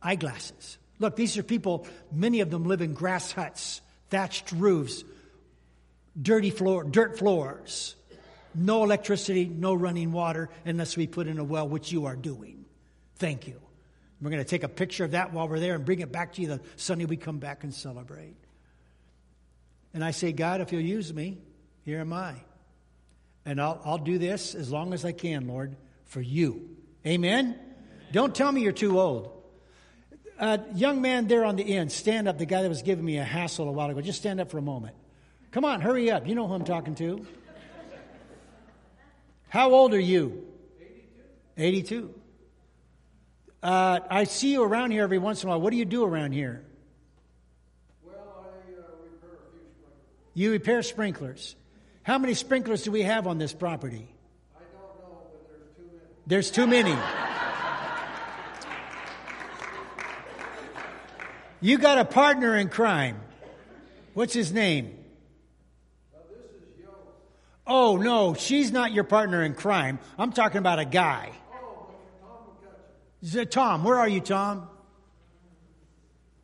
eyeglasses. 0.00 0.78
Look, 1.00 1.16
these 1.16 1.36
are 1.36 1.42
people, 1.42 1.84
many 2.12 2.42
of 2.42 2.50
them 2.52 2.62
live 2.62 2.80
in 2.80 2.94
grass 2.94 3.32
huts, 3.32 3.80
thatched 4.08 4.52
roofs, 4.52 5.02
dirty 6.20 6.50
floor, 6.50 6.84
dirt 6.84 7.18
floors, 7.18 7.96
no 8.54 8.84
electricity, 8.84 9.46
no 9.46 9.74
running 9.74 10.12
water 10.12 10.48
unless 10.64 10.96
we 10.96 11.08
put 11.08 11.26
in 11.26 11.40
a 11.40 11.44
well, 11.44 11.68
which 11.68 11.90
you 11.90 12.06
are 12.06 12.14
doing. 12.14 12.64
Thank 13.16 13.48
you. 13.48 13.60
We're 14.20 14.30
going 14.30 14.42
to 14.42 14.48
take 14.48 14.64
a 14.64 14.68
picture 14.68 15.04
of 15.04 15.12
that 15.12 15.32
while 15.32 15.48
we're 15.48 15.60
there 15.60 15.74
and 15.74 15.84
bring 15.84 16.00
it 16.00 16.12
back 16.12 16.34
to 16.34 16.42
you 16.42 16.48
the 16.48 16.60
Sunday 16.76 17.06
we 17.06 17.16
come 17.16 17.38
back 17.38 17.64
and 17.64 17.72
celebrate. 17.72 18.36
And 19.94 20.04
I 20.04 20.10
say, 20.10 20.32
God, 20.32 20.60
if 20.60 20.72
you'll 20.72 20.82
use 20.82 21.12
me, 21.12 21.38
here 21.84 22.00
am 22.00 22.12
I. 22.12 22.34
And 23.46 23.60
I'll, 23.60 23.80
I'll 23.84 23.98
do 23.98 24.18
this 24.18 24.54
as 24.54 24.70
long 24.70 24.92
as 24.92 25.04
I 25.04 25.12
can, 25.12 25.48
Lord, 25.48 25.74
for 26.04 26.20
you. 26.20 26.76
Amen? 27.06 27.58
Don't 28.12 28.34
tell 28.34 28.52
me 28.52 28.60
you're 28.60 28.72
too 28.72 29.00
old. 29.00 29.32
Uh, 30.38 30.58
young 30.74 31.00
man 31.00 31.26
there 31.26 31.44
on 31.44 31.56
the 31.56 31.76
end, 31.76 31.90
stand 31.90 32.28
up. 32.28 32.38
The 32.38 32.46
guy 32.46 32.62
that 32.62 32.68
was 32.68 32.82
giving 32.82 33.04
me 33.04 33.18
a 33.18 33.24
hassle 33.24 33.68
a 33.68 33.72
while 33.72 33.90
ago, 33.90 34.00
just 34.00 34.18
stand 34.18 34.40
up 34.40 34.50
for 34.50 34.58
a 34.58 34.62
moment. 34.62 34.94
Come 35.50 35.64
on, 35.64 35.80
hurry 35.80 36.10
up. 36.10 36.26
You 36.26 36.34
know 36.34 36.46
who 36.46 36.54
I'm 36.54 36.64
talking 36.64 36.94
to. 36.96 37.26
How 39.48 39.72
old 39.72 39.94
are 39.94 40.00
you? 40.00 40.46
82. 41.58 42.04
82. 42.06 42.19
Uh, 43.62 44.00
I 44.08 44.24
see 44.24 44.52
you 44.52 44.62
around 44.62 44.90
here 44.90 45.02
every 45.02 45.18
once 45.18 45.42
in 45.42 45.48
a 45.48 45.50
while. 45.50 45.60
What 45.60 45.70
do 45.70 45.76
you 45.76 45.84
do 45.84 46.04
around 46.04 46.32
here? 46.32 46.64
Well, 48.02 48.14
I 48.16 48.72
uh, 48.72 48.82
repair 49.02 49.30
a 49.30 49.52
few 49.52 49.60
sprinklers. 49.60 50.32
You 50.34 50.50
repair 50.52 50.82
sprinklers. 50.82 51.56
How 52.02 52.18
many 52.18 52.32
sprinklers 52.32 52.82
do 52.84 52.90
we 52.90 53.02
have 53.02 53.26
on 53.26 53.36
this 53.36 53.52
property? 53.52 54.08
I 54.56 54.60
don't 54.60 54.72
know, 55.10 55.18
but 55.30 55.46
there's 56.26 56.50
too 56.50 56.66
many. 56.66 56.88
There's 56.88 56.94
too 56.94 56.94
many. 56.94 56.96
you 61.60 61.76
got 61.76 61.98
a 61.98 62.06
partner 62.06 62.56
in 62.56 62.70
crime. 62.70 63.20
What's 64.14 64.32
his 64.32 64.52
name? 64.52 64.96
Now, 66.14 66.20
this 66.30 66.38
is 66.38 66.80
Yo. 66.80 66.88
Oh, 67.66 67.98
no, 67.98 68.32
she's 68.32 68.72
not 68.72 68.92
your 68.92 69.04
partner 69.04 69.42
in 69.42 69.52
crime. 69.52 69.98
I'm 70.18 70.32
talking 70.32 70.58
about 70.58 70.78
a 70.78 70.86
guy. 70.86 71.32
It 73.22 73.50
Tom, 73.50 73.84
where 73.84 73.98
are 73.98 74.08
you, 74.08 74.20
Tom? 74.20 74.68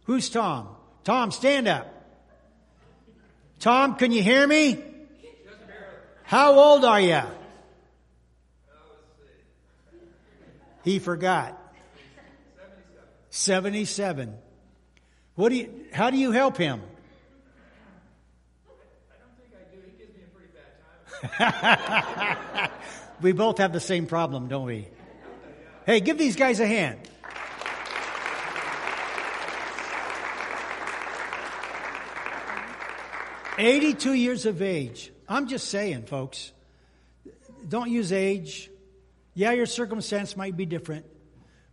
Who's 0.04 0.28
Tom? 0.28 0.68
Tom, 1.04 1.30
stand 1.30 1.68
up. 1.68 1.92
Tom, 3.58 3.96
can 3.96 4.12
you 4.12 4.22
hear 4.22 4.46
me? 4.46 4.82
How 6.24 6.58
old 6.58 6.84
are 6.84 7.00
you? 7.00 7.22
He 10.84 10.98
forgot. 10.98 11.58
77. 13.30 14.36
What 15.34 15.48
do 15.50 15.56
you, 15.56 15.86
how 15.92 16.10
do 16.10 16.16
you 16.16 16.32
help 16.32 16.56
him? 16.56 16.80
I 21.38 22.68
do. 22.68 23.22
we 23.22 23.32
both 23.32 23.58
have 23.58 23.72
the 23.72 23.80
same 23.80 24.06
problem, 24.06 24.48
don't 24.48 24.64
we? 24.66 24.88
Hey, 25.86 26.00
give 26.00 26.18
these 26.18 26.34
guys 26.34 26.58
a 26.58 26.66
hand. 26.66 26.98
Eighty-two 33.56 34.12
years 34.12 34.46
of 34.46 34.60
age. 34.60 35.12
I'm 35.28 35.46
just 35.46 35.68
saying, 35.68 36.06
folks. 36.06 36.50
Don't 37.68 37.88
use 37.88 38.12
age. 38.12 38.68
Yeah, 39.34 39.52
your 39.52 39.66
circumstance 39.66 40.36
might 40.36 40.56
be 40.56 40.66
different, 40.66 41.06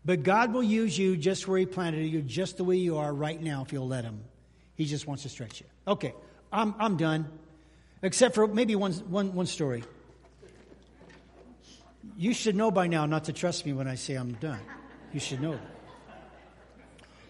but 0.05 0.22
God 0.22 0.53
will 0.53 0.64
use 0.64 0.97
you 0.97 1.18
just 1.18 1.47
where 1.47 1.57
He 1.57 1.66
planted 1.66 2.05
you, 2.05 2.22
just 2.22 2.57
the 2.57 2.64
way 2.64 2.76
you 2.76 2.97
are 2.97 3.11
right 3.11 3.41
now, 3.41 3.64
if 3.64 3.74
you'll 3.74 3.88
let 3.88 4.03
Him. 4.03 4.24
He 4.76 4.86
just 4.86 5.07
wants 5.07 5.24
to 5.24 5.30
stretch 5.30 5.59
you. 5.59 5.68
Okay, 5.88 6.14
I'm 6.51 6.76
I'm 6.78 6.97
done. 6.97 7.28
Except 8.03 8.36
for 8.36 8.47
maybe 8.47 8.76
one 8.76 8.93
one 8.93 9.34
one 9.34 9.47
story. 9.47 9.84
You 12.18 12.34
should 12.34 12.56
know 12.56 12.72
by 12.72 12.88
now 12.88 13.06
not 13.06 13.26
to 13.26 13.34
trust 13.34 13.66
me 13.66 13.74
when 13.74 13.88
I 13.88 13.95
say 13.95 14.16
I'm 14.16 14.34
done. 14.34 14.60
You 15.12 15.20
should 15.20 15.41
know 15.41 15.54
that. 15.54 15.74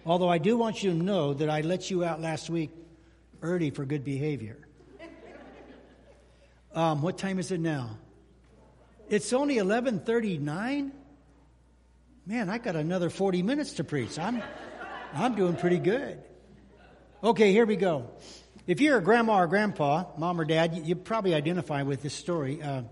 Although 0.05 0.30
I 0.30 0.38
do 0.38 0.57
want 0.57 0.84
you 0.84 0.91
to 0.91 0.97
know 0.97 1.34
that 1.34 1.49
I 1.49 1.61
let 1.61 1.89
you 1.89 2.03
out 2.03 2.19
last 2.19 2.49
week 2.49 2.71
early 3.41 3.69
for 3.69 3.86
good 3.86 4.03
behavior. 4.03 4.57
Um, 6.74 7.01
what 7.01 7.17
time 7.17 7.39
is 7.39 7.51
it 7.51 7.59
now? 7.59 7.97
It's 9.09 9.32
only 9.32 9.57
11:39. 9.57 10.91
Man, 12.26 12.49
I 12.49 12.57
got 12.57 12.76
another 12.76 13.09
40 13.09 13.43
minutes 13.43 13.74
to 13.74 13.84
preach. 13.84 14.17
I'm 14.17 14.41
I'm 15.13 15.36
doing 15.36 15.55
pretty 15.55 15.78
good. 15.78 16.21
Okay, 17.24 17.51
here 17.51 17.65
we 17.65 17.76
go. 17.76 18.09
If 18.65 18.82
you're 18.82 18.97
a 18.97 19.03
grandma 19.03 19.39
or 19.39 19.47
grandpa, 19.47 20.05
mom 20.17 20.39
or 20.39 20.45
dad, 20.45 20.76
you, 20.76 20.84
you 20.84 20.95
probably 20.95 21.34
identify 21.34 21.84
with 21.84 22.01
this 22.01 22.13
story. 22.13 22.61
Uh, 22.61 22.84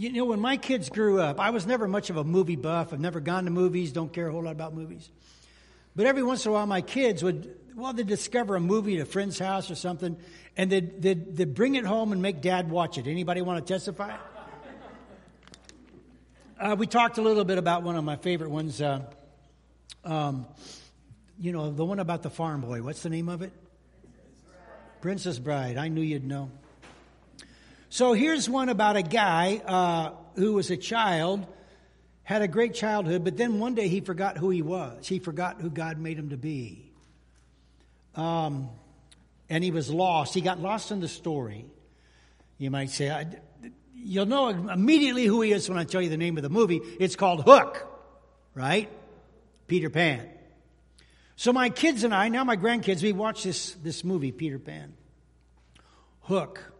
you 0.00 0.10
know, 0.14 0.24
when 0.24 0.40
my 0.40 0.56
kids 0.56 0.88
grew 0.88 1.20
up, 1.20 1.38
I 1.38 1.50
was 1.50 1.66
never 1.66 1.86
much 1.86 2.08
of 2.08 2.16
a 2.16 2.24
movie 2.24 2.56
buff. 2.56 2.94
I've 2.94 3.00
never 3.00 3.20
gone 3.20 3.44
to 3.44 3.50
movies, 3.50 3.92
don't 3.92 4.10
care 4.10 4.28
a 4.28 4.32
whole 4.32 4.44
lot 4.44 4.52
about 4.52 4.72
movies. 4.72 5.10
But 5.94 6.06
every 6.06 6.22
once 6.22 6.46
in 6.46 6.50
a 6.50 6.54
while, 6.54 6.66
my 6.66 6.80
kids 6.80 7.22
would, 7.22 7.54
well, 7.76 7.92
they'd 7.92 8.06
discover 8.06 8.56
a 8.56 8.60
movie 8.60 8.96
at 8.96 9.02
a 9.02 9.04
friend's 9.04 9.38
house 9.38 9.70
or 9.70 9.74
something, 9.74 10.16
and 10.56 10.72
they'd, 10.72 11.02
they'd, 11.02 11.36
they'd 11.36 11.54
bring 11.54 11.74
it 11.74 11.84
home 11.84 12.12
and 12.12 12.22
make 12.22 12.40
dad 12.40 12.70
watch 12.70 12.96
it. 12.96 13.06
Anybody 13.08 13.42
want 13.42 13.66
to 13.66 13.72
testify? 13.74 14.16
Uh, 16.58 16.76
we 16.78 16.86
talked 16.86 17.18
a 17.18 17.22
little 17.22 17.44
bit 17.44 17.58
about 17.58 17.82
one 17.82 17.96
of 17.96 18.04
my 18.04 18.16
favorite 18.16 18.50
ones. 18.50 18.80
Uh, 18.80 19.02
um, 20.02 20.46
you 21.38 21.52
know, 21.52 21.70
the 21.70 21.84
one 21.84 21.98
about 21.98 22.22
the 22.22 22.30
farm 22.30 22.62
boy. 22.62 22.80
What's 22.80 23.02
the 23.02 23.10
name 23.10 23.28
of 23.28 23.42
it? 23.42 23.52
Princess 25.02 25.38
Bride. 25.38 25.76
I 25.76 25.88
knew 25.88 26.00
you'd 26.00 26.24
know. 26.24 26.50
So 27.92 28.12
here's 28.12 28.48
one 28.48 28.68
about 28.68 28.96
a 28.96 29.02
guy 29.02 29.60
uh, 29.66 30.12
who 30.36 30.52
was 30.52 30.70
a 30.70 30.76
child, 30.76 31.44
had 32.22 32.40
a 32.40 32.46
great 32.46 32.72
childhood, 32.72 33.24
but 33.24 33.36
then 33.36 33.58
one 33.58 33.74
day 33.74 33.88
he 33.88 34.00
forgot 34.00 34.38
who 34.38 34.48
he 34.48 34.62
was. 34.62 35.08
He 35.08 35.18
forgot 35.18 35.60
who 35.60 35.70
God 35.70 35.98
made 35.98 36.16
him 36.16 36.30
to 36.30 36.36
be. 36.36 36.92
Um, 38.14 38.68
and 39.48 39.64
he 39.64 39.72
was 39.72 39.90
lost. 39.90 40.34
He 40.34 40.40
got 40.40 40.60
lost 40.60 40.92
in 40.92 41.00
the 41.00 41.08
story. 41.08 41.66
You 42.58 42.70
might 42.70 42.90
say, 42.90 43.26
you'll 43.92 44.26
know 44.26 44.50
immediately 44.50 45.24
who 45.24 45.40
he 45.40 45.50
is 45.50 45.68
when 45.68 45.76
I 45.76 45.82
tell 45.82 46.00
you 46.00 46.10
the 46.10 46.16
name 46.16 46.36
of 46.36 46.44
the 46.44 46.48
movie. 46.48 46.80
It's 47.00 47.16
called 47.16 47.42
Hook, 47.42 47.88
right? 48.54 48.88
Peter 49.66 49.90
Pan. 49.90 50.28
So 51.34 51.52
my 51.52 51.70
kids 51.70 52.04
and 52.04 52.14
I, 52.14 52.28
now 52.28 52.44
my 52.44 52.56
grandkids, 52.56 53.02
we 53.02 53.10
watch 53.10 53.42
this, 53.42 53.72
this 53.82 54.04
movie, 54.04 54.30
Peter 54.30 54.60
Pan. 54.60 54.94
Hook. 56.20 56.72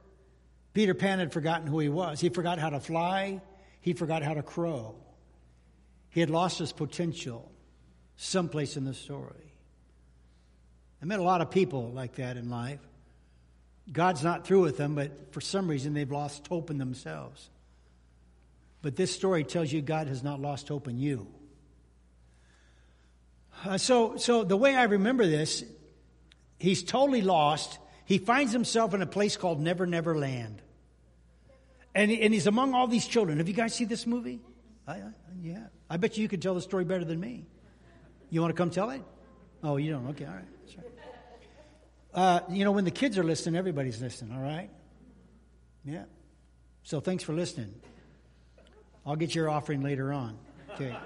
Peter 0.73 0.95
Pan 0.95 1.19
had 1.19 1.33
forgotten 1.33 1.67
who 1.67 1.79
he 1.79 1.89
was. 1.89 2.21
He 2.21 2.29
forgot 2.29 2.59
how 2.59 2.71
to 2.71 2.81
fly. 2.81 3.41
He 3.81 3.93
forgot 3.93 4.23
how 4.23 4.35
to 4.35 4.43
crow. 4.43 4.95
He 6.11 6.21
had 6.21 6.31
lost 6.31 6.59
his 6.59 6.73
potential 6.73 7.51
someplace 8.17 8.77
in 8.77 8.85
the 8.85 8.95
story. 8.95 9.55
I 11.03 11.07
met 11.07 11.19
a 11.19 11.23
lot 11.23 11.41
of 11.41 11.51
people 11.51 11.91
like 11.91 12.17
that 12.17 12.37
in 12.37 12.51
life. 12.51 12.81
God's 13.91 14.23
not 14.23 14.47
through 14.47 14.61
with 14.61 14.77
them, 14.77 14.95
but 14.95 15.33
for 15.33 15.41
some 15.41 15.67
reason 15.69 15.95
they've 15.95 16.11
lost 16.11 16.47
hope 16.47 16.71
in 16.71 16.79
themselves. 16.79 17.49
But 18.83 18.97
this 18.97 19.15
story 19.15 19.45
tells 19.45 19.73
you 19.73 19.83
God 19.83 20.07
has 20.07 20.23
not 20.23 20.41
lost 20.41 20.69
hope 20.69 20.89
in 20.89 20.99
you. 20.99 21.27
Uh, 23.65 23.79
so, 23.79 24.17
so 24.17 24.45
the 24.45 24.57
way 24.57 24.75
I 24.75 24.85
remember 24.85 25.27
this, 25.27 25.65
he's 26.59 26.83
totally 26.83 27.23
lost. 27.23 27.79
He 28.11 28.19
finds 28.19 28.53
himself 28.53 28.93
in 28.93 29.03
a 29.03 29.07
place 29.07 29.37
called 29.37 29.61
Never 29.61 29.87
Never 29.87 30.19
Land. 30.19 30.61
And, 31.95 32.11
and 32.11 32.35
he's 32.35 32.49
among 32.49 32.75
all 32.75 32.89
these 32.89 33.07
children. 33.07 33.39
Have 33.39 33.47
you 33.47 33.55
guys 33.55 33.73
seen 33.73 33.87
this 33.87 34.05
movie? 34.05 34.41
I, 34.85 34.95
I, 34.95 35.03
yeah. 35.41 35.69
I 35.89 35.97
bet 35.97 36.17
you 36.17 36.23
you 36.23 36.29
could 36.29 36.43
tell 36.43 36.57
the 36.57 36.61
story 36.61 36.83
better 36.83 37.05
than 37.05 37.21
me. 37.21 37.47
You 38.29 38.41
want 38.41 38.53
to 38.53 38.59
come 38.59 38.71
tell 38.71 38.91
it? 38.91 39.03
Oh, 39.63 39.77
you 39.77 39.93
don't? 39.93 40.09
Okay, 40.09 40.25
all 40.25 40.33
right. 40.33 40.45
Right. 40.77 40.87
Uh, 42.13 42.41
you 42.51 42.65
know, 42.65 42.73
when 42.73 42.85
the 42.85 42.91
kids 42.91 43.17
are 43.17 43.23
listening, 43.23 43.55
everybody's 43.55 44.03
listening, 44.03 44.37
all 44.37 44.43
right? 44.43 44.71
Yeah. 45.85 46.07
So 46.83 46.99
thanks 46.99 47.23
for 47.23 47.33
listening. 47.33 47.73
I'll 49.07 49.15
get 49.15 49.37
your 49.37 49.49
offering 49.49 49.85
later 49.85 50.13
on. 50.13 50.37
Okay. 50.75 50.97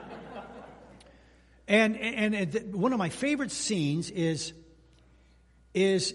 And, 1.68 1.98
and, 1.98 2.34
and 2.34 2.74
one 2.74 2.94
of 2.94 2.98
my 2.98 3.10
favorite 3.10 3.50
scenes 3.50 4.08
is, 4.08 4.54
is 5.74 6.14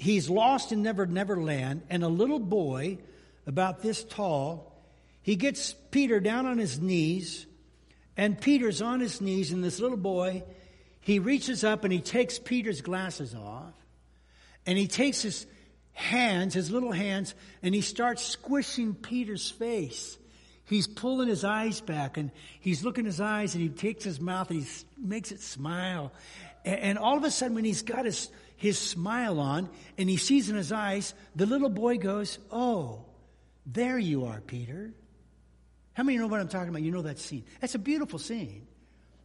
he's 0.00 0.30
lost 0.30 0.72
in 0.72 0.82
Never 0.82 1.06
Never 1.06 1.40
Land, 1.40 1.82
and 1.90 2.02
a 2.02 2.08
little 2.08 2.38
boy 2.38 2.98
about 3.46 3.82
this 3.82 4.02
tall, 4.02 4.72
he 5.22 5.36
gets 5.36 5.74
Peter 5.90 6.20
down 6.20 6.46
on 6.46 6.58
his 6.58 6.80
knees, 6.80 7.46
and 8.16 8.40
Peter's 8.40 8.82
on 8.82 9.00
his 9.00 9.20
knees, 9.20 9.52
and 9.52 9.62
this 9.62 9.78
little 9.78 9.96
boy, 9.96 10.42
he 11.00 11.18
reaches 11.18 11.64
up 11.64 11.84
and 11.84 11.92
he 11.92 12.00
takes 12.00 12.38
Peter's 12.38 12.80
glasses 12.80 13.34
off, 13.34 13.74
and 14.66 14.78
he 14.78 14.86
takes 14.86 15.22
his 15.22 15.46
hands, 15.92 16.54
his 16.54 16.70
little 16.70 16.92
hands, 16.92 17.34
and 17.62 17.74
he 17.74 17.80
starts 17.80 18.24
squishing 18.24 18.94
Peter's 18.94 19.50
face. 19.50 20.16
He's 20.64 20.86
pulling 20.86 21.28
his 21.28 21.42
eyes 21.42 21.80
back 21.80 22.16
and 22.16 22.30
he's 22.60 22.84
looking 22.84 23.04
his 23.04 23.20
eyes 23.20 23.54
and 23.54 23.62
he 23.62 23.68
takes 23.68 24.04
his 24.04 24.20
mouth 24.20 24.50
and 24.50 24.62
he 24.62 24.68
makes 24.96 25.32
it 25.32 25.40
smile. 25.40 26.12
And, 26.64 26.96
all 26.96 27.16
of 27.16 27.24
a 27.24 27.30
sudden, 27.30 27.56
when 27.56 27.64
he's 27.64 27.82
got 27.82 28.04
his, 28.04 28.28
his 28.60 28.78
smile 28.78 29.40
on 29.40 29.70
and 29.96 30.08
he 30.08 30.18
sees 30.18 30.50
in 30.50 30.56
his 30.56 30.70
eyes, 30.70 31.14
the 31.34 31.46
little 31.46 31.70
boy 31.70 31.96
goes, 31.96 32.38
Oh, 32.52 33.06
there 33.64 33.98
you 33.98 34.26
are, 34.26 34.42
Peter. 34.42 34.92
How 35.94 36.02
many 36.02 36.16
of 36.16 36.20
you 36.20 36.26
know 36.26 36.30
what 36.30 36.40
I'm 36.42 36.48
talking 36.48 36.68
about? 36.68 36.82
You 36.82 36.90
know 36.90 37.00
that 37.02 37.18
scene. 37.18 37.44
That's 37.62 37.74
a 37.74 37.78
beautiful 37.78 38.18
scene. 38.18 38.66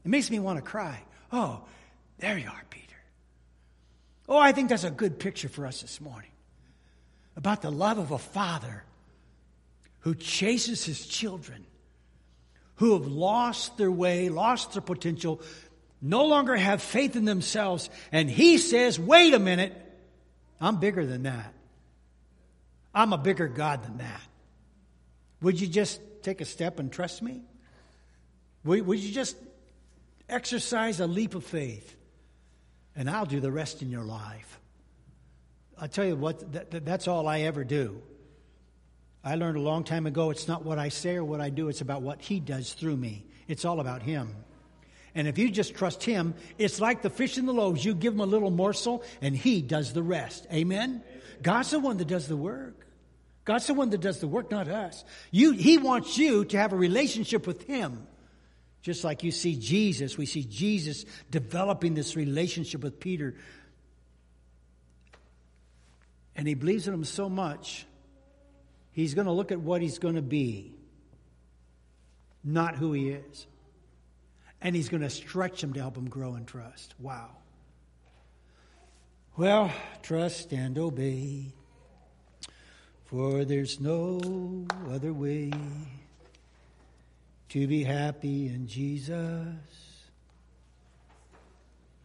It 0.05 0.07
makes 0.07 0.31
me 0.31 0.39
want 0.39 0.57
to 0.57 0.61
cry. 0.61 1.03
Oh, 1.33 1.65
there 2.17 2.37
you 2.37 2.47
are, 2.47 2.63
Peter. 2.69 2.95
Oh, 4.29 4.37
I 4.37 4.53
think 4.53 4.69
that's 4.69 4.85
a 4.85 4.89
good 4.89 5.19
picture 5.19 5.49
for 5.49 5.67
us 5.67 5.81
this 5.81 5.99
morning 5.99 6.31
about 7.35 7.61
the 7.61 7.71
love 7.71 7.97
of 7.97 8.11
a 8.11 8.17
father 8.17 8.85
who 9.99 10.15
chases 10.15 10.85
his 10.85 11.05
children, 11.05 11.65
who 12.75 12.93
have 12.93 13.05
lost 13.05 13.77
their 13.77 13.91
way, 13.91 14.29
lost 14.29 14.71
their 14.71 14.81
potential, 14.81 15.41
no 16.05 16.25
longer 16.25 16.55
have 16.55 16.83
faith 16.83 17.15
in 17.15 17.25
themselves. 17.25 17.89
And 18.11 18.29
he 18.29 18.59
says, 18.59 18.99
wait 18.99 19.33
a 19.33 19.39
minute, 19.39 19.73
I'm 20.61 20.79
bigger 20.79 21.03
than 21.03 21.23
that. 21.23 21.51
I'm 22.93 23.11
a 23.11 23.17
bigger 23.17 23.47
God 23.47 23.83
than 23.83 23.97
that. 23.97 24.21
Would 25.41 25.59
you 25.59 25.67
just 25.67 25.99
take 26.21 26.41
a 26.41 26.45
step 26.45 26.79
and 26.79 26.91
trust 26.91 27.23
me? 27.23 27.41
Would, 28.63 28.99
you 28.99 29.11
just 29.11 29.35
exercise 30.29 30.99
a 30.99 31.07
leap 31.07 31.33
of 31.33 31.43
faith? 31.43 31.95
And 32.95 33.09
I'll 33.09 33.25
do 33.25 33.39
the 33.39 33.51
rest 33.51 33.81
in 33.81 33.89
your 33.89 34.03
life. 34.03 34.59
I'll 35.77 35.89
tell 35.89 36.05
you 36.05 36.15
what, 36.15 36.53
that, 36.53 36.85
that's 36.85 37.07
all 37.07 37.27
I 37.27 37.41
ever 37.41 37.63
do. 37.63 38.01
I 39.23 39.35
learned 39.35 39.57
a 39.57 39.61
long 39.61 39.83
time 39.83 40.05
ago 40.05 40.29
it's 40.29 40.47
not 40.47 40.63
what 40.63 40.77
I 40.77 40.89
say 40.89 41.15
or 41.15 41.23
what 41.23 41.41
I 41.41 41.49
do, 41.49 41.67
it's 41.67 41.81
about 41.81 42.03
what 42.03 42.21
He 42.21 42.39
does 42.39 42.73
through 42.73 42.95
me. 42.95 43.25
It's 43.47 43.65
all 43.65 43.79
about 43.79 44.03
Him. 44.03 44.35
And 45.15 45.27
if 45.27 45.37
you 45.37 45.49
just 45.49 45.73
trust 45.73 46.03
Him, 46.03 46.35
it's 46.57 46.79
like 46.79 47.01
the 47.01 47.09
fish 47.09 47.37
and 47.37 47.47
the 47.47 47.53
loaves. 47.53 47.83
You 47.83 47.95
give 47.95 48.13
Him 48.13 48.19
a 48.19 48.25
little 48.25 48.51
morsel 48.51 49.03
and 49.21 49.35
He 49.35 49.61
does 49.61 49.93
the 49.93 50.03
rest. 50.03 50.45
Amen? 50.53 51.01
God's 51.41 51.71
the 51.71 51.79
one 51.79 51.97
that 51.97 52.07
does 52.07 52.27
the 52.27 52.37
work. 52.37 52.85
God's 53.45 53.67
the 53.67 53.73
one 53.73 53.91
that 53.91 54.01
does 54.01 54.19
the 54.19 54.27
work, 54.27 54.51
not 54.51 54.67
us. 54.67 55.05
You, 55.31 55.51
he 55.51 55.77
wants 55.77 56.17
you 56.17 56.45
to 56.45 56.57
have 56.57 56.73
a 56.73 56.77
relationship 56.77 57.47
with 57.47 57.63
Him. 57.63 58.07
Just 58.81 59.03
like 59.03 59.23
you 59.23 59.31
see 59.31 59.55
Jesus, 59.55 60.17
we 60.17 60.25
see 60.27 60.43
Jesus 60.43 61.05
developing 61.31 61.95
this 61.95 62.15
relationship 62.15 62.83
with 62.83 62.99
Peter 62.99 63.35
and 66.35 66.47
he 66.47 66.53
believes 66.53 66.87
in 66.87 66.93
him 66.93 67.05
so 67.05 67.29
much, 67.29 67.85
he's 68.91 69.13
going 69.13 69.25
to 69.25 69.31
look 69.31 69.51
at 69.51 69.59
what 69.59 69.81
he's 69.81 69.99
going 69.99 70.15
to 70.15 70.21
be, 70.21 70.73
not 72.43 72.75
who 72.75 72.91
he 72.93 73.09
is. 73.09 73.47
And 74.61 74.75
he's 74.75 74.89
going 74.89 75.03
to 75.03 75.09
stretch 75.09 75.63
him 75.63 75.73
to 75.73 75.79
help 75.79 75.97
him 75.97 76.09
grow 76.09 76.35
in 76.35 76.45
trust. 76.45 76.95
Wow. 76.99 77.29
Well, 79.37 79.71
trust 80.01 80.53
and 80.53 80.77
obey, 80.77 81.53
for 83.03 83.43
there's 83.43 83.79
no 83.79 84.65
other 84.89 85.11
way 85.11 85.51
to 87.49 87.67
be 87.67 87.83
happy 87.83 88.47
in 88.47 88.67
Jesus 88.67 89.55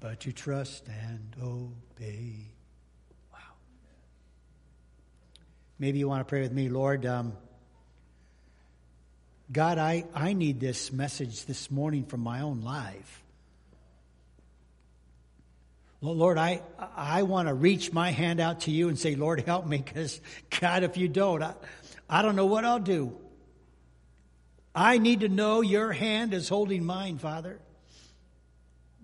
but 0.01 0.19
to 0.21 0.33
trust 0.33 0.89
and 0.89 1.37
obey. 1.43 2.47
Wow. 3.33 3.39
Maybe 5.79 5.99
you 5.99 6.09
want 6.09 6.21
to 6.21 6.25
pray 6.25 6.41
with 6.41 6.53
me, 6.53 6.69
Lord. 6.69 7.05
Um, 7.07 7.35
God, 9.53 9.79
I, 9.79 10.05
I 10.15 10.33
need 10.33 10.61
this 10.61 10.93
message 10.93 11.45
this 11.47 11.71
morning 11.71 12.05
from 12.05 12.21
my 12.21 12.43
own 12.43 12.61
life. 12.61 13.23
Lord, 16.01 16.39
I, 16.39 16.63
I 16.97 17.25
want 17.25 17.49
to 17.49 17.55
reach 17.55 17.93
my 17.93 18.11
hand 18.11 18.41
out 18.41 18.61
to 18.61 18.71
you 18.71 18.89
and 18.89 18.99
say, 18.99 19.17
Lord, 19.17 19.41
help 19.41 19.67
me, 19.67 19.79
because 19.79 20.21
God, 20.61 20.83
if 20.83 20.97
you 20.97 21.09
don't, 21.09 21.43
I, 21.43 21.55
I 22.09 22.23
don't 22.23 22.37
know 22.37 22.47
what 22.47 22.65
I'll 22.65 22.79
do. 22.79 23.17
I 24.75 24.99
need 24.99 25.21
to 25.21 25.29
know 25.29 25.61
your 25.63 25.93
hand 25.93 26.33
is 26.33 26.49
holding 26.49 26.85
mine, 26.85 27.19
Father, 27.19 27.59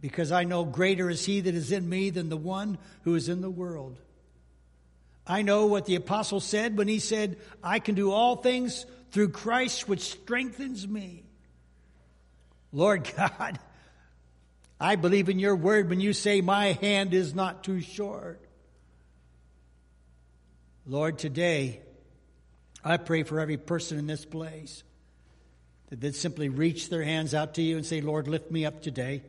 because 0.00 0.30
I 0.30 0.44
know 0.44 0.64
greater 0.64 1.10
is 1.10 1.24
he 1.24 1.40
that 1.40 1.54
is 1.54 1.72
in 1.72 1.88
me 1.88 2.10
than 2.10 2.28
the 2.28 2.36
one 2.36 2.78
who 3.02 3.16
is 3.16 3.28
in 3.28 3.40
the 3.40 3.50
world. 3.50 3.98
I 5.26 5.42
know 5.42 5.66
what 5.66 5.86
the 5.86 5.96
apostle 5.96 6.38
said 6.38 6.78
when 6.78 6.86
he 6.86 7.00
said, 7.00 7.36
I 7.64 7.80
can 7.80 7.96
do 7.96 8.12
all 8.12 8.36
things 8.36 8.86
through 9.16 9.30
Christ 9.30 9.88
which 9.88 10.02
strengthens 10.02 10.86
me. 10.86 11.24
Lord 12.70 13.10
God, 13.16 13.58
I 14.78 14.96
believe 14.96 15.30
in 15.30 15.38
your 15.38 15.56
word 15.56 15.88
when 15.88 16.00
you 16.00 16.12
say, 16.12 16.42
My 16.42 16.72
hand 16.72 17.14
is 17.14 17.34
not 17.34 17.64
too 17.64 17.80
short. 17.80 18.42
Lord, 20.86 21.16
today, 21.16 21.80
I 22.84 22.98
pray 22.98 23.22
for 23.22 23.40
every 23.40 23.56
person 23.56 23.98
in 23.98 24.06
this 24.06 24.26
place 24.26 24.84
that 25.88 25.98
they'd 25.98 26.14
simply 26.14 26.50
reach 26.50 26.90
their 26.90 27.02
hands 27.02 27.32
out 27.32 27.54
to 27.54 27.62
you 27.62 27.78
and 27.78 27.86
say, 27.86 28.02
Lord, 28.02 28.28
lift 28.28 28.50
me 28.50 28.66
up 28.66 28.82
today. 28.82 29.22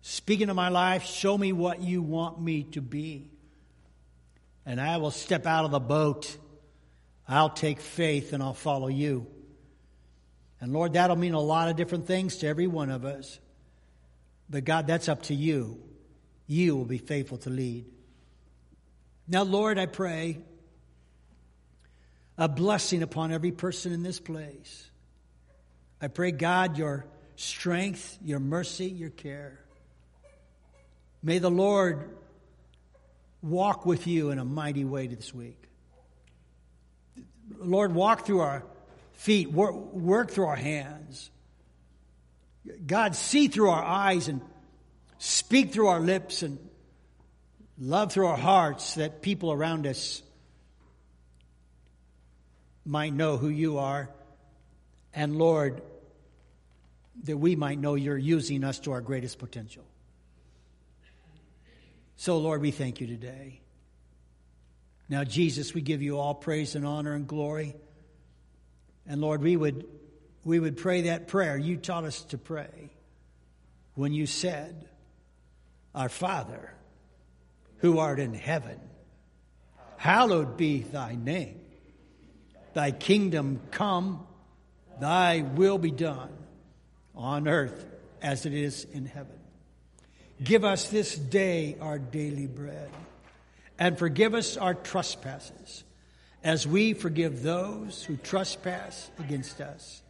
Speak 0.00 0.40
into 0.40 0.54
my 0.54 0.70
life. 0.70 1.04
Show 1.04 1.38
me 1.38 1.52
what 1.52 1.80
you 1.80 2.02
want 2.02 2.40
me 2.40 2.64
to 2.72 2.80
be. 2.80 3.30
And 4.66 4.80
I 4.80 4.96
will 4.96 5.12
step 5.12 5.46
out 5.46 5.64
of 5.64 5.70
the 5.70 5.78
boat. 5.78 6.36
I'll 7.28 7.50
take 7.50 7.80
faith 7.80 8.32
and 8.32 8.42
I'll 8.42 8.54
follow 8.54 8.88
you. 8.88 9.26
And 10.60 10.72
Lord, 10.72 10.92
that'll 10.92 11.16
mean 11.16 11.34
a 11.34 11.40
lot 11.40 11.68
of 11.68 11.76
different 11.76 12.06
things 12.06 12.36
to 12.38 12.46
every 12.46 12.66
one 12.66 12.90
of 12.90 13.04
us. 13.04 13.38
But 14.48 14.64
God, 14.64 14.86
that's 14.86 15.08
up 15.08 15.22
to 15.24 15.34
you. 15.34 15.80
You 16.46 16.76
will 16.76 16.84
be 16.84 16.98
faithful 16.98 17.38
to 17.38 17.50
lead. 17.50 17.86
Now, 19.26 19.42
Lord, 19.42 19.78
I 19.78 19.86
pray 19.86 20.38
a 22.36 22.48
blessing 22.48 23.02
upon 23.02 23.32
every 23.32 23.52
person 23.52 23.92
in 23.92 24.02
this 24.02 24.20
place. 24.20 24.88
I 26.00 26.08
pray, 26.08 26.32
God, 26.32 26.76
your 26.76 27.06
strength, 27.36 28.18
your 28.22 28.40
mercy, 28.40 28.86
your 28.86 29.10
care. 29.10 29.60
May 31.22 31.38
the 31.38 31.50
Lord 31.50 32.10
walk 33.42 33.86
with 33.86 34.06
you 34.06 34.30
in 34.30 34.38
a 34.38 34.44
mighty 34.44 34.84
way 34.84 35.06
this 35.06 35.32
week. 35.32 35.61
Lord, 37.58 37.94
walk 37.94 38.26
through 38.26 38.40
our 38.40 38.64
feet, 39.12 39.52
work, 39.52 39.74
work 39.92 40.30
through 40.30 40.46
our 40.46 40.56
hands. 40.56 41.30
God, 42.86 43.16
see 43.16 43.48
through 43.48 43.70
our 43.70 43.82
eyes 43.82 44.28
and 44.28 44.40
speak 45.18 45.72
through 45.72 45.88
our 45.88 46.00
lips 46.00 46.42
and 46.42 46.58
love 47.78 48.12
through 48.12 48.26
our 48.26 48.36
hearts 48.36 48.94
that 48.94 49.22
people 49.22 49.52
around 49.52 49.86
us 49.86 50.22
might 52.84 53.12
know 53.12 53.36
who 53.36 53.48
you 53.48 53.78
are. 53.78 54.08
And 55.14 55.36
Lord, 55.36 55.82
that 57.24 57.36
we 57.36 57.56
might 57.56 57.78
know 57.78 57.94
you're 57.94 58.18
using 58.18 58.64
us 58.64 58.78
to 58.80 58.92
our 58.92 59.00
greatest 59.00 59.38
potential. 59.38 59.84
So, 62.16 62.38
Lord, 62.38 62.60
we 62.60 62.70
thank 62.70 63.00
you 63.00 63.06
today. 63.06 63.61
Now, 65.12 65.24
Jesus, 65.24 65.74
we 65.74 65.82
give 65.82 66.00
you 66.00 66.18
all 66.18 66.32
praise 66.32 66.74
and 66.74 66.86
honor 66.86 67.12
and 67.12 67.26
glory. 67.28 67.74
And 69.06 69.20
Lord, 69.20 69.42
we 69.42 69.58
would, 69.58 69.84
we 70.42 70.58
would 70.58 70.78
pray 70.78 71.02
that 71.02 71.28
prayer 71.28 71.58
you 71.58 71.76
taught 71.76 72.04
us 72.04 72.22
to 72.30 72.38
pray 72.38 72.88
when 73.94 74.14
you 74.14 74.24
said, 74.24 74.88
Our 75.94 76.08
Father, 76.08 76.72
who 77.80 77.98
art 77.98 78.20
in 78.20 78.32
heaven, 78.32 78.80
hallowed 79.98 80.56
be 80.56 80.80
thy 80.80 81.14
name. 81.14 81.60
Thy 82.72 82.90
kingdom 82.90 83.60
come, 83.70 84.26
thy 84.98 85.42
will 85.42 85.76
be 85.76 85.90
done 85.90 86.32
on 87.14 87.48
earth 87.48 87.84
as 88.22 88.46
it 88.46 88.54
is 88.54 88.86
in 88.94 89.04
heaven. 89.04 89.38
Give 90.42 90.64
us 90.64 90.88
this 90.88 91.14
day 91.18 91.76
our 91.82 91.98
daily 91.98 92.46
bread, 92.46 92.88
and 93.78 93.98
forgive 93.98 94.34
us 94.34 94.56
our 94.56 94.74
trespasses, 94.74 95.84
as 96.44 96.66
we 96.66 96.92
forgive 96.92 97.42
those 97.42 98.04
who 98.04 98.16
trespass 98.16 99.10
against 99.18 99.60
us. 99.60 100.02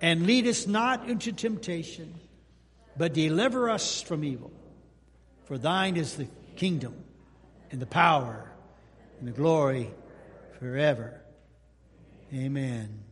And 0.00 0.26
lead 0.26 0.46
us 0.46 0.66
not 0.66 1.08
into 1.08 1.32
temptation, 1.32 2.14
but 2.96 3.12
deliver 3.12 3.70
us 3.70 4.02
from 4.02 4.24
evil. 4.24 4.50
For 5.44 5.58
thine 5.58 5.96
is 5.96 6.16
the 6.16 6.28
kingdom, 6.56 6.94
and 7.70 7.80
the 7.80 7.86
power, 7.86 8.50
and 9.18 9.28
the 9.28 9.32
glory 9.32 9.90
forever. 10.58 11.20
Amen. 12.34 13.02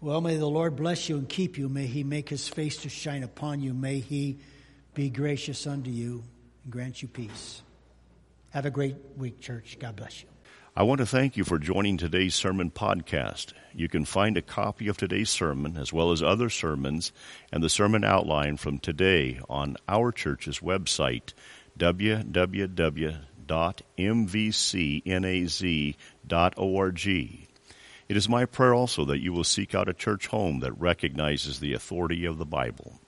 Well, 0.00 0.20
may 0.20 0.36
the 0.36 0.48
Lord 0.48 0.76
bless 0.76 1.08
you 1.08 1.16
and 1.16 1.28
keep 1.28 1.56
you. 1.56 1.68
May 1.68 1.86
he 1.86 2.02
make 2.02 2.28
his 2.28 2.48
face 2.48 2.78
to 2.78 2.88
shine 2.88 3.22
upon 3.22 3.60
you. 3.62 3.72
May 3.72 4.00
he 4.00 4.40
be 4.94 5.10
gracious 5.10 5.66
unto 5.66 5.90
you 5.90 6.24
and 6.62 6.72
grant 6.72 7.02
you 7.02 7.08
peace. 7.08 7.62
Have 8.50 8.66
a 8.66 8.70
great 8.70 8.96
week, 9.16 9.40
church. 9.40 9.78
God 9.80 9.96
bless 9.96 10.22
you. 10.22 10.28
I 10.74 10.84
want 10.84 11.00
to 11.00 11.06
thank 11.06 11.36
you 11.36 11.44
for 11.44 11.58
joining 11.58 11.98
today's 11.98 12.34
sermon 12.34 12.70
podcast. 12.70 13.52
You 13.74 13.88
can 13.88 14.06
find 14.06 14.38
a 14.38 14.42
copy 14.42 14.88
of 14.88 14.96
today's 14.96 15.28
sermon, 15.28 15.76
as 15.76 15.92
well 15.92 16.12
as 16.12 16.22
other 16.22 16.48
sermons 16.48 17.12
and 17.52 17.62
the 17.62 17.68
sermon 17.68 18.04
outline 18.04 18.56
from 18.56 18.78
today 18.78 19.38
on 19.50 19.76
our 19.86 20.12
church's 20.12 20.60
website, 20.60 21.34
www.mvcnaz.org. 21.78 22.26
It 28.08 28.16
is 28.16 28.28
my 28.28 28.44
prayer 28.44 28.74
also 28.74 29.04
that 29.06 29.20
you 29.20 29.32
will 29.32 29.44
seek 29.44 29.74
out 29.74 29.88
a 29.88 29.94
church 29.94 30.26
home 30.26 30.60
that 30.60 30.78
recognizes 30.78 31.60
the 31.60 31.72
authority 31.74 32.24
of 32.24 32.38
the 32.38 32.46
Bible. 32.46 33.00